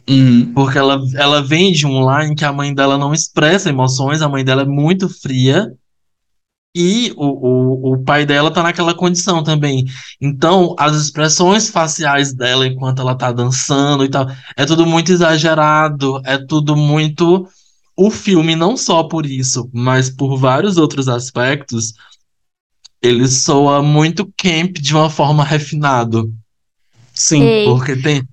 Uhum. 0.10 0.54
Porque 0.54 0.78
ela, 0.78 1.02
ela 1.16 1.42
vem 1.42 1.72
de 1.72 1.86
um 1.86 2.00
lar 2.02 2.26
em 2.26 2.36
que 2.36 2.46
a 2.46 2.54
mãe 2.54 2.74
dela 2.74 2.98
não 2.98 3.14
expressa 3.14 3.70
emoções, 3.70 4.22
a 4.22 4.30
mãe 4.30 4.46
dela 4.46 4.62
é 4.62 4.66
muito 4.66 5.10
fria 5.10 5.74
e 6.76 7.14
o, 7.16 7.92
o, 7.92 7.94
o 7.94 8.04
pai 8.04 8.26
dela 8.26 8.52
tá 8.52 8.64
naquela 8.64 8.96
condição 8.96 9.44
também. 9.44 9.86
Então, 10.20 10.76
as 10.78 10.96
expressões 10.96 11.70
faciais 11.70 12.34
dela 12.34 12.66
enquanto 12.68 13.02
ela 13.02 13.16
tá 13.16 13.32
dançando 13.32 14.04
e 14.04 14.10
tal, 14.10 14.26
é 14.58 14.66
tudo 14.66 14.86
muito 14.86 15.12
exagerado, 15.12 16.22
é 16.26 16.38
tudo 16.38 16.76
muito. 16.76 17.48
O 17.96 18.10
filme, 18.10 18.56
não 18.56 18.76
só 18.76 19.04
por 19.04 19.26
isso, 19.26 19.70
mas 19.72 20.10
por 20.10 20.36
vários 20.38 20.78
outros 20.78 21.08
aspectos, 21.08 21.94
ele 23.02 23.28
soa 23.28 23.84
muito 23.84 24.32
camp 24.38 24.78
de 24.78 24.96
uma 24.96 25.10
forma 25.10 25.44
refinado. 25.44 26.34
Sim. 27.14 27.44
Ei, 27.44 27.66
Porque 27.66 27.96
tem. 27.96 28.24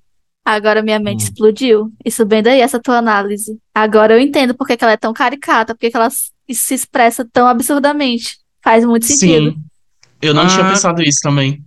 agora 0.43 0.81
minha 0.81 0.99
mente 0.99 1.21
Hum. 1.21 1.23
explodiu. 1.25 1.91
Isso 2.03 2.25
bem 2.25 2.41
daí, 2.41 2.59
essa 2.61 2.79
tua 2.79 2.97
análise. 2.97 3.57
Agora 3.75 4.13
eu 4.15 4.19
entendo 4.19 4.55
porque 4.55 4.75
que 4.75 4.83
ela 4.83 4.93
é 4.93 4.97
tão 4.97 5.13
caricata, 5.13 5.75
porque 5.75 5.91
que 5.91 5.97
ela 5.97 6.09
s- 6.51 6.61
se 6.63 6.73
expressa 6.75 7.25
tão 7.31 7.47
absurdamente. 7.47 8.37
Faz 8.63 8.85
muito 8.85 9.05
sentido. 9.05 9.51
Sim. 9.51 9.63
Eu 10.21 10.33
não 10.33 10.47
tinha 10.47 10.65
Ah, 10.65 10.69
pensado 10.69 11.01
isso 11.01 11.19
também. 11.21 11.63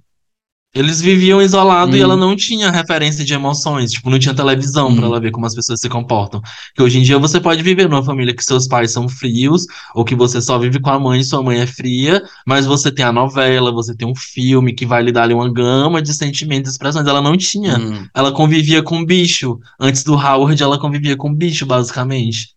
Eles 0.74 1.00
viviam 1.00 1.40
isolados 1.40 1.94
e 1.94 2.00
ela 2.00 2.14
Hum, 2.14 2.18
não 2.18 2.34
tinha 2.36 2.68
referência 2.68 3.24
de 3.24 3.32
emoções, 3.32 3.92
tipo, 3.92 4.10
não 4.10 4.18
tinha 4.18 4.34
televisão 4.34 4.92
pra 4.92 5.04
hum, 5.04 5.06
ela 5.06 5.20
ver 5.20 5.30
como 5.30 5.46
as 5.46 5.54
pessoas 5.54 5.78
se 5.78 5.88
comportam. 5.88 6.40
Que 6.74 6.82
hoje 6.82 6.98
em 6.98 7.02
dia 7.02 7.16
você 7.16 7.40
pode 7.40 7.62
viver 7.62 7.88
numa 7.88 8.02
família 8.02 8.34
que 8.34 8.42
seus 8.42 8.66
pais 8.66 8.90
são 8.90 9.08
frios, 9.08 9.66
ou 9.94 10.04
que 10.04 10.16
você 10.16 10.40
só 10.42 10.58
vive 10.58 10.80
com 10.80 10.90
a 10.90 10.98
mãe 10.98 11.20
e 11.20 11.24
sua 11.24 11.40
mãe 11.44 11.60
é 11.60 11.66
fria, 11.66 12.20
mas 12.44 12.66
você 12.66 12.90
tem 12.90 13.04
a 13.04 13.12
novela, 13.12 13.70
você 13.70 13.94
tem 13.94 14.06
um 14.08 14.16
filme 14.16 14.72
que 14.74 14.84
vai 14.84 15.00
lhe 15.04 15.12
dar 15.12 15.30
uma 15.30 15.48
gama 15.52 16.02
de 16.02 16.12
sentimentos 16.12 16.72
e 16.72 16.74
expressões. 16.74 17.06
Ela 17.06 17.22
não 17.22 17.36
tinha. 17.36 17.78
hum. 17.78 18.08
Ela 18.12 18.32
convivia 18.32 18.82
com 18.82 19.04
bicho. 19.04 19.60
Antes 19.78 20.02
do 20.02 20.14
Howard, 20.14 20.60
ela 20.60 20.76
convivia 20.76 21.16
com 21.16 21.32
bicho, 21.32 21.64
basicamente. 21.64 22.48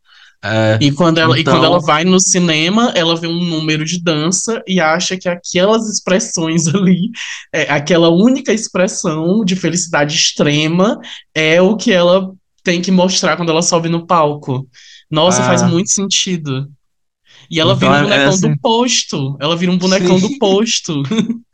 É, 0.44 0.78
E 0.80 0.92
quando 0.92 1.18
ela, 1.18 1.38
e 1.40 1.44
quando 1.44 1.66
ela 1.66 1.78
então, 1.78 1.86
vai 1.86 2.04
no 2.04 2.20
cinema, 2.20 2.92
ela 2.96 3.16
vê 3.16 3.28
um 3.28 3.44
número 3.44 3.84
de 3.84 4.02
dança 4.02 4.62
e 4.68 4.80
acha 4.80 5.18
que 5.18 5.28
aquelas 5.28 5.90
expressões 5.90 6.68
ali, 6.74 7.10
é, 7.54 7.64
aquela 7.72 8.10
única 8.10 8.54
expressão 8.54 9.44
de 9.44 9.56
felicidade 9.56 10.16
extrema, 10.16 11.00
é 11.34 11.62
o 11.62 11.76
que 11.76 11.92
ela 11.92 12.32
tem 12.64 12.82
que 12.82 12.92
mostrar 12.92 13.36
quando 13.38 13.50
ela 13.50 13.62
sobe 13.62 13.90
no 13.90 14.06
palco. 14.06 14.68
Nossa, 15.10 15.42
faz 15.44 15.64
ah, 15.64 15.68
muito 15.68 15.90
sentido. 15.90 16.68
E 17.50 17.60
ela 17.60 17.74
então 17.74 17.92
vira 17.92 18.06
um 18.06 18.10
é, 18.12 18.16
é 18.16 18.26
bonecão 18.26 18.40
do 18.40 18.48
assim. 18.48 18.58
posto. 18.58 19.38
Ela 19.40 19.56
vira 19.56 19.72
um 19.72 19.78
bonecão 19.78 20.20
do 20.20 20.28
Sim. 20.28 20.38
posto. 20.38 21.04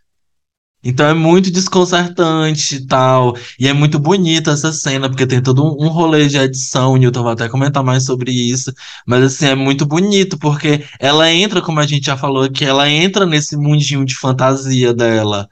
Então 0.84 1.08
é 1.08 1.13
muito 1.13 1.50
desconcertante 1.52 2.76
e 2.76 2.86
tal. 2.86 3.36
E 3.60 3.67
é 3.67 3.74
muito 3.74 3.98
bonita 4.00 4.52
essa 4.52 4.74
cena, 4.74 5.10
porque 5.10 5.26
tem 5.26 5.41
todo 5.41 5.63
um, 5.63 5.88
rolê 5.88 6.28
de 6.28 6.38
edição. 6.38 6.93
O 6.93 6.98
Newton 6.98 7.24
vai 7.24 7.34
até 7.34 7.48
comentar 7.50 7.84
mais 7.84 8.06
sobre 8.06 8.32
isso. 8.32 8.74
Mas 9.08 9.24
assim, 9.24 9.46
é 9.48 9.56
muito 9.56 9.86
bonito, 9.86 10.38
porque 10.38 10.84
ela 11.00 11.32
entra, 11.32 11.62
como 11.62 11.80
a 11.80 11.88
gente 11.88 12.06
já 12.08 12.17
falou 12.17 12.43
aqui, 12.43 12.65
ela 12.65 12.89
entra 12.89 13.26
nesse 13.26 13.56
mundinho 13.56 14.06
de 14.06 14.15
fantasia 14.15 14.93
dela. 14.93 15.48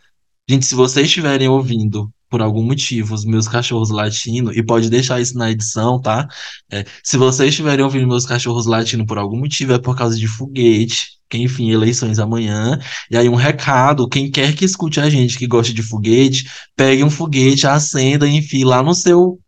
Gente, 0.50 0.66
se 0.66 0.76
vocês 0.76 1.08
estiverem 1.08 1.48
ouvindo 1.48 2.12
por 2.30 2.42
algum 2.42 2.64
motivo 2.64 3.14
os 3.14 3.26
meus 3.26 3.48
cachorros 3.48 3.90
latindo, 3.90 4.54
e 4.54 4.64
pode 4.64 4.90
deixar 4.90 5.20
isso 5.22 5.38
na 5.38 5.52
edição, 5.52 6.00
tá? 6.00 6.28
É, 6.72 6.86
se 7.04 7.18
vocês 7.18 7.50
estiverem 7.50 7.84
ouvindo 7.84 8.08
meus 8.08 8.26
cachorros 8.26 8.66
latindo 8.66 9.06
por 9.06 9.18
algum 9.18 9.38
motivo, 9.38 9.74
é 9.74 9.80
por 9.80 9.98
causa 9.98 10.18
de 10.18 10.28
foguete, 10.28 11.21
enfim, 11.38 11.72
eleições 11.72 12.20
amanhã. 12.20 12.80
E 13.10 13.18
aí 13.18 13.30
um 13.30 13.36
recado, 13.36 14.08
quem 14.08 14.30
quer 14.30 14.54
que 14.56 14.66
escute 14.66 15.00
a 15.00 15.10
gente 15.10 15.38
que 15.38 15.48
gosta 15.48 15.74
de 15.74 15.84
foguete, 15.84 16.50
pegue 16.76 17.04
um 17.04 17.10
foguete, 17.10 17.68
acenda 17.68 18.28
e 18.28 18.38
enfim 18.38 18.64
lá 18.64 18.82
no 18.84 18.94
seu 18.94 19.40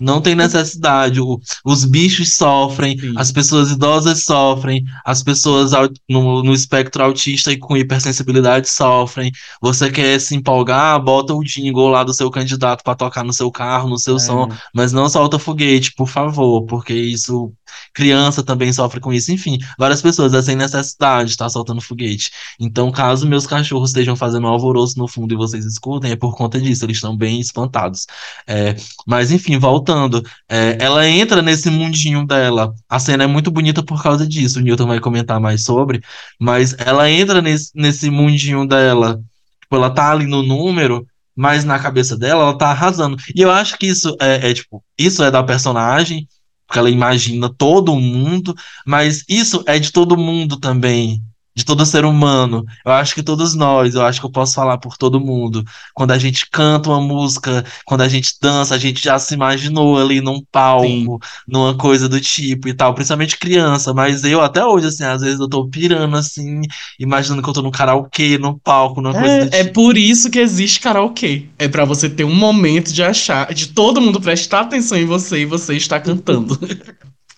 não 0.00 0.20
tem 0.20 0.34
necessidade. 0.34 1.20
O, 1.20 1.38
os 1.64 1.84
bichos 1.84 2.34
sofrem, 2.34 2.98
Sim. 2.98 3.12
as 3.16 3.30
pessoas 3.30 3.70
idosas 3.70 4.24
sofrem, 4.24 4.82
as 5.04 5.22
pessoas 5.22 5.72
no, 6.08 6.42
no 6.42 6.54
espectro 6.54 7.04
autista 7.04 7.52
e 7.52 7.58
com 7.58 7.76
hipersensibilidade 7.76 8.68
sofrem. 8.68 9.30
Você 9.60 9.90
quer 9.90 10.18
se 10.18 10.34
empolgar, 10.34 10.98
bota 11.02 11.34
o 11.34 11.44
jingle 11.44 11.88
lá 11.88 12.02
do 12.02 12.14
seu 12.14 12.30
candidato 12.30 12.82
para 12.82 12.96
tocar 12.96 13.22
no 13.22 13.32
seu 13.32 13.50
carro, 13.50 13.88
no 13.88 13.98
seu 13.98 14.18
som, 14.18 14.48
mas 14.74 14.92
não 14.92 15.08
solta 15.08 15.38
foguete, 15.38 15.92
por 15.94 16.08
favor, 16.08 16.64
porque 16.64 16.94
isso. 16.94 17.52
Criança 17.92 18.42
também 18.42 18.72
sofre 18.72 19.00
com 19.00 19.12
isso. 19.12 19.32
Enfim, 19.32 19.58
várias 19.78 20.02
pessoas 20.02 20.34
é 20.34 20.42
sem 20.42 20.56
necessidade 20.56 21.26
de 21.26 21.30
estar 21.32 21.48
soltando 21.48 21.80
foguete. 21.80 22.30
Então, 22.58 22.90
caso 22.90 23.26
meus 23.26 23.46
cachorros 23.46 23.90
estejam 23.90 24.16
fazendo 24.16 24.44
um 24.46 24.50
alvoroço 24.50 24.98
no 24.98 25.08
fundo 25.08 25.34
e 25.34 25.36
vocês 25.36 25.64
escutem, 25.64 26.12
é 26.12 26.16
por 26.16 26.36
conta 26.36 26.60
disso, 26.60 26.84
eles 26.84 26.96
estão 26.96 27.16
bem 27.16 27.40
espantados. 27.40 28.06
É, 28.46 28.76
mas 29.06 29.30
enfim, 29.30 29.58
voltando, 29.58 30.22
é, 30.48 30.76
ela 30.80 31.06
entra 31.08 31.42
nesse 31.42 31.70
mundinho 31.70 32.26
dela. 32.26 32.74
A 32.88 32.98
cena 32.98 33.24
é 33.24 33.26
muito 33.26 33.50
bonita 33.50 33.82
por 33.82 34.02
causa 34.02 34.26
disso. 34.26 34.58
O 34.58 34.62
Newton 34.62 34.86
vai 34.86 35.00
comentar 35.00 35.40
mais 35.40 35.64
sobre, 35.64 36.00
mas 36.38 36.74
ela 36.78 37.10
entra 37.10 37.42
nesse, 37.42 37.70
nesse 37.74 38.10
mundinho 38.10 38.66
dela. 38.66 39.20
Tipo, 39.60 39.76
ela 39.76 39.90
tá 39.90 40.10
ali 40.10 40.26
no 40.26 40.42
número, 40.42 41.06
mas 41.34 41.64
na 41.64 41.78
cabeça 41.78 42.16
dela 42.16 42.42
ela 42.42 42.58
tá 42.58 42.70
arrasando. 42.70 43.16
E 43.34 43.40
eu 43.40 43.50
acho 43.50 43.78
que 43.78 43.86
isso 43.86 44.16
é, 44.20 44.50
é, 44.50 44.54
tipo, 44.54 44.82
isso 44.98 45.22
é 45.22 45.30
da 45.30 45.42
personagem, 45.42 46.28
porque 46.70 46.78
ela 46.78 46.88
imagina 46.88 47.52
todo 47.52 47.96
mundo, 47.96 48.54
mas 48.86 49.24
isso 49.28 49.60
é 49.66 49.76
de 49.76 49.90
todo 49.90 50.16
mundo 50.16 50.56
também. 50.56 51.20
De 51.54 51.64
todo 51.64 51.84
ser 51.84 52.04
humano. 52.04 52.64
Eu 52.86 52.92
acho 52.92 53.14
que 53.14 53.22
todos 53.22 53.54
nós, 53.54 53.94
eu 53.94 54.02
acho 54.04 54.20
que 54.20 54.26
eu 54.26 54.30
posso 54.30 54.54
falar 54.54 54.78
por 54.78 54.96
todo 54.96 55.20
mundo. 55.20 55.64
Quando 55.94 56.12
a 56.12 56.18
gente 56.18 56.48
canta 56.50 56.88
uma 56.90 57.00
música, 57.00 57.64
quando 57.84 58.02
a 58.02 58.08
gente 58.08 58.34
dança, 58.40 58.74
a 58.74 58.78
gente 58.78 59.02
já 59.02 59.18
se 59.18 59.34
imaginou 59.34 59.98
ali 59.98 60.20
num 60.20 60.42
palco, 60.52 61.18
numa 61.46 61.76
coisa 61.76 62.08
do 62.08 62.20
tipo 62.20 62.68
e 62.68 62.74
tal, 62.74 62.94
principalmente 62.94 63.36
criança, 63.38 63.92
mas 63.92 64.24
eu 64.24 64.40
até 64.40 64.64
hoje, 64.64 64.86
assim, 64.86 65.04
às 65.04 65.22
vezes 65.22 65.40
eu 65.40 65.48
tô 65.48 65.68
pirando 65.68 66.16
assim, 66.16 66.60
imaginando 66.98 67.42
que 67.42 67.48
eu 67.48 67.54
tô 67.54 67.62
no 67.62 67.70
karaokê, 67.70 68.38
no 68.38 68.58
palco, 68.58 69.00
numa 69.00 69.14
coisa 69.16 69.38
do 69.38 69.48
É, 69.52 69.60
é 69.60 69.64
tipo. 69.64 69.72
por 69.72 69.96
isso 69.96 70.30
que 70.30 70.38
existe 70.38 70.80
karaokê. 70.80 71.50
É 71.58 71.68
pra 71.68 71.84
você 71.84 72.08
ter 72.08 72.24
um 72.24 72.34
momento 72.34 72.92
de 72.92 73.02
achar, 73.02 73.52
de 73.54 73.68
todo 73.68 74.00
mundo 74.00 74.20
prestar 74.20 74.60
atenção 74.60 74.98
em 74.98 75.04
você 75.06 75.40
e 75.42 75.46
você 75.46 75.76
estar 75.76 76.00
cantando. 76.02 76.58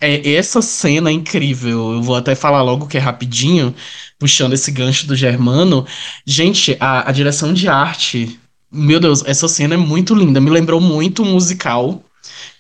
É, 0.03 0.33
essa 0.35 0.61
cena 0.61 1.11
é 1.11 1.13
incrível. 1.13 1.93
Eu 1.95 2.03
vou 2.03 2.17
até 2.17 2.35
falar 2.35 2.61
logo 2.63 2.89
que 2.89 2.97
é 2.97 3.01
rapidinho, 3.01 3.73
puxando 4.19 4.53
esse 4.53 4.71
gancho 4.73 5.07
do 5.07 5.15
Germano. 5.15 5.87
Gente, 6.27 6.77
a, 6.81 7.09
a 7.09 7.13
direção 7.13 7.55
de 7.55 7.69
arte. 7.69 8.39
Meu 8.71 8.99
Deus, 8.99 9.23
essa 9.27 9.47
cena 9.47 9.75
é 9.75 9.77
muito 9.77 10.15
linda. 10.15 10.41
Me 10.41 10.51
lembrou 10.51 10.81
muito 10.81 11.23
um 11.23 11.33
musical 11.33 12.03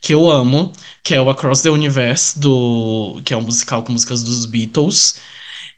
que 0.01 0.15
eu 0.15 0.31
amo, 0.31 0.73
que 1.03 1.15
é 1.15 1.21
o 1.23 1.31
Across 1.31 1.63
the 1.63 1.71
Universe, 1.71 2.39
do, 2.39 3.21
que 3.25 3.35
é 3.35 3.37
um 3.37 3.43
musical 3.43 3.83
com 3.83 3.93
músicas 3.93 4.23
dos 4.23 4.47
Beatles. 4.47 5.17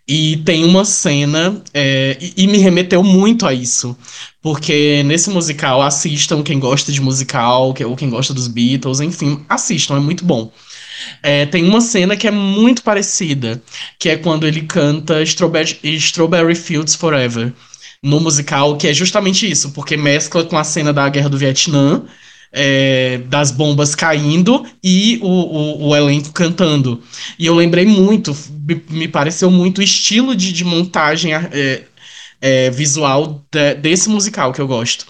E 0.06 0.38
tem 0.38 0.64
uma 0.64 0.84
cena, 0.84 1.62
é, 1.72 2.18
e, 2.20 2.44
e 2.44 2.46
me 2.46 2.58
remeteu 2.58 3.02
muito 3.02 3.46
a 3.46 3.54
isso. 3.54 3.96
Porque 4.42 5.02
nesse 5.04 5.30
musical, 5.30 5.80
assistam 5.82 6.42
quem 6.42 6.58
gosta 6.60 6.92
de 6.92 7.00
musical, 7.00 7.72
que- 7.72 7.84
ou 7.84 7.96
quem 7.96 8.10
gosta 8.10 8.34
dos 8.34 8.46
Beatles, 8.48 9.00
enfim, 9.00 9.44
assistam, 9.48 9.96
é 9.96 10.00
muito 10.00 10.24
bom. 10.24 10.52
É, 11.22 11.46
tem 11.46 11.64
uma 11.64 11.80
cena 11.80 12.16
que 12.16 12.26
é 12.26 12.30
muito 12.30 12.82
parecida, 12.82 13.62
que 13.98 14.08
é 14.08 14.16
quando 14.16 14.46
ele 14.46 14.62
canta 14.62 15.22
Strawberry, 15.22 15.78
Strawberry 15.96 16.54
Fields 16.54 16.94
Forever 16.94 17.52
no 18.02 18.20
musical, 18.20 18.76
que 18.76 18.86
é 18.88 18.94
justamente 18.94 19.50
isso, 19.50 19.70
porque 19.72 19.96
mescla 19.96 20.44
com 20.44 20.58
a 20.58 20.64
cena 20.64 20.92
da 20.92 21.08
Guerra 21.08 21.28
do 21.30 21.38
Vietnã, 21.38 22.02
é, 22.52 23.18
das 23.26 23.50
bombas 23.50 23.94
caindo 23.94 24.64
e 24.82 25.18
o, 25.22 25.26
o, 25.28 25.88
o 25.88 25.96
elenco 25.96 26.30
cantando. 26.32 27.02
E 27.38 27.46
eu 27.46 27.54
lembrei 27.54 27.84
muito, 27.86 28.36
me, 28.90 29.08
pareceu 29.08 29.50
muito 29.50 29.78
o 29.78 29.82
estilo 29.82 30.36
de, 30.36 30.52
de 30.52 30.64
montagem 30.64 31.34
é, 31.34 31.82
é, 32.40 32.70
visual 32.70 33.44
de- 33.50 33.74
desse 33.74 34.08
musical 34.08 34.52
que 34.52 34.60
eu 34.60 34.66
gosto. 34.68 35.06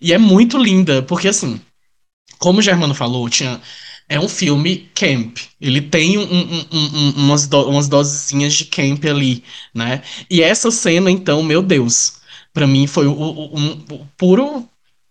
E 0.00 0.12
é 0.12 0.18
muito 0.18 0.58
linda, 0.58 1.02
porque 1.02 1.28
assim, 1.28 1.60
como 2.38 2.58
o 2.58 2.62
Germano 2.62 2.94
falou, 2.94 3.28
tinha, 3.28 3.60
é 4.08 4.18
um 4.20 4.28
filme 4.28 4.88
camp. 4.94 5.38
Ele 5.60 5.80
tem 5.80 6.16
um- 6.18 6.22
um- 6.22 6.64
um- 6.72 6.90
um- 6.98 7.12
umas, 7.24 7.46
do- 7.46 7.68
umas 7.68 7.88
dosezinhas 7.88 8.54
de 8.54 8.66
camp 8.66 9.04
ali, 9.04 9.42
né? 9.74 10.02
E 10.30 10.42
essa 10.42 10.70
cena, 10.70 11.10
então, 11.10 11.42
meu 11.42 11.62
Deus, 11.62 12.14
pra 12.52 12.66
mim 12.66 12.86
foi 12.86 13.06
o, 13.06 13.12
o- 13.12 13.58
um- 13.58 13.84
o 13.90 14.06
puro 14.16 14.68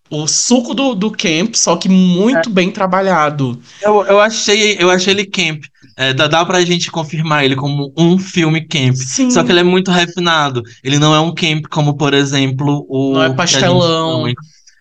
o 0.10 0.28
suco 0.28 0.74
do, 0.76 0.93
do 0.93 1.10
camp, 1.10 1.56
só 1.56 1.76
que 1.76 1.89
muito 1.89 2.50
bem 2.50 2.70
trabalhado. 2.72 3.60
Eu, 3.82 4.06
eu 4.06 4.20
achei, 4.20 4.78
eu 4.80 4.89
achei 4.89 5.12
ele 5.14 5.26
camp. 5.26 5.64
É, 5.98 6.14
dá, 6.14 6.28
dá 6.28 6.46
pra 6.46 6.62
gente 6.64 6.91
confirmar 6.91 7.43
ele 7.43 7.56
como 7.56 7.91
um 7.98 8.18
filme 8.20 8.62
camp. 8.62 8.96
Sim. 8.96 9.32
Só 9.32 9.43
que 9.43 9.52
ele 9.52 9.62
é 9.62 9.64
muito 9.64 9.89
refinado. 9.91 10.62
Ele 10.84 11.00
não 11.00 11.16
é 11.16 11.20
um 11.20 11.34
camp 11.34 11.66
como, 11.70 11.96
por 11.96 12.14
exemplo, 12.14 12.86
o. 12.88 13.14
Não 13.14 13.24
é 13.24 13.34
pastelão. 13.34 14.28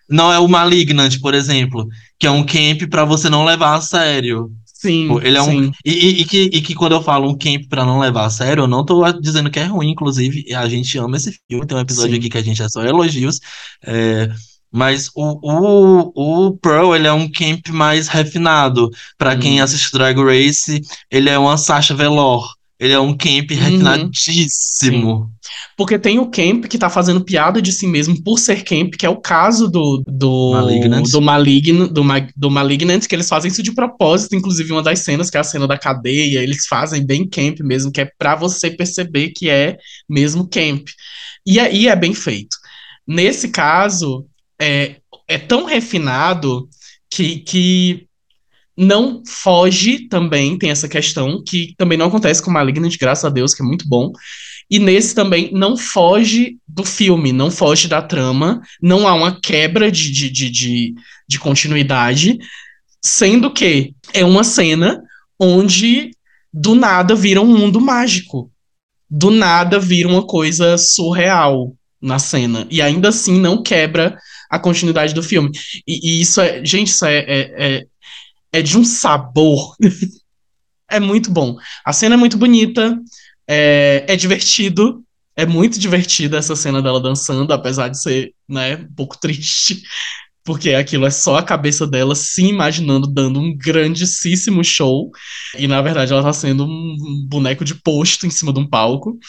Não 0.09 0.31
é 0.31 0.39
o 0.39 0.47
Malignant, 0.47 1.19
por 1.19 1.33
exemplo. 1.33 1.87
Que 2.19 2.27
é 2.27 2.31
um 2.31 2.43
camp 2.45 2.89
pra 2.89 3.05
você 3.05 3.29
não 3.29 3.43
levar 3.45 3.75
a 3.75 3.81
sério. 3.81 4.51
Sim, 4.65 5.17
ele 5.23 5.37
é 5.37 5.41
um- 5.41 5.65
sim. 5.65 5.71
E, 5.83 5.91
e- 5.93 6.21
e 6.21 6.25
que, 6.25 6.41
e 6.53 6.61
que 6.61 6.75
quando 6.75 6.91
eu 6.91 7.01
falo 7.01 7.27
um 7.29 7.37
camp 7.37 7.63
pra 7.69 7.85
não 7.85 7.99
levar 7.99 8.25
a 8.25 8.29
sério, 8.29 8.63
eu 8.63 8.67
não 8.67 8.85
tô 8.85 9.09
dizendo 9.13 9.49
que 9.49 9.59
é 9.59 9.63
ruim, 9.65 9.89
inclusive, 9.89 10.53
a 10.53 10.67
gente 10.69 10.95
ama 10.97 11.17
esse 11.17 11.31
filme, 11.49 11.65
tem 11.65 11.75
um 11.77 11.81
episódio 11.81 12.11
Sim. 12.13 12.19
aqui 12.19 12.29
que 12.29 12.37
a 12.37 12.43
gente 12.43 12.61
é 12.61 12.69
só 12.69 12.83
elogios, 12.83 13.39
é, 13.83 14.29
mas 14.71 15.09
o, 15.15 15.39
o, 15.41 16.47
o 16.49 16.57
Pearl, 16.57 16.93
ele 16.95 17.07
é 17.07 17.13
um 17.13 17.27
camp 17.31 17.69
mais 17.69 18.07
refinado, 18.07 18.91
Pra 19.17 19.33
Hum. 19.33 19.39
quem 19.39 19.61
assiste 19.61 19.91
Drag 19.91 20.17
Race, 20.19 20.81
ele 21.09 21.29
é 21.29 21.39
uma 21.39 21.57
Sasha 21.57 21.95
Velour, 21.95 22.45
ele 22.79 22.93
é 22.93 22.99
um 22.99 23.15
camp 23.15 23.51
Uhum. 23.51 23.57
refinadíssimo. 23.57 25.31
Porque 25.77 25.99
tem 25.99 26.19
o 26.19 26.29
Camp 26.29 26.65
que 26.65 26.77
tá 26.77 26.89
fazendo 26.89 27.23
piada 27.23 27.61
de 27.61 27.71
si 27.71 27.85
mesmo 27.85 28.21
por 28.23 28.39
ser 28.39 28.63
Camp, 28.63 28.95
que 28.95 29.05
é 29.05 29.09
o 29.09 29.21
caso 29.21 29.69
do 29.69 30.03
do 30.07 30.51
Malignant. 30.53 31.09
do, 31.09 31.21
Malign, 31.21 31.87
do, 31.89 32.03
Ma- 32.03 32.27
do 32.35 32.49
Malignant, 32.49 33.05
que 33.05 33.13
eles 33.15 33.27
fazem 33.29 33.49
isso 33.51 33.61
de 33.61 33.73
propósito, 33.73 34.35
inclusive 34.35 34.71
uma 34.71 34.81
das 34.81 34.99
cenas, 34.99 35.29
que 35.29 35.37
é 35.37 35.39
a 35.39 35.43
cena 35.43 35.67
da 35.67 35.77
cadeia, 35.77 36.41
eles 36.41 36.65
fazem 36.67 37.05
bem 37.05 37.27
Camp 37.27 37.59
mesmo, 37.59 37.91
que 37.91 38.01
é 38.01 38.09
pra 38.17 38.35
você 38.35 38.71
perceber 38.71 39.29
que 39.35 39.49
é 39.49 39.77
mesmo 40.09 40.47
Camp. 40.49 40.87
E 41.45 41.59
aí 41.59 41.87
é 41.87 41.95
bem 41.95 42.13
feito. 42.13 42.57
Nesse 43.07 43.49
caso, 43.49 44.25
é, 44.59 44.95
é 45.27 45.37
tão 45.37 45.65
refinado 45.65 46.67
que, 47.09 47.39
que 47.39 48.07
não 48.77 49.23
foge 49.25 50.07
também, 50.07 50.57
tem 50.57 50.69
essa 50.69 50.87
questão, 50.87 51.41
que 51.43 51.73
também 51.77 51.97
não 51.97 52.07
acontece 52.07 52.41
com 52.41 52.51
Malignant, 52.51 52.97
graças 52.99 53.25
a 53.25 53.29
Deus, 53.29 53.53
que 53.53 53.61
é 53.61 53.65
muito 53.65 53.87
bom. 53.87 54.11
E 54.69 54.79
nesse 54.79 55.13
também 55.13 55.51
não 55.53 55.77
foge 55.77 56.57
do 56.67 56.83
filme, 56.83 57.31
não 57.31 57.51
foge 57.51 57.87
da 57.87 58.01
trama, 58.01 58.61
não 58.81 59.07
há 59.07 59.13
uma 59.13 59.39
quebra 59.39 59.91
de, 59.91 60.11
de, 60.11 60.29
de, 60.29 60.49
de, 60.49 60.95
de 61.27 61.39
continuidade, 61.39 62.37
sendo 63.03 63.51
que 63.51 63.93
é 64.13 64.25
uma 64.25 64.43
cena 64.43 65.01
onde 65.39 66.11
do 66.51 66.73
nada 66.73 67.15
vira 67.15 67.41
um 67.41 67.57
mundo 67.57 67.79
mágico. 67.79 68.51
Do 69.09 69.29
nada 69.29 69.77
vira 69.77 70.07
uma 70.07 70.25
coisa 70.25 70.77
surreal 70.77 71.75
na 72.01 72.17
cena. 72.17 72.65
E 72.71 72.81
ainda 72.81 73.09
assim 73.09 73.39
não 73.39 73.61
quebra 73.61 74.17
a 74.49 74.57
continuidade 74.57 75.13
do 75.13 75.21
filme. 75.21 75.51
E, 75.87 75.99
e 76.19 76.21
isso 76.21 76.41
é. 76.41 76.63
Gente, 76.65 76.87
isso 76.87 77.05
é, 77.05 77.17
é, 77.17 77.53
é, 77.57 77.85
é 78.55 78.61
de 78.61 78.77
um 78.77 78.85
sabor. 78.85 79.75
é 80.89 80.99
muito 80.99 81.29
bom. 81.29 81.57
A 81.83 81.91
cena 81.91 82.15
é 82.15 82.17
muito 82.17 82.37
bonita. 82.37 82.97
É, 83.47 84.05
é 84.07 84.15
divertido. 84.15 85.03
É 85.35 85.45
muito 85.45 85.77
divertida 85.77 86.37
essa 86.37 86.55
cena 86.55 86.81
dela 86.81 87.01
dançando, 87.01 87.51
apesar 87.51 87.89
de 87.89 88.01
ser, 88.01 88.33
né, 88.47 88.77
um 88.77 88.93
pouco 88.95 89.17
triste. 89.19 89.83
Porque 90.45 90.73
aquilo 90.73 91.05
é 91.05 91.09
só 91.09 91.37
a 91.37 91.43
cabeça 91.43 91.85
dela 91.85 92.15
se 92.15 92.43
imaginando 92.43 93.07
dando 93.07 93.41
um 93.41 93.55
grandíssimo 93.57 94.63
show. 94.63 95.11
E 95.57 95.67
na 95.67 95.81
verdade 95.81 96.13
ela 96.13 96.23
tá 96.23 96.31
sendo 96.31 96.65
um 96.65 97.25
boneco 97.27 97.65
de 97.65 97.75
posto 97.75 98.25
em 98.25 98.29
cima 98.29 98.53
de 98.53 98.59
um 98.59 98.69
palco. 98.69 99.19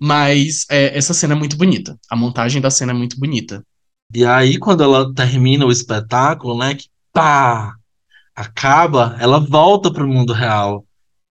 Mas 0.00 0.64
é, 0.68 0.96
essa 0.98 1.14
cena 1.14 1.34
é 1.34 1.38
muito 1.38 1.56
bonita. 1.56 1.96
A 2.10 2.16
montagem 2.16 2.60
da 2.60 2.70
cena 2.70 2.92
é 2.92 2.94
muito 2.94 3.16
bonita. 3.20 3.64
E 4.12 4.24
aí, 4.24 4.58
quando 4.58 4.82
ela 4.82 5.14
termina 5.14 5.64
o 5.64 5.72
espetáculo, 5.72 6.58
né, 6.58 6.74
que 6.74 6.88
pá, 7.12 7.74
acaba, 8.34 9.16
ela 9.20 9.38
volta 9.40 9.92
pro 9.92 10.06
mundo 10.08 10.32
real. 10.32 10.84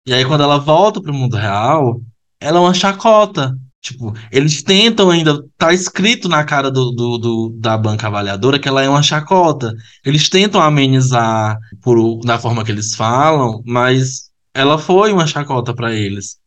E 0.07 0.12
aí, 0.14 0.24
quando 0.24 0.42
ela 0.42 0.59
volta 0.59 1.01
pro 1.01 1.12
mundo 1.14 1.36
real, 1.36 2.01
ela 2.40 2.59
é 2.59 2.62
uma 2.62 2.74
chacota. 2.74 3.53
Tipo, 3.80 4.12
eles 4.32 4.62
tentam 4.62 5.11
ainda. 5.11 5.42
Tá 5.59 5.72
escrito 5.72 6.28
na 6.28 6.44
cara 6.44 6.70
do, 6.70 6.90
do, 6.92 7.18
do- 7.18 7.57
da 7.61 7.76
banca 7.78 8.07
avaliadora 8.09 8.59
que 8.59 8.68
ela 8.68 8.82
é 8.82 8.88
uma 8.88 9.03
chacota. 9.03 9.72
Eles 10.05 10.28
tentam 10.28 10.61
amenizar 10.61 11.57
por, 11.82 12.18
da 12.20 12.38
forma 12.38 12.64
que 12.64 12.72
eles 12.72 12.94
falam, 12.94 13.62
mas 13.66 14.30
ela 14.55 14.78
foi 14.78 15.12
uma 15.12 15.26
chacota 15.26 15.74
pra 15.74 15.92
eles. 15.94 16.38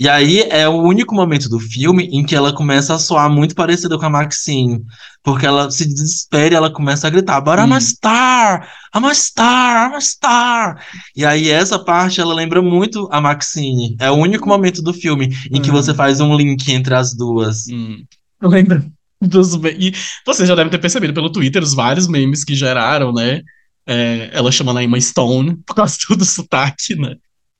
E 0.00 0.08
aí 0.08 0.42
é 0.42 0.68
o 0.68 0.80
único 0.80 1.12
momento 1.14 1.48
do 1.48 1.58
filme 1.58 2.04
em 2.12 2.24
que 2.24 2.34
ela 2.36 2.52
começa 2.52 2.94
a 2.94 2.98
soar 2.98 3.28
muito 3.28 3.54
parecida 3.54 3.98
com 3.98 4.06
a 4.06 4.10
Maxine. 4.10 4.84
Porque 5.24 5.44
ela 5.44 5.68
se 5.70 5.84
desespera 5.86 6.54
e 6.54 6.56
ela 6.56 6.70
começa 6.70 7.06
a 7.06 7.10
gritar: 7.10 7.40
But 7.40 7.54
I'm 7.58 7.72
a 7.72 7.76
Hum. 7.76 7.80
star! 7.80 8.70
I'm 8.94 9.04
a 9.04 9.14
star! 9.14 9.90
I'm 9.90 9.96
a 9.96 10.00
star! 10.00 10.84
E 11.16 11.24
aí 11.24 11.50
essa 11.50 11.78
parte 11.78 12.20
ela 12.20 12.32
lembra 12.32 12.62
muito 12.62 13.08
a 13.10 13.20
Maxine. 13.20 13.96
É 13.98 14.08
o 14.10 14.14
único 14.14 14.48
momento 14.48 14.80
do 14.82 14.94
filme 14.94 15.34
em 15.50 15.60
que 15.60 15.70
Hum. 15.70 15.74
você 15.74 15.92
faz 15.92 16.20
um 16.20 16.36
link 16.36 16.70
entre 16.72 16.94
as 16.94 17.12
duas. 17.14 17.66
Hum. 17.68 18.04
Eu 18.40 18.48
lembro 18.50 18.84
dos. 19.20 19.54
E 19.78 19.92
você 20.24 20.46
já 20.46 20.54
deve 20.54 20.70
ter 20.70 20.78
percebido 20.78 21.12
pelo 21.12 21.30
Twitter 21.32 21.60
os 21.62 21.74
vários 21.74 22.06
memes 22.06 22.44
que 22.44 22.54
geraram, 22.54 23.12
né? 23.12 23.42
É, 23.84 24.30
ela 24.32 24.52
chamando 24.52 24.78
a 24.78 24.84
Emma 24.84 25.00
Stone 25.00 25.56
por 25.66 25.74
causa 25.74 25.96
do 26.16 26.24
sotaque, 26.24 26.94
né? 26.94 27.16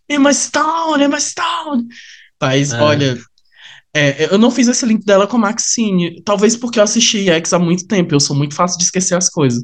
Emma 0.09 0.33
Stone, 0.33 1.03
Emma 1.03 1.19
Stone. 1.21 1.87
Mas, 2.41 2.73
É. 2.73 2.81
olha, 2.81 3.19
é, 3.95 4.33
eu 4.33 4.39
não 4.39 4.51
fiz 4.51 4.69
esse 4.69 4.85
link 4.87 5.05
dela 5.05 5.27
com 5.27 5.37
a 5.39 5.41
Maxine. 5.41 6.23
Talvez 6.23 6.57
porque 6.57 6.79
eu 6.79 6.83
assisti 6.85 7.29
X 7.31 7.53
há 7.53 7.59
muito 7.59 7.87
tempo. 7.87 8.15
Eu 8.15 8.21
sou 8.21 8.37
muito 8.37 8.55
fácil 8.55 8.79
de 8.79 8.85
esquecer 8.85 9.17
as 9.17 9.29
coisas. 9.29 9.63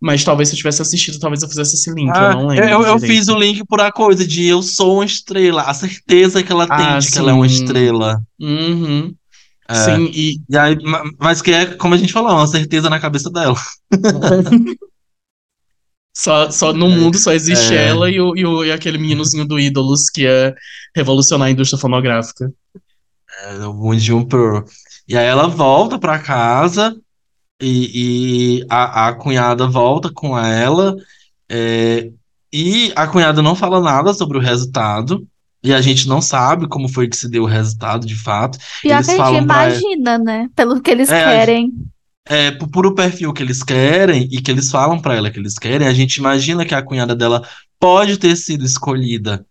Mas 0.00 0.24
talvez 0.24 0.48
se 0.48 0.54
eu 0.54 0.58
tivesse 0.58 0.82
assistido, 0.82 1.18
talvez 1.20 1.42
eu 1.42 1.48
fizesse 1.48 1.74
esse 1.74 1.92
link. 1.92 2.10
Ah, 2.14 2.30
eu 2.32 2.36
não 2.36 2.46
lembro. 2.48 2.64
eu, 2.68 2.82
eu 2.82 2.98
fiz 2.98 3.28
o 3.28 3.38
link 3.38 3.62
por 3.68 3.80
a 3.80 3.92
coisa 3.92 4.26
de 4.26 4.44
eu 4.46 4.62
sou 4.62 4.94
uma 4.94 5.04
estrela. 5.04 5.62
A 5.62 5.74
certeza 5.74 6.42
que 6.42 6.50
ela 6.50 6.66
tem 6.66 6.86
Ah, 6.86 6.98
de 6.98 7.10
que 7.10 7.18
ela 7.18 7.30
é 7.30 7.34
uma 7.34 7.46
estrela. 7.46 8.20
Uhum. 8.40 9.14
É. 9.68 9.74
Sim, 9.74 10.10
e 10.14 10.36
E 10.48 10.56
aí, 10.56 10.76
ma- 10.82 11.02
mas 11.18 11.42
que 11.42 11.50
é, 11.52 11.66
como 11.66 11.92
a 11.94 11.98
gente 11.98 12.12
falou, 12.12 12.30
uma 12.32 12.46
certeza 12.46 12.88
na 12.88 12.98
cabeça 13.00 13.30
dela. 13.30 13.56
Só, 16.18 16.50
só 16.50 16.72
no 16.72 16.88
mundo 16.88 17.18
só 17.18 17.30
existe 17.32 17.74
É. 17.74 17.88
ela 17.88 18.10
e, 18.10 18.18
o, 18.18 18.34
e, 18.34 18.46
o- 18.46 18.64
e 18.64 18.72
aquele 18.72 18.96
meninozinho 18.96 19.46
do 19.46 19.60
Ídolos 19.60 20.08
que 20.08 20.22
ia 20.22 20.54
revolucionar 20.96 21.48
a 21.48 21.50
indústria 21.50 21.78
fonográfica. 21.78 22.50
É, 23.42 23.66
o 23.66 23.74
Moon 23.74 23.98
Jun-pyo. 23.98 24.64
E 25.06 25.14
aí 25.14 25.26
ela 25.26 25.46
volta 25.46 25.98
pra 25.98 26.18
casa 26.18 26.96
e, 27.60 28.60
e 28.62 28.66
a, 28.70 29.08
a 29.08 29.12
cunhada 29.14 29.66
volta 29.68 30.10
com 30.10 30.38
ela. 30.38 30.96
é, 31.50 32.10
e 32.50 32.90
a 32.96 33.06
cunhada 33.06 33.42
não 33.42 33.54
fala 33.54 33.78
nada 33.80 34.14
sobre 34.14 34.38
o 34.38 34.40
resultado. 34.40 35.26
E 35.62 35.74
a 35.74 35.82
gente 35.82 36.08
não 36.08 36.22
sabe 36.22 36.66
como 36.66 36.88
foi 36.88 37.08
que 37.08 37.16
se 37.16 37.28
deu 37.28 37.42
o 37.42 37.46
resultado 37.46 38.06
de 38.06 38.14
fato. 38.14 38.56
Pior 38.80 38.94
Eles 38.94 39.06
que 39.06 39.20
a 39.20 39.26
gente 39.26 39.42
imagina, 39.42 40.16
né? 40.16 40.48
Pelo 40.56 40.80
que 40.80 40.90
eles 40.90 41.10
É, 41.10 41.22
a 41.22 41.24
querem. 41.28 41.72
É, 42.28 42.50
por 42.50 42.68
puro 42.68 42.94
perfil 42.94 43.32
que 43.32 43.42
eles 43.42 43.62
querem 43.62 44.28
e 44.32 44.42
que 44.42 44.50
eles 44.50 44.70
falam 44.70 45.00
pra 45.00 45.14
ela 45.14 45.30
que 45.30 45.38
eles 45.38 45.58
querem, 45.58 45.86
a 45.86 45.94
gente 45.94 46.16
imagina 46.16 46.64
que 46.64 46.74
a 46.74 46.82
cunhada 46.82 47.14
dela 47.14 47.46
pode 47.78 48.18
ter 48.18 48.34
sido 48.36 48.64
escolhida, 48.64 49.46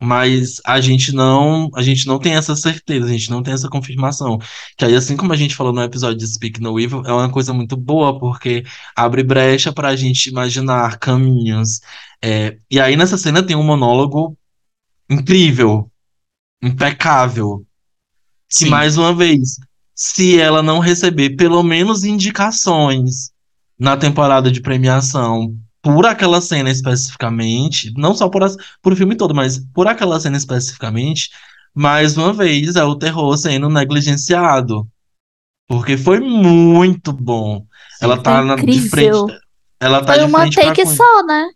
mas 0.00 0.60
a 0.64 0.80
gente 0.80 1.12
não, 1.12 1.70
a 1.74 1.82
gente 1.82 2.06
não 2.06 2.18
tem 2.18 2.34
essa 2.34 2.54
certeza, 2.54 3.06
a 3.06 3.10
gente 3.10 3.30
não 3.30 3.42
tem 3.42 3.54
essa 3.54 3.68
confirmação. 3.68 4.38
Que 4.76 4.84
aí, 4.84 4.94
assim 4.94 5.16
como 5.16 5.32
a 5.32 5.36
gente 5.36 5.56
falou 5.56 5.72
no 5.72 5.82
episódio 5.82 6.18
de 6.18 6.26
Speak 6.26 6.60
No 6.60 6.78
Evil, 6.78 7.02
é 7.04 7.12
uma 7.12 7.30
coisa 7.30 7.52
muito 7.52 7.76
boa 7.76 8.18
porque 8.18 8.64
abre 8.94 9.22
brecha 9.22 9.72
pra 9.72 9.96
gente 9.96 10.28
imaginar 10.28 10.98
caminhos. 10.98 11.80
É, 12.22 12.58
e 12.70 12.78
aí 12.78 12.96
nessa 12.96 13.16
cena 13.18 13.42
tem 13.42 13.56
um 13.56 13.64
monólogo 13.64 14.36
incrível, 15.10 15.90
impecável 16.62 17.64
que 18.48 18.64
Sim. 18.64 18.70
mais 18.70 18.96
uma 18.96 19.14
vez, 19.14 19.56
se 20.00 20.38
ela 20.40 20.62
não 20.62 20.78
receber 20.78 21.30
pelo 21.30 21.60
menos 21.64 22.04
indicações 22.04 23.32
na 23.76 23.96
temporada 23.96 24.48
de 24.48 24.60
premiação 24.60 25.56
por 25.82 26.06
aquela 26.06 26.40
cena 26.40 26.70
especificamente, 26.70 27.92
não 27.96 28.14
só 28.14 28.28
por, 28.28 28.44
as, 28.44 28.56
por 28.80 28.92
o 28.92 28.96
filme 28.96 29.16
todo, 29.16 29.34
mas 29.34 29.58
por 29.74 29.88
aquela 29.88 30.20
cena 30.20 30.36
especificamente, 30.36 31.30
mais 31.74 32.16
uma 32.16 32.32
vez 32.32 32.76
é 32.76 32.84
o 32.84 32.94
terror 32.94 33.36
sendo 33.36 33.68
negligenciado. 33.68 34.86
Porque 35.66 35.96
foi 35.96 36.20
muito 36.20 37.12
bom. 37.12 37.66
Ela 38.00 38.14
Foi 38.14 38.22
tá 38.22 38.42
na, 38.42 38.54
de 38.54 38.88
frente. 38.88 39.36
Ela 39.80 40.00
tá 40.04 40.14
Foi 40.14 40.18
de 40.22 40.24
uma 40.28 40.40
frente 40.40 40.54
take 40.54 40.86
só, 40.86 41.22
né? 41.26 41.48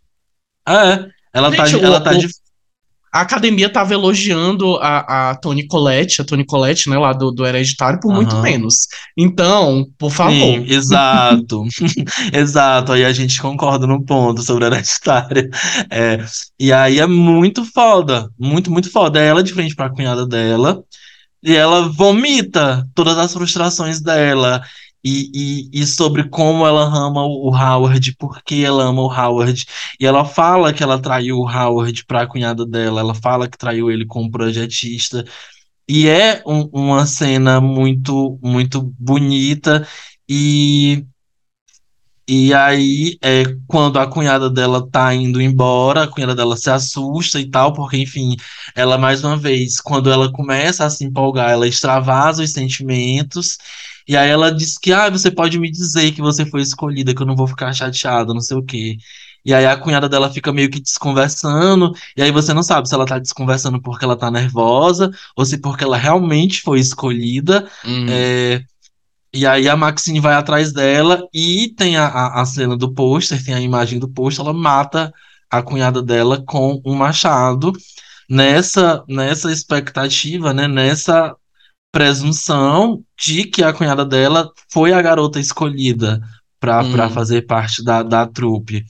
É, 0.68 1.09
ela 1.32 1.55
tá, 1.55 1.64
Gente, 1.66 1.78
de- 1.78 1.84
ela 1.84 1.99
o- 1.99 2.05
tá 2.05 2.11
o- 2.11 2.18
de 2.18 2.28
A 3.13 3.21
academia 3.21 3.69
tava 3.69 3.93
elogiando 3.93 4.77
a, 4.77 5.31
a 5.31 5.35
Toni 5.35 5.67
Collette, 5.67 6.23
a 6.23 6.25
Toni 6.25 6.47
Collette, 6.47 6.89
né, 6.89 6.97
lá 6.97 7.13
do, 7.13 7.31
do 7.31 7.47
Hereditário, 7.47 8.01
por 8.01 8.13
muito 8.13 8.35
Aham. 8.35 8.43
menos. 8.43 8.87
Então, 9.17 9.87
por 9.99 10.11
favor. 10.11 10.33
Sim, 10.33 10.65
exato. 10.67 11.65
Exato, 12.33 12.93
aí 12.93 13.05
a 13.05 13.13
gente 13.13 13.41
concorda 13.41 13.87
no 13.87 14.03
ponto 14.03 14.43
sobre 14.43 14.65
hereditária. 14.67 15.49
É, 15.91 16.25
e 16.59 16.73
aí 16.73 16.99
é 16.99 17.07
muito 17.07 17.65
foda, 17.65 18.29
muito, 18.39 18.71
muito 18.71 18.91
foda. 18.91 19.21
É 19.21 19.27
ela 19.27 19.43
de 19.43 19.53
frente 19.53 19.75
pra 19.75 19.91
cunhada 19.91 20.27
dela, 20.27 20.83
e 21.43 21.55
ela 21.55 21.89
vomita 21.89 22.87
todas 22.95 23.19
as 23.19 23.33
frustrações 23.33 24.01
dela. 24.01 24.63
E, 25.05 25.69
e, 25.73 25.81
e 25.83 25.87
sobre 25.87 26.29
como 26.29 26.67
ela 26.67 26.85
ama 26.85 27.25
o 27.25 27.51
Howard, 27.55 28.15
por 28.17 28.43
que 28.45 28.65
ela 28.65 28.85
ama 28.85 29.03
o 29.03 29.13
Howard. 29.13 29.65
E 29.99 30.07
ela 30.07 30.25
fala 30.25 30.73
que 30.73 30.83
ela 30.83 31.01
traiu 31.01 31.39
o 31.39 31.49
Howard 31.51 32.05
pra 32.07 32.27
cunhada 32.27 32.65
dela, 32.67 33.01
ela 33.01 33.15
fala 33.15 33.49
que 33.49 33.59
traiu 33.59 33.91
ele 33.91 34.07
como 34.07 34.31
projetista. 34.31 35.25
E 35.89 36.09
é 36.09 36.43
um- 36.47 36.69
uma 36.73 37.07
cena 37.07 37.61
muito, 37.61 38.39
muito 38.43 38.83
bonita. 38.99 39.87
E, 40.29 41.05
e 42.29 42.55
aí, 42.55 43.19
é, 43.21 43.43
quando 43.67 43.99
a 43.99 44.07
cunhada 44.07 44.49
dela 44.49 44.89
tá 44.91 45.13
indo 45.13 45.41
embora, 45.43 46.05
a 46.05 46.09
cunhada 46.09 46.35
dela 46.37 46.57
se 46.57 46.71
assusta 46.71 47.41
e 47.41 47.51
tal, 47.51 47.73
porque, 47.73 47.97
enfim, 47.99 48.37
ela, 48.77 48.97
mais 48.97 49.25
uma 49.25 49.37
vez, 49.37 49.81
quando 49.81 50.11
ela 50.11 50.31
começa 50.33 50.85
a 50.85 50.91
se 50.91 51.05
empolgar, 51.05 51.51
ela 51.51 51.67
extravasa 51.67 52.43
os 52.43 52.53
sentimentos. 52.53 53.59
E 54.09 54.17
aí 54.17 54.31
ela 54.31 54.51
diz 54.53 54.79
que, 54.79 54.93
ah, 54.93 55.11
você 55.11 55.31
pode 55.31 55.59
me 55.59 55.71
dizer 55.71 56.13
que 56.13 56.21
você 56.21 56.45
foi 56.47 56.63
escolhida, 56.63 57.15
que 57.15 57.23
eu 57.23 57.27
não 57.27 57.37
vou 57.37 57.47
ficar 57.47 57.73
chateada, 57.73 58.35
não 58.35 58.41
sei 58.41 58.57
o 58.57 58.63
quê. 58.63 58.97
E 59.45 59.53
aí 59.53 59.67
a 59.67 59.77
cunhada 59.77 60.09
dela 60.09 60.31
fica 60.31 60.53
meio 60.53 60.71
que 60.71 60.81
desconversando, 60.81 61.93
e 62.17 62.23
aí 62.23 62.31
você 62.31 62.55
não 62.55 62.63
sabe 62.63 62.89
se 62.89 62.95
ela 62.95 63.07
tá 63.07 63.19
desconversando 63.19 63.81
porque 63.83 64.05
ela 64.05 64.17
tá 64.17 64.31
nervosa, 64.31 65.11
ou 65.37 65.45
se 65.45 65.59
porque 65.59 65.85
ela 65.85 65.97
realmente 65.97 66.61
foi 66.61 66.79
escolhida. 66.79 67.69
Hum. 67.85 68.07
É, 68.09 68.63
e 69.35 69.47
aí 69.47 69.69
a 69.69 69.77
Maxine 69.77 70.21
vai 70.21 70.35
atrás 70.35 70.73
dela 70.73 71.27
e 71.35 71.73
tem 71.77 71.97
a, 71.97 72.07
a, 72.07 72.43
a 72.43 72.45
cena 72.45 72.77
do 72.77 72.93
pôster, 72.93 73.43
tem 73.45 73.55
a 73.55 73.61
imagem 73.61 73.99
do 73.99 74.09
pôster, 74.09 74.45
ela 74.45 74.53
mata 74.53 75.13
a 75.51 75.63
cunhada 75.63 76.03
dela 76.03 76.43
com 76.47 76.81
um 76.85 76.95
machado 76.95 77.73
nessa, 78.29 79.03
nessa 79.09 79.51
expectativa, 79.51 80.53
né, 80.55 80.69
nessa 80.69 81.35
presunção 81.93 83.05
de 83.22 83.45
que 83.45 83.62
a 83.62 83.72
cunhada 83.72 84.05
dela 84.05 84.51
foi 84.72 84.93
a 84.93 85.03
garota 85.03 85.38
escolhida 85.38 86.20
para 86.59 86.82
Hum. 86.82 86.93
para 86.93 87.11
fazer 87.11 87.43
parte 87.43 87.84
da, 87.84 88.03
da 88.03 88.26
trupe. 88.26 88.84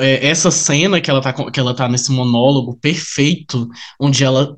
É, 0.00 0.26
essa 0.26 0.50
cena 0.50 1.00
que 1.00 1.10
ela, 1.10 1.22
tá, 1.22 1.32
que 1.50 1.58
ela 1.58 1.74
tá 1.74 1.88
nesse 1.88 2.12
monólogo 2.12 2.76
perfeito, 2.76 3.68
onde 3.98 4.22
ela 4.22 4.56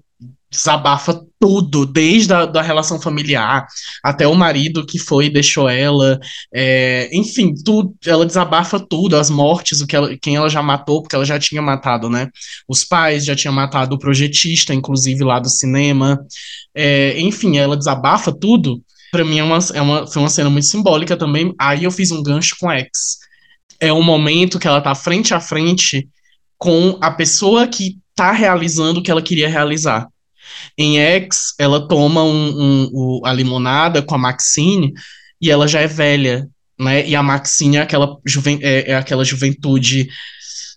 desabafa 0.54 1.20
tudo, 1.38 1.84
desde 1.84 2.32
a 2.32 2.46
da 2.46 2.62
relação 2.62 3.00
familiar 3.00 3.66
até 4.02 4.26
o 4.26 4.34
marido 4.34 4.86
que 4.86 4.98
foi 4.98 5.26
e 5.26 5.30
deixou 5.30 5.68
ela, 5.68 6.18
é, 6.54 7.10
enfim, 7.12 7.52
tudo, 7.54 7.94
ela 8.06 8.24
desabafa 8.24 8.78
tudo, 8.78 9.16
as 9.16 9.30
mortes, 9.30 9.80
o 9.80 9.86
que 9.86 9.96
ela, 9.96 10.16
quem 10.16 10.36
ela 10.36 10.48
já 10.48 10.62
matou, 10.62 11.02
porque 11.02 11.16
ela 11.16 11.24
já 11.24 11.38
tinha 11.38 11.60
matado, 11.60 12.08
né? 12.08 12.28
Os 12.68 12.84
pais 12.84 13.24
já 13.24 13.36
tinha 13.36 13.52
matado 13.52 13.96
o 13.96 13.98
projetista, 13.98 14.72
inclusive 14.72 15.22
lá 15.24 15.38
do 15.38 15.48
cinema. 15.48 16.24
É, 16.74 17.20
enfim, 17.20 17.58
ela 17.58 17.76
desabafa 17.76 18.32
tudo. 18.32 18.82
Pra 19.10 19.24
mim 19.24 19.38
é 19.38 19.44
uma, 19.44 19.58
é 19.74 19.80
uma, 19.80 20.06
foi 20.06 20.22
uma 20.22 20.28
cena 20.28 20.50
muito 20.50 20.66
simbólica 20.66 21.16
também. 21.16 21.54
Aí 21.60 21.84
eu 21.84 21.90
fiz 21.90 22.10
um 22.10 22.22
gancho 22.22 22.56
com 22.58 22.70
X 22.70 23.24
é 23.80 23.92
um 23.92 24.02
momento 24.02 24.58
que 24.58 24.66
ela 24.66 24.80
tá 24.80 24.94
frente 24.94 25.34
a 25.34 25.40
frente 25.40 26.08
com 26.56 26.98
a 27.00 27.10
pessoa 27.10 27.66
que 27.66 27.98
tá 28.14 28.32
realizando 28.32 29.00
o 29.00 29.02
que 29.02 29.10
ela 29.10 29.22
queria 29.22 29.48
realizar. 29.48 30.08
Em 30.76 30.98
X, 30.98 31.54
ela 31.58 31.86
toma 31.88 32.22
um, 32.24 32.48
um- 32.86 32.90
o- 32.92 33.22
a 33.26 33.32
limonada 33.32 34.02
com 34.02 34.14
a 34.14 34.18
Maxine 34.18 34.92
e 35.40 35.50
ela 35.50 35.66
já 35.68 35.80
é 35.80 35.86
velha, 35.86 36.48
né? 36.78 37.06
E 37.06 37.14
a 37.16 37.22
Maxine 37.22 37.76
é 37.76 37.82
aquela, 37.82 38.16
juven- 38.26 38.60
é, 38.62 38.90
é 38.92 38.96
aquela 38.96 39.24
juventude 39.24 40.08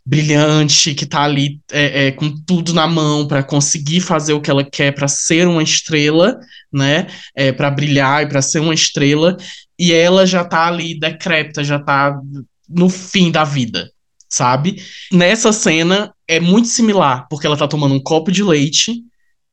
brilhante 0.06 0.94
que 0.96 1.06
tá 1.06 1.24
ali 1.24 1.60
é, 1.72 2.08
é, 2.08 2.12
com 2.12 2.34
tudo 2.46 2.74
na 2.74 2.88
mão 2.88 3.28
para 3.28 3.44
conseguir 3.44 4.00
fazer 4.00 4.34
o 4.34 4.42
que 4.42 4.50
ela 4.50 4.64
quer 4.64 4.94
para 4.94 5.08
ser 5.08 5.48
uma 5.48 5.62
estrela, 5.62 6.40
né? 6.72 7.08
É, 7.36 7.52
para 7.52 7.70
brilhar 7.70 8.24
e 8.24 8.28
para 8.30 8.42
ser 8.42 8.60
uma 8.60 8.74
estrela. 8.74 9.36
e 9.80 9.94
ela 9.94 10.26
já 10.26 10.44
tá 10.44 10.68
ali 10.68 11.00
decrépita, 11.00 11.64
já 11.64 11.78
tá 11.80 12.20
no 12.68 12.90
fim 12.90 13.30
da 13.32 13.44
vida, 13.44 13.92
sabe? 14.30 14.82
Nessa 15.12 15.52
cena 15.54 16.12
é 16.28 16.40
muito 16.40 16.68
similar, 16.68 17.28
porque 17.30 17.46
ela 17.46 17.56
tá 17.58 17.68
tomando 17.68 17.94
um 17.94 18.02
copo 18.02 18.32
de 18.32 18.44
leite 18.44 19.04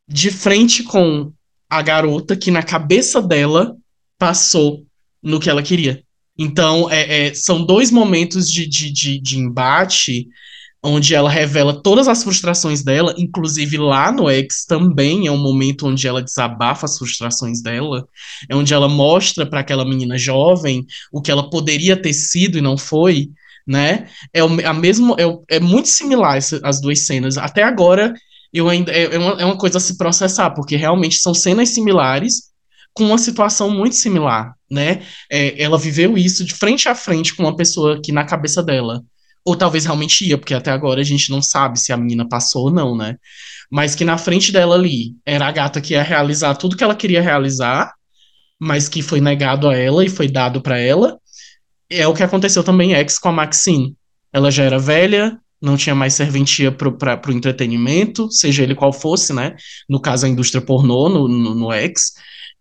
de 0.08 0.30
frente 0.30 0.82
com 0.82 1.32
a 1.68 1.82
garota 1.82 2.36
que 2.36 2.50
na 2.50 2.62
cabeça 2.62 3.20
dela 3.20 3.76
passou 4.18 4.84
no 5.22 5.40
que 5.40 5.48
ela 5.50 5.62
queria. 5.62 6.02
Então, 6.36 6.90
é, 6.90 7.28
é, 7.28 7.34
são 7.34 7.64
dois 7.64 7.90
momentos 7.90 8.50
de, 8.50 8.66
de, 8.66 8.90
de, 8.90 9.20
de 9.20 9.38
embate 9.38 10.28
onde 10.84 11.14
ela 11.14 11.30
revela 11.30 11.80
todas 11.82 12.06
as 12.08 12.22
frustrações 12.22 12.84
dela, 12.84 13.14
inclusive 13.16 13.78
lá 13.78 14.12
no 14.12 14.28
X 14.28 14.66
também 14.66 15.26
é 15.26 15.32
um 15.32 15.38
momento 15.38 15.86
onde 15.86 16.06
ela 16.06 16.22
desabafa 16.22 16.84
as 16.84 16.98
frustrações 16.98 17.62
dela, 17.62 18.06
é 18.50 18.54
onde 18.54 18.74
ela 18.74 18.86
mostra 18.86 19.46
para 19.46 19.60
aquela 19.60 19.84
menina 19.84 20.18
jovem 20.18 20.84
o 21.10 21.22
que 21.22 21.30
ela 21.30 21.48
poderia 21.48 21.96
ter 21.96 22.12
sido 22.12 22.58
e 22.58 22.60
não 22.60 22.76
foi, 22.76 23.30
né? 23.66 24.08
É 24.30 24.40
a 24.40 24.74
mesmo 24.74 25.16
é, 25.18 25.56
é 25.56 25.58
muito 25.58 25.88
similar 25.88 26.36
essa, 26.36 26.60
as 26.62 26.82
duas 26.82 27.06
cenas. 27.06 27.38
Até 27.38 27.62
agora 27.62 28.12
eu 28.54 28.68
ainda 28.68 28.92
é, 28.92 29.16
é, 29.16 29.18
uma, 29.18 29.32
é 29.42 29.44
uma 29.44 29.58
coisa 29.58 29.78
a 29.78 29.80
se 29.80 29.98
processar, 29.98 30.50
porque 30.50 30.76
realmente 30.76 31.18
são 31.18 31.34
cenas 31.34 31.70
similares 31.70 32.52
com 32.92 33.04
uma 33.04 33.18
situação 33.18 33.68
muito 33.68 33.96
similar, 33.96 34.54
né? 34.70 35.02
É, 35.30 35.60
ela 35.60 35.76
viveu 35.76 36.16
isso 36.16 36.44
de 36.44 36.54
frente 36.54 36.88
a 36.88 36.94
frente 36.94 37.34
com 37.34 37.42
uma 37.42 37.56
pessoa 37.56 38.00
que 38.00 38.12
na 38.12 38.24
cabeça 38.24 38.62
dela 38.62 39.02
ou 39.44 39.56
talvez 39.56 39.84
realmente 39.84 40.24
ia, 40.24 40.38
porque 40.38 40.54
até 40.54 40.70
agora 40.70 41.00
a 41.00 41.04
gente 41.04 41.30
não 41.30 41.42
sabe 41.42 41.78
se 41.78 41.92
a 41.92 41.96
menina 41.96 42.26
passou 42.26 42.66
ou 42.66 42.70
não, 42.70 42.96
né? 42.96 43.16
Mas 43.70 43.94
que 43.94 44.04
na 44.04 44.16
frente 44.16 44.50
dela 44.52 44.76
ali 44.76 45.16
era 45.26 45.46
a 45.46 45.52
gata 45.52 45.80
que 45.80 45.92
ia 45.92 46.02
realizar 46.02 46.54
tudo 46.54 46.76
que 46.76 46.84
ela 46.84 46.94
queria 46.94 47.20
realizar, 47.20 47.92
mas 48.58 48.88
que 48.88 49.02
foi 49.02 49.20
negado 49.20 49.68
a 49.68 49.76
ela 49.76 50.04
e 50.04 50.08
foi 50.08 50.28
dado 50.28 50.62
para 50.62 50.78
ela. 50.78 51.18
É 51.90 52.06
o 52.06 52.14
que 52.14 52.22
aconteceu 52.22 52.64
também 52.64 52.94
X 52.94 53.18
com 53.18 53.28
a 53.28 53.32
Maxine. 53.32 53.94
Ela 54.32 54.50
já 54.50 54.64
era 54.64 54.78
velha, 54.78 55.38
não 55.64 55.76
tinha 55.76 55.94
mais 55.94 56.14
serventia 56.14 56.70
pra, 56.70 57.16
pro 57.16 57.32
entretenimento, 57.32 58.30
seja 58.30 58.62
ele 58.62 58.74
qual 58.74 58.92
fosse, 58.92 59.32
né? 59.32 59.56
No 59.88 59.98
caso, 59.98 60.26
a 60.26 60.28
indústria 60.28 60.60
pornô, 60.60 61.08
no, 61.08 61.26
no, 61.26 61.54
no 61.54 61.72
X. 61.72 62.12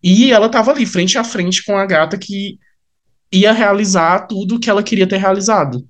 E 0.01 0.31
ela 0.31 0.49
tava 0.49 0.71
ali, 0.71 0.85
frente 0.85 1.17
a 1.17 1.23
frente 1.23 1.63
com 1.63 1.77
a 1.77 1.85
gata 1.85 2.17
que 2.17 2.57
ia 3.31 3.51
realizar 3.51 4.27
tudo 4.27 4.59
que 4.59 4.69
ela 4.69 4.83
queria 4.83 5.07
ter 5.07 5.17
realizado. 5.17 5.83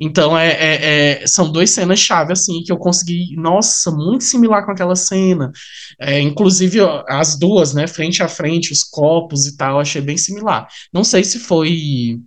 Então, 0.00 0.38
é, 0.38 0.48
é, 0.48 1.20
é 1.22 1.26
são 1.26 1.50
duas 1.50 1.70
cenas-chave, 1.70 2.32
assim, 2.32 2.62
que 2.62 2.72
eu 2.72 2.76
consegui, 2.76 3.36
nossa, 3.36 3.90
muito 3.90 4.24
similar 4.24 4.64
com 4.64 4.72
aquela 4.72 4.96
cena. 4.96 5.52
É, 6.00 6.20
inclusive, 6.20 6.78
as 7.08 7.38
duas, 7.38 7.74
né, 7.74 7.86
frente 7.86 8.22
a 8.22 8.28
frente, 8.28 8.72
os 8.72 8.82
copos 8.82 9.46
e 9.46 9.56
tal, 9.56 9.80
achei 9.80 10.00
bem 10.00 10.16
similar. 10.16 10.68
Não 10.92 11.04
sei 11.04 11.22
se 11.24 11.38
foi 11.38 12.18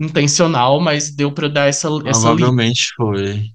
intencional, 0.00 0.80
mas 0.80 1.14
deu 1.14 1.32
para 1.32 1.48
dar 1.48 1.66
essa, 1.66 1.88
essa 2.06 2.20
Provavelmente 2.20 2.88
foi. 2.96 3.54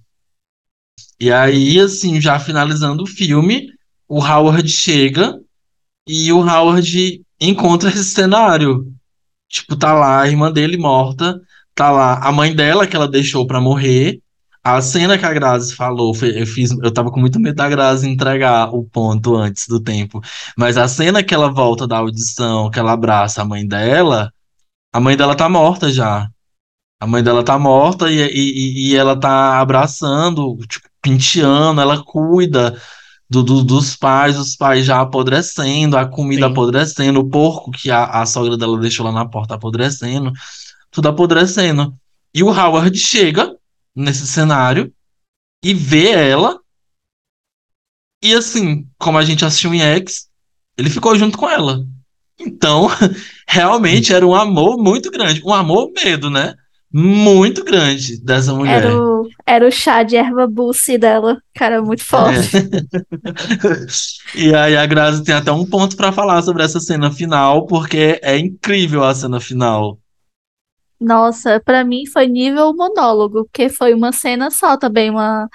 E 1.20 1.32
aí, 1.32 1.80
assim, 1.80 2.22
já 2.22 2.40
finalizando 2.40 3.04
o 3.04 3.08
filme, 3.08 3.68
o 4.08 4.24
Howard 4.24 4.70
chega 4.70 5.40
e 6.08 6.32
o 6.32 6.40
Howard 6.40 7.22
encontra 7.40 7.90
esse 7.90 8.06
cenário. 8.06 8.86
Tipo, 9.50 9.76
tá 9.76 9.94
lá 9.94 10.22
a 10.22 10.28
irmã 10.28 10.52
dele 10.52 10.78
morta, 10.78 11.40
tá 11.76 11.92
lá 11.92 12.20
a 12.20 12.32
mãe 12.32 12.56
dela 12.56 12.88
que 12.88 12.96
ela 12.96 13.08
deixou 13.08 13.46
para 13.46 13.62
morrer. 13.62 14.22
A 14.64 14.82
cena 14.82 15.18
que 15.18 15.26
a 15.26 15.34
Grazi 15.34 15.74
falou, 15.76 16.14
eu 16.22 16.46
fiz, 16.46 16.72
eu 16.72 16.92
tava 16.92 17.12
com 17.12 17.20
muito 17.20 17.40
medo 17.40 17.56
da 17.56 17.70
Grazi 17.70 18.08
entregar 18.10 18.74
o 18.74 18.84
ponto 18.84 19.36
antes 19.36 19.68
do 19.68 19.80
tempo. 19.80 20.22
Mas 20.58 20.78
a 20.78 20.88
cena 20.88 21.24
que 21.24 21.34
ela 21.34 21.52
volta 21.52 21.88
da 21.88 21.98
audição, 21.98 22.70
que 22.70 22.80
ela 22.80 22.92
abraça 22.94 23.42
a 23.42 23.46
mãe 23.46 23.66
dela, 23.68 24.32
a 24.94 25.00
mãe 25.00 25.16
dela 25.16 25.36
tá 25.36 25.48
morta 25.50 25.92
já. 25.92 26.30
A 27.00 27.08
mãe 27.08 27.24
dela 27.24 27.44
tá 27.44 27.58
morta 27.58 28.12
e, 28.12 28.20
e, 28.20 28.90
e 28.90 28.96
ela 28.96 29.18
tá 29.18 29.60
abraçando, 29.60 30.58
tipo, 30.68 30.89
penteando, 31.02 31.82
ela 31.82 32.04
cuida 32.04 32.80
do, 33.30 33.44
do, 33.44 33.64
dos 33.64 33.96
pais, 33.96 34.38
os 34.38 34.56
pais 34.56 34.86
já 34.86 35.00
apodrecendo, 35.02 35.98
a 35.98 36.06
comida 36.06 36.48
Sim. 36.48 36.52
apodrecendo, 36.52 37.20
o 37.20 37.30
porco 37.30 37.72
que 37.72 37.92
a, 37.92 38.06
a 38.06 38.26
sogra 38.26 38.58
dela 38.58 38.80
deixou 38.80 39.06
lá 39.06 39.12
na 39.12 39.26
porta 39.26 39.56
apodrecendo 39.56 40.34
tudo 40.92 41.08
apodrecendo. 41.08 41.98
E 42.34 42.44
o 42.44 42.50
Howard 42.50 42.98
chega 42.98 43.56
nesse 43.96 44.28
cenário 44.28 44.94
e 45.64 45.74
vê 45.74 46.12
ela. 46.12 46.60
E 48.22 48.34
assim, 48.34 48.88
como 48.98 49.18
a 49.18 49.26
gente 49.26 49.46
assistiu 49.46 49.74
em 49.74 49.82
X, 49.82 50.30
ele 50.78 50.90
ficou 50.90 51.16
junto 51.16 51.38
com 51.38 51.50
ela. 51.50 51.86
Então, 52.40 52.88
realmente 53.48 54.14
era 54.14 54.26
um 54.26 54.36
amor 54.36 54.78
muito 54.78 55.10
grande. 55.10 55.42
Um 55.44 55.54
amor 55.54 55.92
medo, 55.92 56.30
né? 56.30 56.56
Muito 56.92 57.64
grande 57.64 58.20
dessa 58.24 58.54
mulher. 58.54 58.84
Era 58.84 58.98
o, 58.98 59.30
era 59.46 59.68
o 59.68 59.72
chá 59.72 60.02
de 60.02 60.16
erva 60.16 60.48
buce 60.48 60.98
dela, 60.98 61.40
cara, 61.54 61.82
muito 61.84 62.04
forte. 62.04 62.58
É. 62.58 64.34
e 64.36 64.56
aí 64.56 64.76
a 64.76 64.86
Grazi 64.88 65.24
tem 65.24 65.36
até 65.36 65.52
um 65.52 65.66
ponto 65.66 65.96
para 65.96 66.12
falar 66.12 66.42
sobre 66.42 66.64
essa 66.64 66.80
cena 66.80 67.12
final, 67.12 67.68
porque 67.68 68.20
é 68.24 68.38
incrível 68.40 69.04
a 69.04 69.14
cena 69.14 69.40
final. 69.40 70.00
Nossa, 71.00 71.62
pra 71.64 71.84
mim 71.86 72.08
foi 72.08 72.28
nível 72.28 72.76
monólogo, 72.76 73.46
porque 73.46 73.70
foi 73.70 73.94
uma 73.94 74.12
cena 74.12 74.50
só 74.50 74.76
também, 74.76 75.12
uma, 75.12 75.48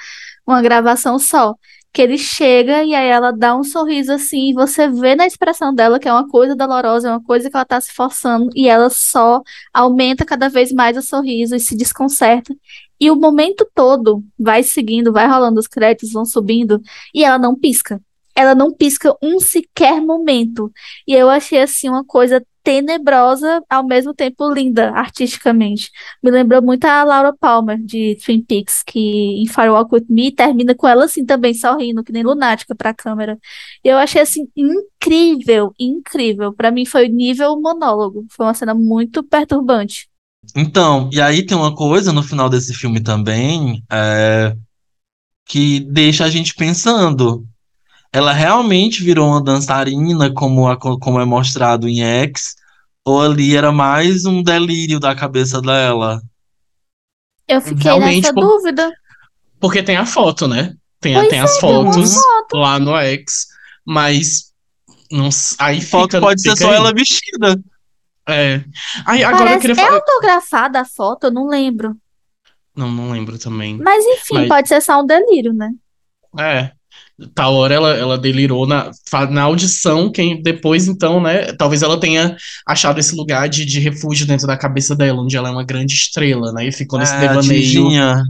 uma 0.47 0.63
gravação 0.63 1.19
só. 1.19 1.55
Que 1.95 2.03
ele 2.03 2.19
chega 2.19 2.85
e 2.85 2.95
aí 2.95 3.09
ela 3.09 3.31
dá 3.31 3.57
um 3.57 3.65
sorriso 3.65 4.13
assim, 4.13 4.51
e 4.51 4.55
você 4.55 4.89
vê 4.89 5.15
na 5.15 5.27
expressão 5.27 5.75
dela 5.75 5.99
que 5.99 6.09
é 6.09 6.13
uma 6.13 6.29
coisa 6.29 6.57
dolorosa, 6.57 7.09
é 7.09 7.11
uma 7.13 7.23
coisa 7.23 7.49
que 7.49 7.57
ela 7.57 7.65
tá 7.65 7.81
se 7.81 7.93
forçando, 7.93 8.51
e 8.55 8.69
ela 8.69 8.91
só 8.91 9.43
aumenta 9.73 10.25
cada 10.25 10.49
vez 10.49 10.73
mais 10.73 10.97
o 10.97 11.03
sorriso 11.03 11.55
e 11.57 11.61
se 11.61 11.77
desconcerta. 11.77 12.55
E 13.01 13.11
o 13.11 13.17
momento 13.17 13.67
todo 13.75 14.25
vai 14.39 14.63
seguindo, 14.63 15.13
vai 15.13 15.27
rolando 15.29 15.61
os 15.61 15.69
créditos, 15.69 16.13
vão 16.13 16.25
subindo, 16.25 16.81
e 17.15 17.25
ela 17.25 17.39
não 17.39 17.55
pisca 17.59 18.01
ela 18.35 18.55
não 18.55 18.73
pisca 18.73 19.17
um 19.23 19.39
sequer 19.39 20.01
momento. 20.01 20.73
E 21.07 21.15
eu 21.15 21.31
achei 21.31 21.63
assim 21.63 21.89
uma 21.89 22.05
coisa 22.05 22.45
tenebrosa, 22.65 23.63
ao 23.69 23.87
mesmo 23.87 24.15
tempo 24.15 24.51
linda, 24.53 24.91
artisticamente. 24.93 25.91
Me 26.23 26.31
lembrou 26.31 26.63
muito 26.63 26.87
a 26.87 27.05
Laura 27.05 27.33
Palmer, 27.39 27.79
de 27.79 28.17
Twin 28.25 28.43
Peaks, 28.43 28.83
que 28.83 28.99
em 28.99 29.47
Firewalk 29.47 29.95
With 29.95 30.07
Me 30.09 30.33
termina 30.33 30.75
com 30.75 30.89
ela 30.89 31.05
assim 31.05 31.27
também, 31.27 31.53
sorrindo, 31.53 32.03
que 32.03 32.11
nem 32.11 32.23
lunática 32.23 32.75
pra 32.75 32.95
câmera. 32.95 33.39
Eu 33.85 33.99
achei 33.99 34.23
assim 34.23 34.49
incrível, 34.57 35.73
incrível. 35.79 36.55
Para 36.55 36.71
mim 36.71 36.87
foi 36.87 37.07
nível 37.09 37.61
monólogo. 37.61 38.25
Foi 38.31 38.47
uma 38.47 38.55
cena 38.55 38.75
muito 38.75 39.23
perturbante. 39.23 40.09
Então, 40.57 41.11
e 41.13 41.21
aí 41.21 41.45
tem 41.45 41.57
uma 41.57 41.75
coisa 41.75 42.13
no 42.13 42.23
final 42.23 42.49
desse 42.49 42.73
filme 42.75 43.01
também, 43.01 43.83
é, 43.91 44.57
que 45.47 45.81
deixa 45.81 46.25
a 46.25 46.31
gente 46.31 46.55
pensando 46.55 47.47
ela 48.15 48.33
realmente 48.33 49.03
virou 49.03 49.27
uma 49.27 49.43
dançarina, 49.43 50.33
como, 50.33 50.69
a, 50.69 50.79
como 50.79 51.21
é 51.21 51.25
mostrado 51.25 51.89
em 51.89 52.01
X, 52.01 52.55
ou 53.05 53.21
ali 53.21 53.57
era 53.57 53.73
mais 53.73 54.25
um 54.25 54.41
delírio 54.41 55.01
da 55.01 55.17
cabeça 55.17 55.61
dela? 55.61 56.23
Eu 57.49 57.61
fiquei 57.61 57.83
realmente, 57.83 58.23
nessa 58.23 58.33
por... 58.33 58.43
dúvida. 58.43 58.93
Porque 59.59 59.83
tem 59.83 59.97
a 59.97 60.07
foto, 60.07 60.47
né? 60.47 60.77
Tem, 61.01 61.29
tem 61.29 61.41
é, 61.41 61.43
as 61.43 61.59
fotos 61.59 62.15
foto. 62.15 62.57
lá 62.57 62.79
no 62.79 62.97
X, 62.97 63.49
mas 63.85 64.53
não, 65.11 65.29
aí 65.59 65.81
foto 65.81 66.13
fica, 66.13 66.21
pode 66.21 66.41
fica 66.41 66.55
ser 66.55 66.63
só 66.63 66.73
ela 66.73 66.95
vestida. 66.95 67.61
É. 68.29 68.63
Aí, 69.07 69.25
agora 69.25 69.39
Parece, 69.39 69.57
eu 69.57 69.61
queria 69.61 69.75
falar. 69.75 69.89
É 69.89 69.95
autografada 69.95 70.81
a 70.81 70.85
foto? 70.85 71.25
Eu 71.25 71.31
não 71.33 71.49
lembro. 71.49 71.97
Não, 72.77 72.93
não 72.93 73.11
lembro 73.11 73.37
também. 73.41 73.77
Mas 73.77 74.05
enfim, 74.05 74.35
mas... 74.35 74.49
pode 74.49 74.69
ser 74.69 74.81
só 74.81 75.03
um 75.03 75.05
delírio, 75.05 75.53
né? 75.53 75.73
É 76.39 76.71
tal 77.35 77.55
hora 77.55 77.75
ela, 77.75 77.95
ela 77.95 78.19
delirou 78.19 78.67
na, 78.67 78.91
na 79.31 79.43
audição, 79.43 80.11
quem 80.11 80.43
depois, 80.43 80.89
então, 80.89 81.21
né, 81.21 81.53
talvez 81.53 81.83
ela 81.83 81.99
tenha 81.99 82.37
achado 82.67 82.99
esse 82.99 83.15
lugar 83.15 83.49
de, 83.49 83.65
de 83.65 83.81
refúgio 83.81 84.27
dentro 84.27 84.47
da 84.47 84.57
cabeça 84.57 84.97
dela, 84.97 85.23
onde 85.23 85.37
ela 85.37 85.49
é 85.49 85.53
uma 85.53 85.65
grande 85.65 85.95
estrela, 85.95 86.53
né, 86.53 86.67
e 86.67 86.73
ficou 86.73 86.99
nesse 86.99 87.15
é, 87.15 87.21
devaneio. 87.21 87.63
Tidinha. 87.63 88.23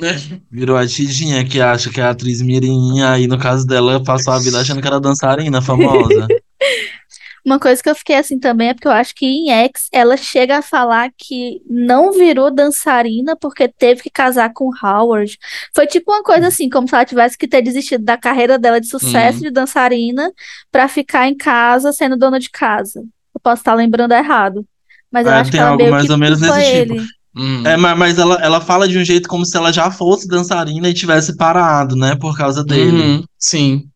É. 0.00 0.16
Virou 0.50 0.76
a 0.76 0.86
Tidinha, 0.86 1.44
que 1.44 1.60
acha 1.60 1.90
que 1.90 2.00
é 2.00 2.04
a 2.04 2.10
atriz 2.10 2.40
mirinha, 2.40 3.18
e 3.18 3.26
no 3.26 3.38
caso 3.38 3.66
dela, 3.66 4.02
passou 4.02 4.32
a 4.32 4.38
vida 4.38 4.60
achando 4.60 4.80
que 4.80 4.86
era 4.86 5.00
dançarina 5.00 5.60
famosa. 5.60 6.26
Uma 7.44 7.58
coisa 7.58 7.82
que 7.82 7.88
eu 7.88 7.94
fiquei 7.94 8.16
assim 8.16 8.38
também 8.38 8.68
é 8.68 8.74
porque 8.74 8.88
eu 8.88 8.92
acho 8.92 9.14
que 9.14 9.26
em 9.26 9.50
X 9.50 9.88
ela 9.92 10.16
chega 10.16 10.58
a 10.58 10.62
falar 10.62 11.10
que 11.16 11.60
não 11.68 12.12
virou 12.12 12.50
dançarina 12.50 13.36
porque 13.36 13.68
teve 13.68 14.02
que 14.02 14.10
casar 14.10 14.52
com 14.52 14.70
Howard. 14.82 15.38
Foi 15.74 15.86
tipo 15.86 16.12
uma 16.12 16.22
coisa 16.22 16.48
assim, 16.48 16.68
como 16.68 16.88
se 16.88 16.94
ela 16.94 17.04
tivesse 17.04 17.38
que 17.38 17.48
ter 17.48 17.62
desistido 17.62 18.04
da 18.04 18.16
carreira 18.16 18.58
dela 18.58 18.80
de 18.80 18.88
sucesso 18.88 19.38
uhum. 19.38 19.44
de 19.44 19.50
dançarina 19.50 20.32
para 20.70 20.88
ficar 20.88 21.28
em 21.28 21.36
casa 21.36 21.92
sendo 21.92 22.16
dona 22.16 22.38
de 22.38 22.50
casa. 22.50 23.00
Eu 23.34 23.40
posso 23.42 23.60
estar 23.60 23.74
lembrando 23.74 24.12
errado. 24.12 24.66
Mas 25.10 25.26
eu 25.26 25.32
é, 25.32 25.40
acho 25.40 25.50
que 25.50 25.58
ela 25.58 25.76
meio 25.76 25.90
mais 25.90 26.06
que 26.06 26.12
ou 26.12 26.18
menos 26.18 26.40
nesse 26.40 26.60
tipo. 26.60 26.94
ele. 26.94 27.06
Hum. 27.36 27.62
É, 27.64 27.76
mas, 27.76 27.96
mas 27.96 28.18
ela, 28.18 28.34
ela 28.42 28.60
fala 28.60 28.88
de 28.88 28.98
um 28.98 29.04
jeito 29.04 29.28
como 29.28 29.46
se 29.46 29.56
ela 29.56 29.72
já 29.72 29.90
fosse 29.90 30.26
dançarina 30.26 30.88
e 30.88 30.94
tivesse 30.94 31.36
parado, 31.36 31.94
né? 31.94 32.16
Por 32.16 32.36
causa 32.36 32.64
dele. 32.64 32.90
Uhum, 32.90 33.24
sim. 33.38 33.88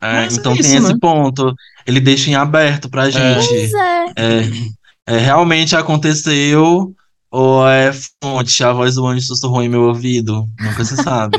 É, 0.00 0.26
então 0.26 0.52
é 0.52 0.54
isso, 0.54 0.68
tem 0.68 0.78
esse 0.78 0.92
né? 0.92 0.98
ponto. 1.00 1.52
Ele 1.88 2.00
deixa 2.00 2.30
em 2.30 2.34
aberto 2.34 2.88
pra 2.90 3.08
gente. 3.10 3.48
Pois 3.48 3.72
é. 3.74 4.04
é. 4.16 5.14
é, 5.14 5.18
realmente 5.18 5.74
aconteceu 5.74 6.94
ou 7.30 7.66
é 7.66 7.90
fonte, 8.22 8.62
a 8.62 8.72
voz 8.72 8.94
do 8.94 9.06
anjo 9.06 9.26
sussurrou 9.26 9.62
em 9.62 9.68
meu 9.68 9.82
ouvido? 9.84 10.46
Nunca 10.60 10.84
se 10.84 10.96
sabe. 10.96 11.38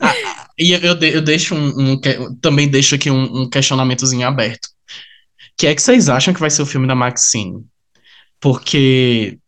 Ah, 0.00 0.14
e 0.58 0.72
eu, 0.72 0.94
de- 0.94 1.10
eu 1.14 1.20
deixo 1.22 1.54
um, 1.54 1.92
um 1.92 2.00
que- 2.00 2.18
também 2.40 2.68
deixo 2.68 2.94
aqui 2.94 3.10
um, 3.10 3.42
um 3.42 3.48
questionamentozinho 3.50 4.26
aberto. 4.26 4.68
que 5.58 5.66
é 5.66 5.74
que 5.74 5.82
vocês 5.82 6.08
acham 6.08 6.32
que 6.32 6.40
vai 6.40 6.50
ser 6.50 6.62
o 6.62 6.66
filme 6.66 6.86
da 6.86 6.94
Maxine? 6.94 7.64
Porque 8.40 9.38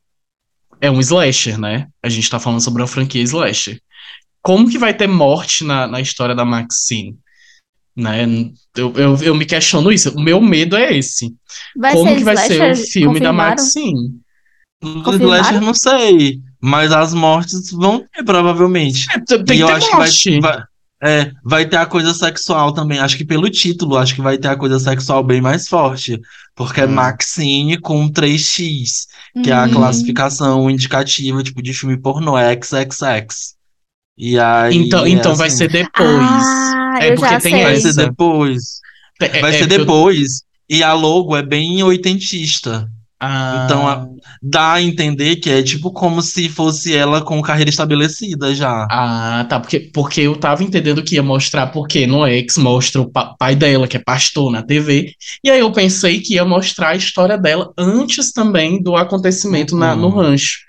é 0.80 0.90
um 0.90 1.00
slasher, 1.00 1.58
né? 1.58 1.88
A 2.02 2.08
gente 2.08 2.28
tá 2.28 2.38
falando 2.38 2.60
sobre 2.60 2.82
uma 2.82 2.88
franquia 2.88 3.22
slasher. 3.22 3.80
Como 4.42 4.68
que 4.70 4.78
vai 4.78 4.94
ter 4.94 5.06
morte 5.06 5.64
na, 5.64 5.86
na 5.86 6.00
história 6.00 6.34
da 6.34 6.44
Maxine? 6.44 7.16
Né? 8.00 8.24
Eu, 8.76 8.92
eu, 8.96 9.16
eu 9.22 9.34
me 9.34 9.44
questiono 9.44 9.92
isso. 9.92 10.10
O 10.16 10.20
meu 10.20 10.40
medo 10.40 10.76
é 10.76 10.96
esse. 10.96 11.34
Vai 11.76 11.92
Como 11.92 12.08
ser 12.08 12.16
que 12.16 12.24
vai 12.24 12.36
ser 12.36 12.72
o 12.72 12.76
filme 12.76 13.20
da? 13.20 13.32
Maxine? 13.32 14.18
Confirmaram? 14.82 15.42
Slasher 15.42 15.60
não 15.60 15.74
sei, 15.74 16.40
mas 16.60 16.90
as 16.92 17.12
mortes 17.12 17.70
vão 17.70 18.04
ter, 18.12 18.24
provavelmente. 18.24 19.06
É, 19.14 19.18
tem 19.20 19.40
e 19.40 19.44
que 19.58 19.60
eu 19.60 19.66
ter 19.66 19.72
acho 19.72 19.90
que 19.90 19.96
vai, 19.96 20.06
morte. 20.06 20.40
vai, 20.40 20.62
é, 21.02 21.32
vai 21.44 21.66
ter 21.68 21.76
a 21.76 21.86
coisa 21.86 22.14
sexual 22.14 22.72
também. 22.72 22.98
Acho 22.98 23.16
que 23.16 23.24
pelo 23.24 23.50
título, 23.50 23.98
acho 23.98 24.14
que 24.14 24.22
vai 24.22 24.38
ter 24.38 24.48
a 24.48 24.56
coisa 24.56 24.78
sexual 24.78 25.22
bem 25.22 25.40
mais 25.40 25.68
forte. 25.68 26.18
Porque 26.54 26.80
é 26.80 26.86
Hum. 26.86 26.92
Maxine 26.92 27.78
com 27.78 28.08
3x, 28.10 29.06
que 29.42 29.50
é 29.50 29.54
a 29.54 29.64
Hum. 29.64 29.70
classificação 29.72 30.70
indicativa, 30.70 31.42
tipo, 31.42 31.62
de 31.62 31.72
filme 31.74 31.98
pornô, 31.98 32.36
é 32.36 32.54
XXX. 32.54 33.54
E 34.20 34.38
aí. 34.38 34.76
Então, 34.76 35.06
é 35.06 35.08
então 35.08 35.34
vai 35.34 35.46
assim, 35.48 35.56
ser 35.56 35.68
depois. 35.70 35.96
Ah, 36.20 36.98
é 37.00 37.10
eu 37.10 37.14
porque 37.14 37.30
já 37.34 37.40
tem 37.40 37.52
sei. 37.54 37.62
Vai 37.64 37.76
ser 37.76 37.94
depois. 37.94 38.62
É- 39.20 39.40
Vai 39.40 39.50
é 39.50 39.52
ser 39.54 39.58
porque 39.60 39.74
eu- 39.74 39.78
depois. 39.78 40.42
E 40.68 40.82
a 40.84 40.92
logo 40.92 41.34
é 41.36 41.42
bem 41.42 41.82
oitentista. 41.82 42.86
Ah, 43.22 43.64
Então, 43.66 43.86
a- 43.86 44.06
dá 44.42 44.74
a 44.74 44.82
entender 44.82 45.36
que 45.36 45.50
é 45.50 45.62
tipo 45.62 45.90
como 45.92 46.22
se 46.22 46.48
fosse 46.48 46.94
ela 46.96 47.20
com 47.20 47.42
carreira 47.42 47.68
estabelecida 47.68 48.54
já. 48.54 48.86
Ah, 48.90 49.44
tá. 49.48 49.60
Porque, 49.60 49.80
porque 49.92 50.22
eu 50.22 50.36
tava 50.36 50.62
entendendo 50.64 51.02
que 51.02 51.16
ia 51.16 51.22
mostrar, 51.22 51.66
porque 51.66 52.06
no 52.06 52.26
X 52.26 52.56
mostra 52.56 53.00
o 53.02 53.10
pa- 53.10 53.34
pai 53.38 53.54
dela, 53.54 53.86
que 53.86 53.96
é 53.96 54.00
pastor 54.02 54.50
na 54.50 54.62
TV. 54.62 55.12
E 55.44 55.50
aí 55.50 55.60
eu 55.60 55.70
pensei 55.70 56.20
que 56.20 56.34
ia 56.34 56.44
mostrar 56.46 56.90
a 56.90 56.96
história 56.96 57.36
dela 57.36 57.70
antes 57.76 58.32
também 58.32 58.82
do 58.82 58.96
acontecimento 58.96 59.76
na- 59.76 59.94
no 59.96 60.06
Uhum. 60.08 60.14
rancho. 60.14 60.60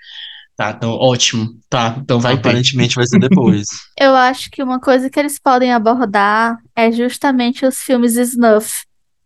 Tá, 0.56 0.70
então 0.76 0.90
ótimo. 0.92 1.48
Tá, 1.68 1.96
então 1.98 2.20
vai 2.20 2.34
ter. 2.34 2.40
Aparentemente 2.48 2.94
vai 2.94 3.06
ser 3.06 3.18
depois. 3.18 3.66
Eu 3.98 4.14
acho 4.14 4.50
que 4.50 4.62
uma 4.62 4.78
coisa 4.78 5.08
que 5.08 5.18
eles 5.18 5.38
podem 5.38 5.72
abordar 5.72 6.58
é 6.76 6.92
justamente 6.92 7.64
os 7.64 7.78
filmes 7.78 8.16
snuff. 8.16 8.84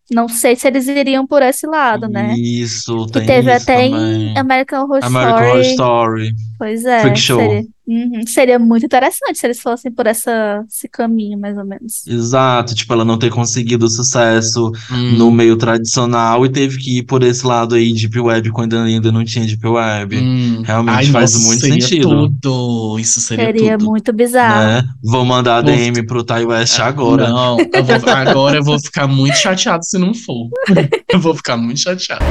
Não 0.08 0.28
sei 0.28 0.54
se 0.54 0.68
eles 0.68 0.86
iriam 0.86 1.26
por 1.26 1.42
esse 1.42 1.66
lado, 1.66 2.08
né? 2.08 2.32
Isso, 2.38 3.06
Que 3.06 3.12
tem 3.14 3.26
teve 3.26 3.52
isso 3.52 3.62
até 3.64 3.88
também. 3.88 4.28
em 4.34 4.38
American 4.38 4.84
Horror 4.84 5.00
American 5.02 5.34
Horror 5.48 5.60
Story. 5.62 5.70
Story. 5.72 6.32
Pois 6.58 6.84
é, 6.84 7.00
Freak 7.00 7.18
Show. 7.18 7.40
seria, 7.40 7.62
Uhum, 7.88 8.26
seria 8.26 8.58
muito 8.58 8.84
interessante 8.84 9.38
se 9.38 9.46
eles 9.46 9.60
fossem 9.60 9.92
por 9.92 10.06
essa, 10.06 10.64
esse 10.68 10.88
caminho, 10.88 11.38
mais 11.38 11.56
ou 11.56 11.64
menos. 11.64 12.04
Exato, 12.06 12.74
tipo, 12.74 12.92
ela 12.92 13.04
não 13.04 13.16
ter 13.18 13.30
conseguido 13.30 13.88
sucesso 13.88 14.72
Hum, 14.90 15.12
no 15.16 15.30
meio 15.30 15.56
tradicional 15.56 16.44
e 16.44 16.48
teve 16.48 16.78
que 16.78 16.98
ir 16.98 17.02
por 17.04 17.22
esse 17.22 17.46
lado 17.46 17.74
aí 17.76 17.92
Deep 17.92 18.18
Web 18.18 18.50
quando 18.50 18.76
ainda 18.76 19.12
não 19.12 19.24
tinha 19.24 19.46
Deep 19.46 19.64
Web. 19.66 20.16
hum. 20.18 20.62
realmente 20.64 20.96
Ai, 20.96 21.06
faz 21.06 21.32
nossa, 21.34 21.46
muito 21.46 21.60
seria 21.60 21.80
sentido. 21.80 22.08
tudo. 22.40 22.98
Isso 22.98 23.20
seria 23.20 23.46
Seria 23.46 23.78
tudo. 23.78 23.88
muito 23.90 24.12
bizarro. 24.12 24.64
Né? 24.66 24.84
Vou 25.04 25.24
mandar 25.24 25.58
a 25.58 25.62
Vou- 25.62 25.70
DM 25.70 26.04
pro 26.06 26.24
Ty 26.24 26.44
West 26.44 26.80
agora. 26.80 27.28
Não, 27.28 27.58
eu 27.60 27.84
vou- 27.84 28.10
agora 28.12 28.56
eu 28.58 28.64
vou 28.64 28.78
ficar 28.80 29.06
muito 29.06 29.36
chateado 29.36 29.84
se 29.84 29.96
não 29.98 30.12
for. 30.12 30.48
Eu 31.12 31.20
vou 31.20 31.34
ficar 31.36 31.56
muito 31.56 31.80
chateado. 31.80 32.24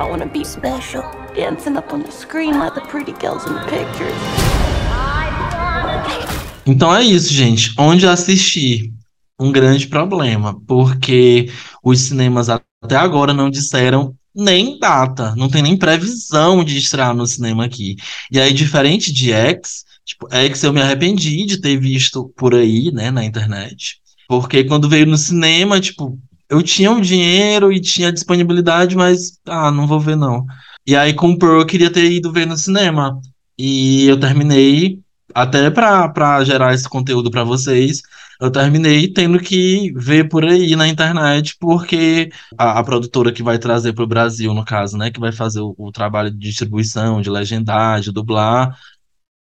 I 0.00 0.24
be 0.26 0.44
special, 0.44 1.02
dancing 1.34 1.76
up 1.76 1.92
on 1.92 2.04
the 2.04 2.12
screen 2.12 2.56
like 2.56 2.72
the 2.72 2.80
pretty 2.82 3.12
girls 3.20 3.44
in 3.46 3.54
the 3.54 3.64
pictures. 3.64 4.14
Então 6.64 6.94
é 6.94 7.02
isso, 7.02 7.34
gente. 7.34 7.74
Onde 7.76 8.06
assistir? 8.06 8.92
Um 9.40 9.50
grande 9.50 9.88
problema, 9.88 10.60
porque 10.66 11.50
os 11.82 12.00
cinemas 12.02 12.48
até 12.48 12.94
agora 12.94 13.34
não 13.34 13.50
disseram 13.50 14.14
nem 14.32 14.78
data, 14.78 15.34
não 15.36 15.48
tem 15.48 15.62
nem 15.62 15.76
previsão 15.76 16.62
de 16.62 16.78
estrear 16.78 17.12
no 17.12 17.26
cinema 17.26 17.64
aqui. 17.64 17.96
E 18.30 18.38
aí, 18.38 18.52
diferente 18.52 19.12
de 19.12 19.32
X, 19.32 19.84
tipo, 20.04 20.28
X 20.32 20.62
eu 20.62 20.72
me 20.72 20.80
arrependi 20.80 21.44
de 21.44 21.60
ter 21.60 21.76
visto 21.76 22.32
por 22.36 22.54
aí, 22.54 22.92
né, 22.92 23.10
na 23.10 23.24
internet. 23.24 23.96
Porque 24.28 24.62
quando 24.62 24.88
veio 24.88 25.06
no 25.06 25.18
cinema, 25.18 25.80
tipo, 25.80 26.18
eu 26.50 26.62
tinha 26.62 26.90
o 26.92 27.00
dinheiro 27.00 27.72
e 27.72 27.80
tinha 27.80 28.12
disponibilidade, 28.12 28.96
mas, 28.96 29.38
ah, 29.46 29.70
não 29.70 29.86
vou 29.86 30.00
ver 30.00 30.16
não. 30.16 30.44
E 30.86 30.96
aí, 30.96 31.12
com 31.14 31.30
o 31.30 31.38
Pearl, 31.38 31.60
eu 31.60 31.66
queria 31.66 31.92
ter 31.92 32.10
ido 32.10 32.32
ver 32.32 32.46
no 32.46 32.56
cinema. 32.56 33.20
E 33.58 34.06
eu 34.06 34.18
terminei 34.18 35.00
até 35.34 35.70
para 35.70 36.42
gerar 36.44 36.74
esse 36.74 36.88
conteúdo 36.88 37.30
para 37.30 37.44
vocês, 37.44 38.02
eu 38.40 38.50
terminei 38.50 39.12
tendo 39.12 39.38
que 39.38 39.92
ver 39.96 40.28
por 40.28 40.44
aí 40.44 40.74
na 40.76 40.88
internet, 40.88 41.56
porque 41.60 42.30
a, 42.56 42.78
a 42.78 42.84
produtora 42.84 43.32
que 43.32 43.42
vai 43.42 43.58
trazer 43.58 43.92
para 43.92 44.04
o 44.04 44.06
Brasil, 44.06 44.54
no 44.54 44.64
caso, 44.64 44.96
né, 44.96 45.10
que 45.10 45.20
vai 45.20 45.32
fazer 45.32 45.60
o, 45.60 45.74
o 45.76 45.92
trabalho 45.92 46.30
de 46.30 46.38
distribuição, 46.38 47.20
de 47.20 47.30
legendar, 47.30 48.00
de 48.00 48.12
dublar, 48.12 48.76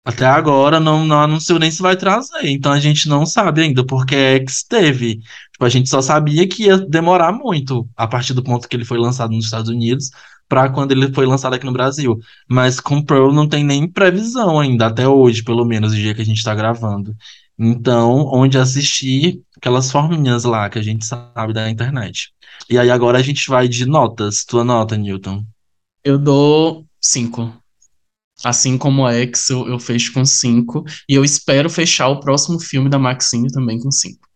até 0.04 0.26
agora 0.26 0.78
não, 0.78 1.06
não 1.06 1.20
anunciou 1.22 1.58
nem 1.58 1.70
se 1.70 1.80
vai 1.80 1.96
trazer. 1.96 2.46
Então 2.48 2.72
a 2.72 2.78
gente 2.78 3.08
não 3.08 3.24
sabe 3.24 3.62
ainda, 3.62 3.84
porque 3.84 4.14
X 4.14 4.62
teve. 4.62 5.16
Tipo, 5.52 5.64
a 5.64 5.68
gente 5.68 5.88
só 5.88 6.02
sabia 6.02 6.46
que 6.46 6.64
ia 6.64 6.76
demorar 6.76 7.32
muito 7.32 7.88
a 7.96 8.06
partir 8.06 8.34
do 8.34 8.42
ponto 8.42 8.68
que 8.68 8.76
ele 8.76 8.84
foi 8.84 8.98
lançado 8.98 9.32
nos 9.32 9.46
Estados 9.46 9.70
Unidos 9.70 10.10
para 10.48 10.68
quando 10.68 10.92
ele 10.92 11.12
foi 11.12 11.24
lançado 11.26 11.54
aqui 11.54 11.64
no 11.64 11.72
Brasil. 11.72 12.18
Mas 12.48 12.80
com 12.80 13.02
Pearl 13.02 13.32
não 13.32 13.48
tem 13.48 13.64
nem 13.64 13.90
previsão 13.90 14.60
ainda, 14.60 14.86
até 14.86 15.08
hoje, 15.08 15.42
pelo 15.42 15.64
menos, 15.64 15.92
o 15.92 15.96
dia 15.96 16.14
que 16.14 16.22
a 16.22 16.24
gente 16.24 16.38
está 16.38 16.54
gravando. 16.54 17.14
Então, 17.58 18.26
onde 18.32 18.58
assistir 18.58 19.40
aquelas 19.56 19.90
forminhas 19.90 20.44
lá 20.44 20.68
que 20.68 20.78
a 20.78 20.82
gente 20.82 21.04
sabe 21.06 21.52
da 21.52 21.70
internet. 21.70 22.30
E 22.68 22.78
aí 22.78 22.90
agora 22.90 23.18
a 23.18 23.22
gente 23.22 23.48
vai 23.48 23.68
de 23.68 23.86
notas. 23.86 24.44
Tua 24.44 24.64
nota, 24.64 24.96
Newton. 24.96 25.44
Eu 26.04 26.18
dou 26.18 26.84
cinco. 27.00 27.63
Assim 28.42 28.76
como 28.76 29.06
a 29.06 29.12
X, 29.14 29.50
eu, 29.50 29.68
eu 29.68 29.78
fecho 29.78 30.12
com 30.12 30.24
cinco. 30.24 30.84
E 31.08 31.14
eu 31.14 31.24
espero 31.24 31.68
fechar 31.70 32.08
o 32.08 32.20
próximo 32.20 32.58
filme 32.58 32.88
da 32.88 32.98
Maxine 32.98 33.50
também 33.50 33.78
com 33.78 33.90
cinco. 33.90 34.26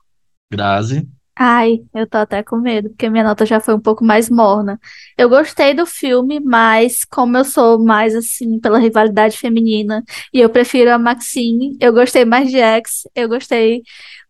Grazi. 0.51 1.09
Ai, 1.41 1.79
eu 1.95 2.05
tô 2.05 2.19
até 2.19 2.43
com 2.43 2.57
medo, 2.57 2.89
porque 2.89 3.09
minha 3.09 3.23
nota 3.23 3.47
já 3.47 3.61
foi 3.61 3.73
um 3.73 3.81
pouco 3.81 4.05
mais 4.05 4.29
morna. 4.29 4.81
Eu 5.17 5.29
gostei 5.29 5.73
do 5.73 5.87
filme, 5.87 6.41
mas 6.41 7.05
como 7.05 7.37
eu 7.37 7.45
sou 7.45 7.79
mais 7.79 8.13
assim 8.17 8.59
pela 8.59 8.77
rivalidade 8.81 9.39
feminina 9.39 10.03
e 10.35 10.41
eu 10.41 10.51
prefiro 10.51 10.91
a 10.91 10.99
Maxine, 10.99 11.77
eu 11.81 11.93
gostei 11.93 12.25
mais 12.25 12.51
de 12.51 12.59
X, 12.59 13.03
eu 13.15 13.29
gostei 13.29 13.83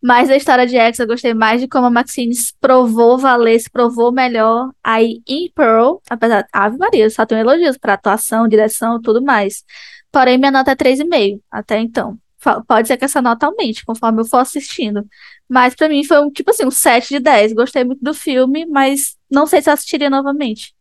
mais 0.03 0.28
da 0.28 0.36
história 0.36 0.66
de 0.66 0.76
X, 0.76 0.99
eu 0.99 1.07
gostei 1.07 1.34
mais 1.34 1.61
de 1.61 1.68
como 1.68 1.86
a 1.86 1.90
Maxine 1.90 2.34
provou 2.61 3.18
valer, 3.18 3.59
se 3.59 3.70
provou 3.70 4.12
melhor. 4.12 4.70
Aí 4.82 5.20
em 5.26 5.51
Pearl, 5.55 5.96
apesar, 6.09 6.46
Ave 6.53 6.78
Maria, 6.78 7.11
só 7.11 7.26
tenho 7.26 7.40
elogios 7.40 7.76
para 7.76 7.94
atuação, 7.94 8.49
direção, 8.49 9.01
tudo 9.01 9.22
mais. 9.22 9.64
Porém, 10.12 10.38
minha 10.38 10.51
nota 10.51 10.70
é 10.72 10.76
3,5 10.76 11.40
até 11.51 11.78
então. 11.78 12.18
Pode 12.66 12.88
ser 12.88 12.96
que 12.96 13.05
essa 13.05 13.20
nota 13.20 13.46
aumente 13.46 13.84
conforme 13.84 14.20
eu 14.20 14.24
for 14.24 14.38
assistindo. 14.38 15.07
Mas 15.49 15.74
pra 15.74 15.88
mim 15.88 16.05
foi 16.05 16.20
um, 16.20 16.30
tipo 16.30 16.51
assim, 16.51 16.64
um 16.64 16.70
7 16.70 17.09
de 17.09 17.20
10. 17.20 17.53
Gostei 17.53 17.84
muito 17.84 18.03
do 18.03 18.14
filme, 18.14 18.64
mas 18.66 19.16
não 19.30 19.46
sei 19.46 19.61
se 19.61 19.68
eu 19.68 19.74
assistiria 19.74 20.09
novamente. 20.09 20.74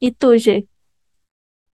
E 0.00 0.12
tu, 0.12 0.36
G? 0.36 0.66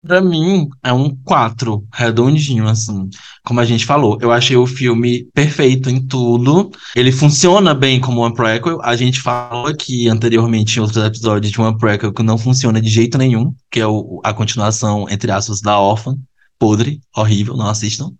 Pra 0.06 0.20
mim, 0.20 0.68
é 0.82 0.92
um 0.92 1.16
4, 1.24 1.86
redondinho, 1.90 2.68
assim. 2.68 3.08
Como 3.42 3.58
a 3.58 3.64
gente 3.64 3.86
falou, 3.86 4.18
eu 4.20 4.30
achei 4.30 4.54
o 4.54 4.66
filme 4.66 5.24
perfeito 5.32 5.88
em 5.88 6.06
tudo. 6.06 6.70
Ele 6.94 7.10
funciona 7.10 7.72
bem 7.72 7.98
como 7.98 8.20
uma 8.20 8.34
prequel. 8.34 8.82
A 8.82 8.96
gente 8.96 9.20
falou 9.22 9.66
aqui 9.66 10.06
anteriormente 10.08 10.76
em 10.76 10.82
outros 10.82 11.02
episódios 11.02 11.50
de 11.50 11.58
uma 11.58 11.76
prequel 11.78 12.12
que 12.12 12.22
não 12.22 12.36
funciona 12.36 12.82
de 12.82 12.88
jeito 12.90 13.16
nenhum, 13.16 13.54
que 13.70 13.80
é 13.80 13.86
o- 13.86 14.20
a 14.22 14.34
continuação, 14.34 15.06
entre 15.08 15.30
aspas, 15.32 15.62
da 15.62 15.78
Orphan. 15.78 16.18
Podre, 16.58 17.00
horrível, 17.16 17.56
não 17.56 17.68
assistam. 17.68 18.10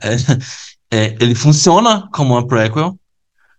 É, 0.00 0.10
é, 0.92 1.16
ele 1.20 1.34
funciona 1.34 2.08
como 2.12 2.34
uma 2.34 2.46
prequel. 2.46 2.96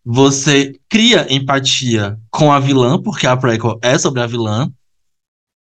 Você 0.05 0.73
cria 0.89 1.27
empatia 1.33 2.17
com 2.29 2.51
a 2.51 2.59
vilã, 2.59 3.01
porque 3.01 3.27
a 3.27 3.35
prequel 3.35 3.77
é 3.81 3.97
sobre 3.97 4.21
a 4.21 4.27
vilã 4.27 4.71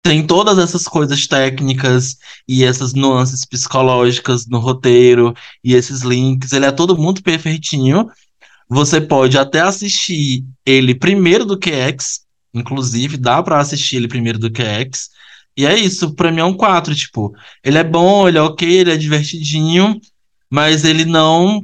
tem 0.03 0.27
todas 0.27 0.59
essas 0.59 0.85
coisas 0.85 1.27
técnicas 1.27 2.17
e 2.49 2.65
essas 2.65 2.93
nuances 2.93 3.45
psicológicas 3.45 4.47
no 4.47 4.59
roteiro 4.59 5.35
e 5.63 5.75
esses 5.75 6.03
links. 6.03 6.53
Ele 6.53 6.67
é 6.67 6.73
todo 6.73 6.97
muito 6.99 7.23
perfeitinho. 7.23 8.09
Você 8.69 9.01
pode 9.01 9.39
até 9.39 9.61
assistir 9.61 10.45
ele 10.65 10.95
primeiro 10.95 11.45
do 11.45 11.59
que 11.59 11.71
X, 11.73 12.21
inclusive, 12.55 13.17
dá 13.17 13.43
pra 13.43 13.61
assistir 13.61 13.97
ele 13.97 14.09
primeiro 14.09 14.39
do 14.39 14.51
que 14.51 14.63
X. 14.63 15.11
E 15.57 15.67
é 15.67 15.79
isso, 15.79 16.15
pra 16.15 16.33
mim 16.33 16.41
é 16.41 16.45
um 16.45 16.55
4, 16.57 16.95
tipo, 16.95 17.35
ele 17.63 17.79
é 17.79 17.85
bom, 17.85 18.27
ele 18.29 18.39
é 18.39 18.43
ok, 18.43 18.69
ele 18.69 18.93
é 18.93 18.97
divertidinho, 18.97 20.01
mas 20.51 20.85
ele 20.85 21.05
não 21.05 21.63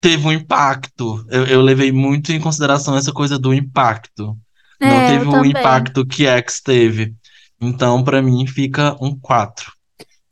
teve 0.00 0.26
um 0.26 0.32
impacto. 0.32 1.24
Eu, 1.28 1.46
eu 1.46 1.62
levei 1.62 1.92
muito 1.92 2.32
em 2.32 2.40
consideração 2.40 2.96
essa 2.96 3.12
coisa 3.12 3.38
do 3.38 3.52
impacto. 3.54 4.36
Não 4.80 5.00
É, 5.00 5.06
teve 5.06 5.24
eu 5.24 5.28
o 5.28 5.32
também. 5.32 5.50
impacto 5.52 6.06
que 6.06 6.26
X 6.26 6.60
teve. 6.60 7.14
Então, 7.60 8.02
pra 8.02 8.22
mim, 8.22 8.46
fica 8.46 8.96
um 9.00 9.14
4. 9.18 9.72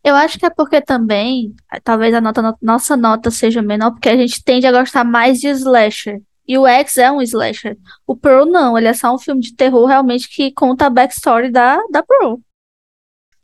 Eu 0.03 0.15
acho 0.15 0.39
que 0.39 0.47
é 0.47 0.51
porque 0.51 0.81
também, 0.81 1.55
talvez 1.85 2.15
a 2.15 2.21
nota, 2.21 2.57
nossa 2.63 2.97
nota 2.97 3.31
seja 3.31 3.61
menor, 3.61 3.91
porque 3.91 4.09
a 4.09 4.17
gente 4.17 4.43
tende 4.43 4.67
a 4.67 4.73
gostar 4.73 5.05
mais 5.05 5.39
de 5.39 5.49
slasher. 5.49 6.23
E 6.47 6.57
o 6.57 6.67
X 6.67 6.97
é 6.97 7.13
um 7.13 7.21
slasher. 7.21 7.77
O 8.07 8.17
Pearl 8.17 8.47
não, 8.47 8.79
ele 8.79 8.89
é 8.89 8.95
só 8.95 9.15
um 9.15 9.19
filme 9.19 9.43
de 9.43 9.55
terror 9.55 9.87
realmente 9.87 10.29
que 10.29 10.51
conta 10.53 10.87
a 10.87 10.91
backstory 10.91 11.51
da, 11.51 11.77
da 11.93 12.03
Pearl. 12.03 12.37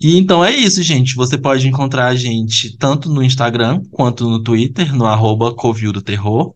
E 0.00 0.16
então 0.16 0.44
é 0.44 0.50
isso, 0.50 0.82
gente. 0.82 1.14
Você 1.14 1.36
pode 1.36 1.68
encontrar 1.68 2.06
a 2.06 2.16
gente 2.16 2.76
tanto 2.78 3.10
no 3.10 3.22
Instagram 3.22 3.82
quanto 3.90 4.28
no 4.28 4.42
Twitter, 4.42 4.94
no 4.94 5.04
arroba 5.04 5.54
Covil 5.54 5.92
do 5.92 6.02
Terror. 6.02 6.54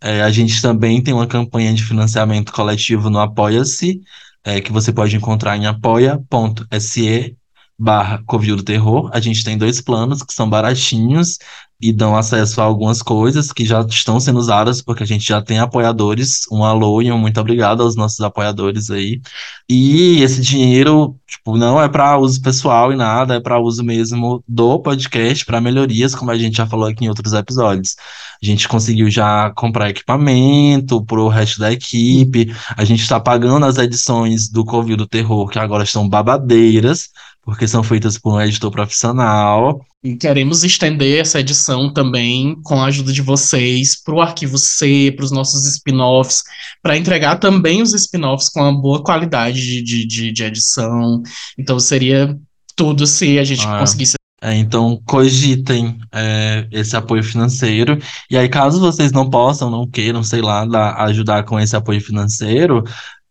É, 0.00 0.22
a 0.22 0.30
gente 0.30 0.60
também 0.60 1.02
tem 1.02 1.14
uma 1.14 1.26
campanha 1.26 1.72
de 1.72 1.84
financiamento 1.84 2.52
coletivo 2.52 3.08
no 3.08 3.18
Apoia-se, 3.18 4.00
é, 4.44 4.60
que 4.60 4.72
você 4.72 4.92
pode 4.92 5.16
encontrar 5.16 5.56
em 5.56 5.66
apoia.se 5.66 7.36
barra 7.78 8.22
Covil 8.26 8.56
do 8.56 8.62
Terror. 8.62 9.10
A 9.12 9.20
gente 9.20 9.42
tem 9.42 9.58
dois 9.58 9.80
planos 9.80 10.22
que 10.22 10.32
são 10.32 10.48
baratinhos 10.48 11.38
e 11.84 11.92
dão 11.92 12.16
acesso 12.16 12.62
a 12.62 12.64
algumas 12.64 13.02
coisas 13.02 13.52
que 13.52 13.62
já 13.62 13.82
estão 13.82 14.18
sendo 14.18 14.38
usadas, 14.38 14.80
porque 14.80 15.02
a 15.02 15.06
gente 15.06 15.26
já 15.26 15.42
tem 15.42 15.58
apoiadores. 15.58 16.46
Um 16.50 16.64
alô 16.64 17.02
e 17.02 17.12
um 17.12 17.18
muito 17.18 17.38
obrigado 17.38 17.82
aos 17.82 17.94
nossos 17.94 18.20
apoiadores 18.22 18.90
aí. 18.90 19.20
E 19.68 20.22
esse 20.22 20.40
dinheiro, 20.40 21.14
tipo, 21.26 21.58
não 21.58 21.78
é 21.82 21.86
para 21.86 22.16
uso 22.16 22.40
pessoal 22.40 22.90
e 22.90 22.96
nada, 22.96 23.34
é 23.34 23.40
para 23.40 23.60
uso 23.60 23.84
mesmo 23.84 24.42
do 24.48 24.80
podcast, 24.80 25.44
para 25.44 25.60
melhorias, 25.60 26.14
como 26.14 26.30
a 26.30 26.38
gente 26.38 26.56
já 26.56 26.66
falou 26.66 26.88
aqui 26.88 27.04
em 27.04 27.08
outros 27.08 27.34
episódios. 27.34 27.96
A 28.42 28.46
gente 28.46 28.66
conseguiu 28.66 29.10
já 29.10 29.50
comprar 29.50 29.90
equipamento 29.90 31.04
pro 31.04 31.28
resto 31.28 31.60
da 31.60 31.70
equipe, 31.70 32.50
a 32.78 32.84
gente 32.84 33.02
está 33.02 33.20
pagando 33.20 33.66
as 33.66 33.76
edições 33.76 34.48
do 34.48 34.64
Covil 34.64 34.96
do 34.96 35.06
Terror, 35.06 35.48
que 35.48 35.58
agora 35.58 35.84
estão 35.84 36.08
babadeiras 36.08 37.10
porque 37.44 37.68
são 37.68 37.82
feitas 37.82 38.18
por 38.18 38.32
um 38.32 38.40
editor 38.40 38.70
profissional. 38.70 39.84
E 40.04 40.16
queremos 40.16 40.62
estender 40.62 41.18
essa 41.18 41.40
edição 41.40 41.90
também, 41.90 42.60
com 42.62 42.78
a 42.78 42.88
ajuda 42.88 43.10
de 43.10 43.22
vocês, 43.22 43.96
para 44.02 44.14
o 44.14 44.20
arquivo 44.20 44.58
C, 44.58 45.10
para 45.16 45.24
os 45.24 45.30
nossos 45.30 45.64
spin-offs, 45.66 46.42
para 46.82 46.98
entregar 46.98 47.36
também 47.36 47.80
os 47.80 47.94
spin-offs 47.94 48.50
com 48.50 48.60
uma 48.60 48.78
boa 48.78 49.02
qualidade 49.02 49.82
de, 49.82 50.06
de, 50.06 50.30
de 50.30 50.44
edição. 50.44 51.22
Então 51.58 51.80
seria 51.80 52.38
tudo 52.76 53.06
se 53.06 53.38
a 53.38 53.44
gente 53.44 53.66
ah. 53.66 53.78
conseguisse 53.78 54.14
é, 54.42 54.54
então, 54.56 55.00
cogitem 55.06 55.98
é, 56.12 56.68
esse 56.70 56.94
apoio 56.94 57.24
financeiro. 57.24 57.98
E 58.30 58.36
aí, 58.36 58.46
caso 58.46 58.78
vocês 58.78 59.10
não 59.10 59.30
possam, 59.30 59.70
não 59.70 59.88
queiram, 59.88 60.22
sei 60.22 60.42
lá, 60.42 60.66
dar, 60.66 60.96
ajudar 61.04 61.44
com 61.44 61.58
esse 61.58 61.74
apoio 61.74 61.98
financeiro, 61.98 62.84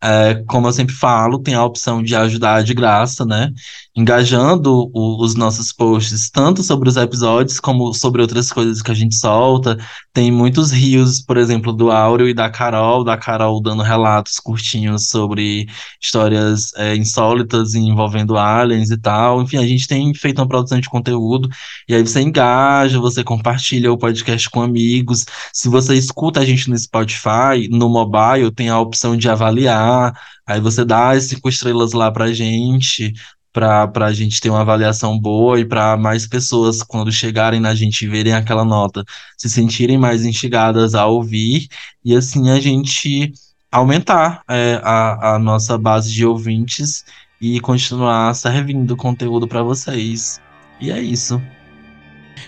é, 0.03 0.43
como 0.47 0.67
eu 0.67 0.73
sempre 0.73 0.93
falo, 0.93 1.39
tem 1.39 1.53
a 1.53 1.63
opção 1.63 2.03
de 2.03 2.13
ajudar 2.13 2.61
de 2.61 2.73
graça, 2.73 3.23
né? 3.25 3.53
Engajando 3.95 4.89
o, 4.91 5.23
os 5.23 5.35
nossos 5.35 5.71
posts, 5.71 6.29
tanto 6.31 6.63
sobre 6.63 6.89
os 6.89 6.97
episódios, 6.97 7.59
como 7.59 7.93
sobre 7.93 8.23
outras 8.23 8.51
coisas 8.51 8.81
que 8.81 8.89
a 8.89 8.93
gente 8.93 9.13
solta. 9.15 9.77
Tem 10.11 10.31
muitos 10.31 10.71
rios, 10.71 11.21
por 11.21 11.37
exemplo, 11.37 11.71
do 11.71 11.91
Áureo 11.91 12.27
e 12.27 12.33
da 12.33 12.49
Carol, 12.49 13.03
da 13.03 13.15
Carol 13.17 13.61
dando 13.61 13.83
relatos 13.83 14.39
curtinhos 14.39 15.09
sobre 15.09 15.67
histórias 16.01 16.73
é, 16.75 16.95
insólitas 16.95 17.75
envolvendo 17.75 18.35
aliens 18.35 18.89
e 18.89 18.97
tal. 18.97 19.43
Enfim, 19.43 19.57
a 19.57 19.67
gente 19.67 19.87
tem 19.87 20.11
feito 20.15 20.39
uma 20.39 20.47
produção 20.47 20.79
de 20.79 20.89
conteúdo, 20.89 21.47
e 21.87 21.93
aí 21.93 22.01
você 22.01 22.21
engaja, 22.21 22.99
você 22.99 23.23
compartilha 23.23 23.91
o 23.91 23.97
podcast 23.97 24.49
com 24.49 24.61
amigos. 24.61 25.23
Se 25.53 25.69
você 25.69 25.93
escuta 25.93 26.39
a 26.39 26.45
gente 26.45 26.67
no 26.67 26.77
Spotify, 26.77 27.67
no 27.69 27.89
mobile, 27.89 28.51
tem 28.51 28.69
a 28.69 28.79
opção 28.79 29.15
de 29.15 29.29
avaliar 29.29 30.13
aí 30.45 30.59
você 30.59 30.83
dá 30.83 31.11
as 31.11 31.25
cinco 31.25 31.49
estrelas 31.49 31.93
lá 31.93 32.11
pra 32.11 32.33
gente, 32.33 33.13
pra, 33.53 33.87
pra 33.87 34.11
gente 34.11 34.41
ter 34.41 34.49
uma 34.49 34.61
avaliação 34.61 35.17
boa 35.17 35.59
e 35.59 35.65
para 35.65 35.95
mais 35.95 36.27
pessoas, 36.27 36.81
quando 36.81 37.11
chegarem 37.11 37.59
na 37.59 37.75
gente 37.75 38.01
e 38.03 38.07
verem 38.07 38.33
aquela 38.33 38.65
nota, 38.65 39.05
se 39.37 39.49
sentirem 39.49 39.97
mais 39.97 40.25
instigadas 40.25 40.95
a 40.95 41.05
ouvir, 41.05 41.67
e 42.03 42.15
assim 42.15 42.49
a 42.49 42.59
gente 42.59 43.31
aumentar 43.71 44.41
é, 44.49 44.81
a, 44.83 45.35
a 45.35 45.39
nossa 45.39 45.77
base 45.77 46.11
de 46.11 46.25
ouvintes 46.25 47.05
e 47.39 47.59
continuar 47.59 48.33
servindo 48.33 48.97
conteúdo 48.97 49.47
para 49.47 49.61
vocês. 49.61 50.41
E 50.81 50.91
é 50.91 50.99
isso. 50.99 51.41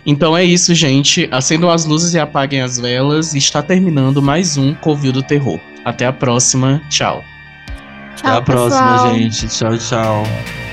Então 0.05 0.35
é 0.35 0.43
isso, 0.43 0.73
gente. 0.73 1.27
Acendam 1.31 1.69
as 1.69 1.85
luzes 1.85 2.13
e 2.13 2.19
apaguem 2.19 2.61
as 2.61 2.79
velas. 2.79 3.33
E 3.33 3.37
está 3.37 3.61
terminando 3.61 4.21
mais 4.21 4.57
um 4.57 4.73
Covil 4.73 5.11
do 5.11 5.23
Terror. 5.23 5.59
Até 5.83 6.05
a 6.05 6.13
próxima. 6.13 6.81
Tchau. 6.89 7.23
Tchau, 8.15 8.29
Até 8.29 8.37
a 8.37 8.41
pessoal. 8.41 8.69
próxima, 8.69 9.13
gente. 9.13 9.47
Tchau, 9.47 9.77
tchau. 9.77 10.64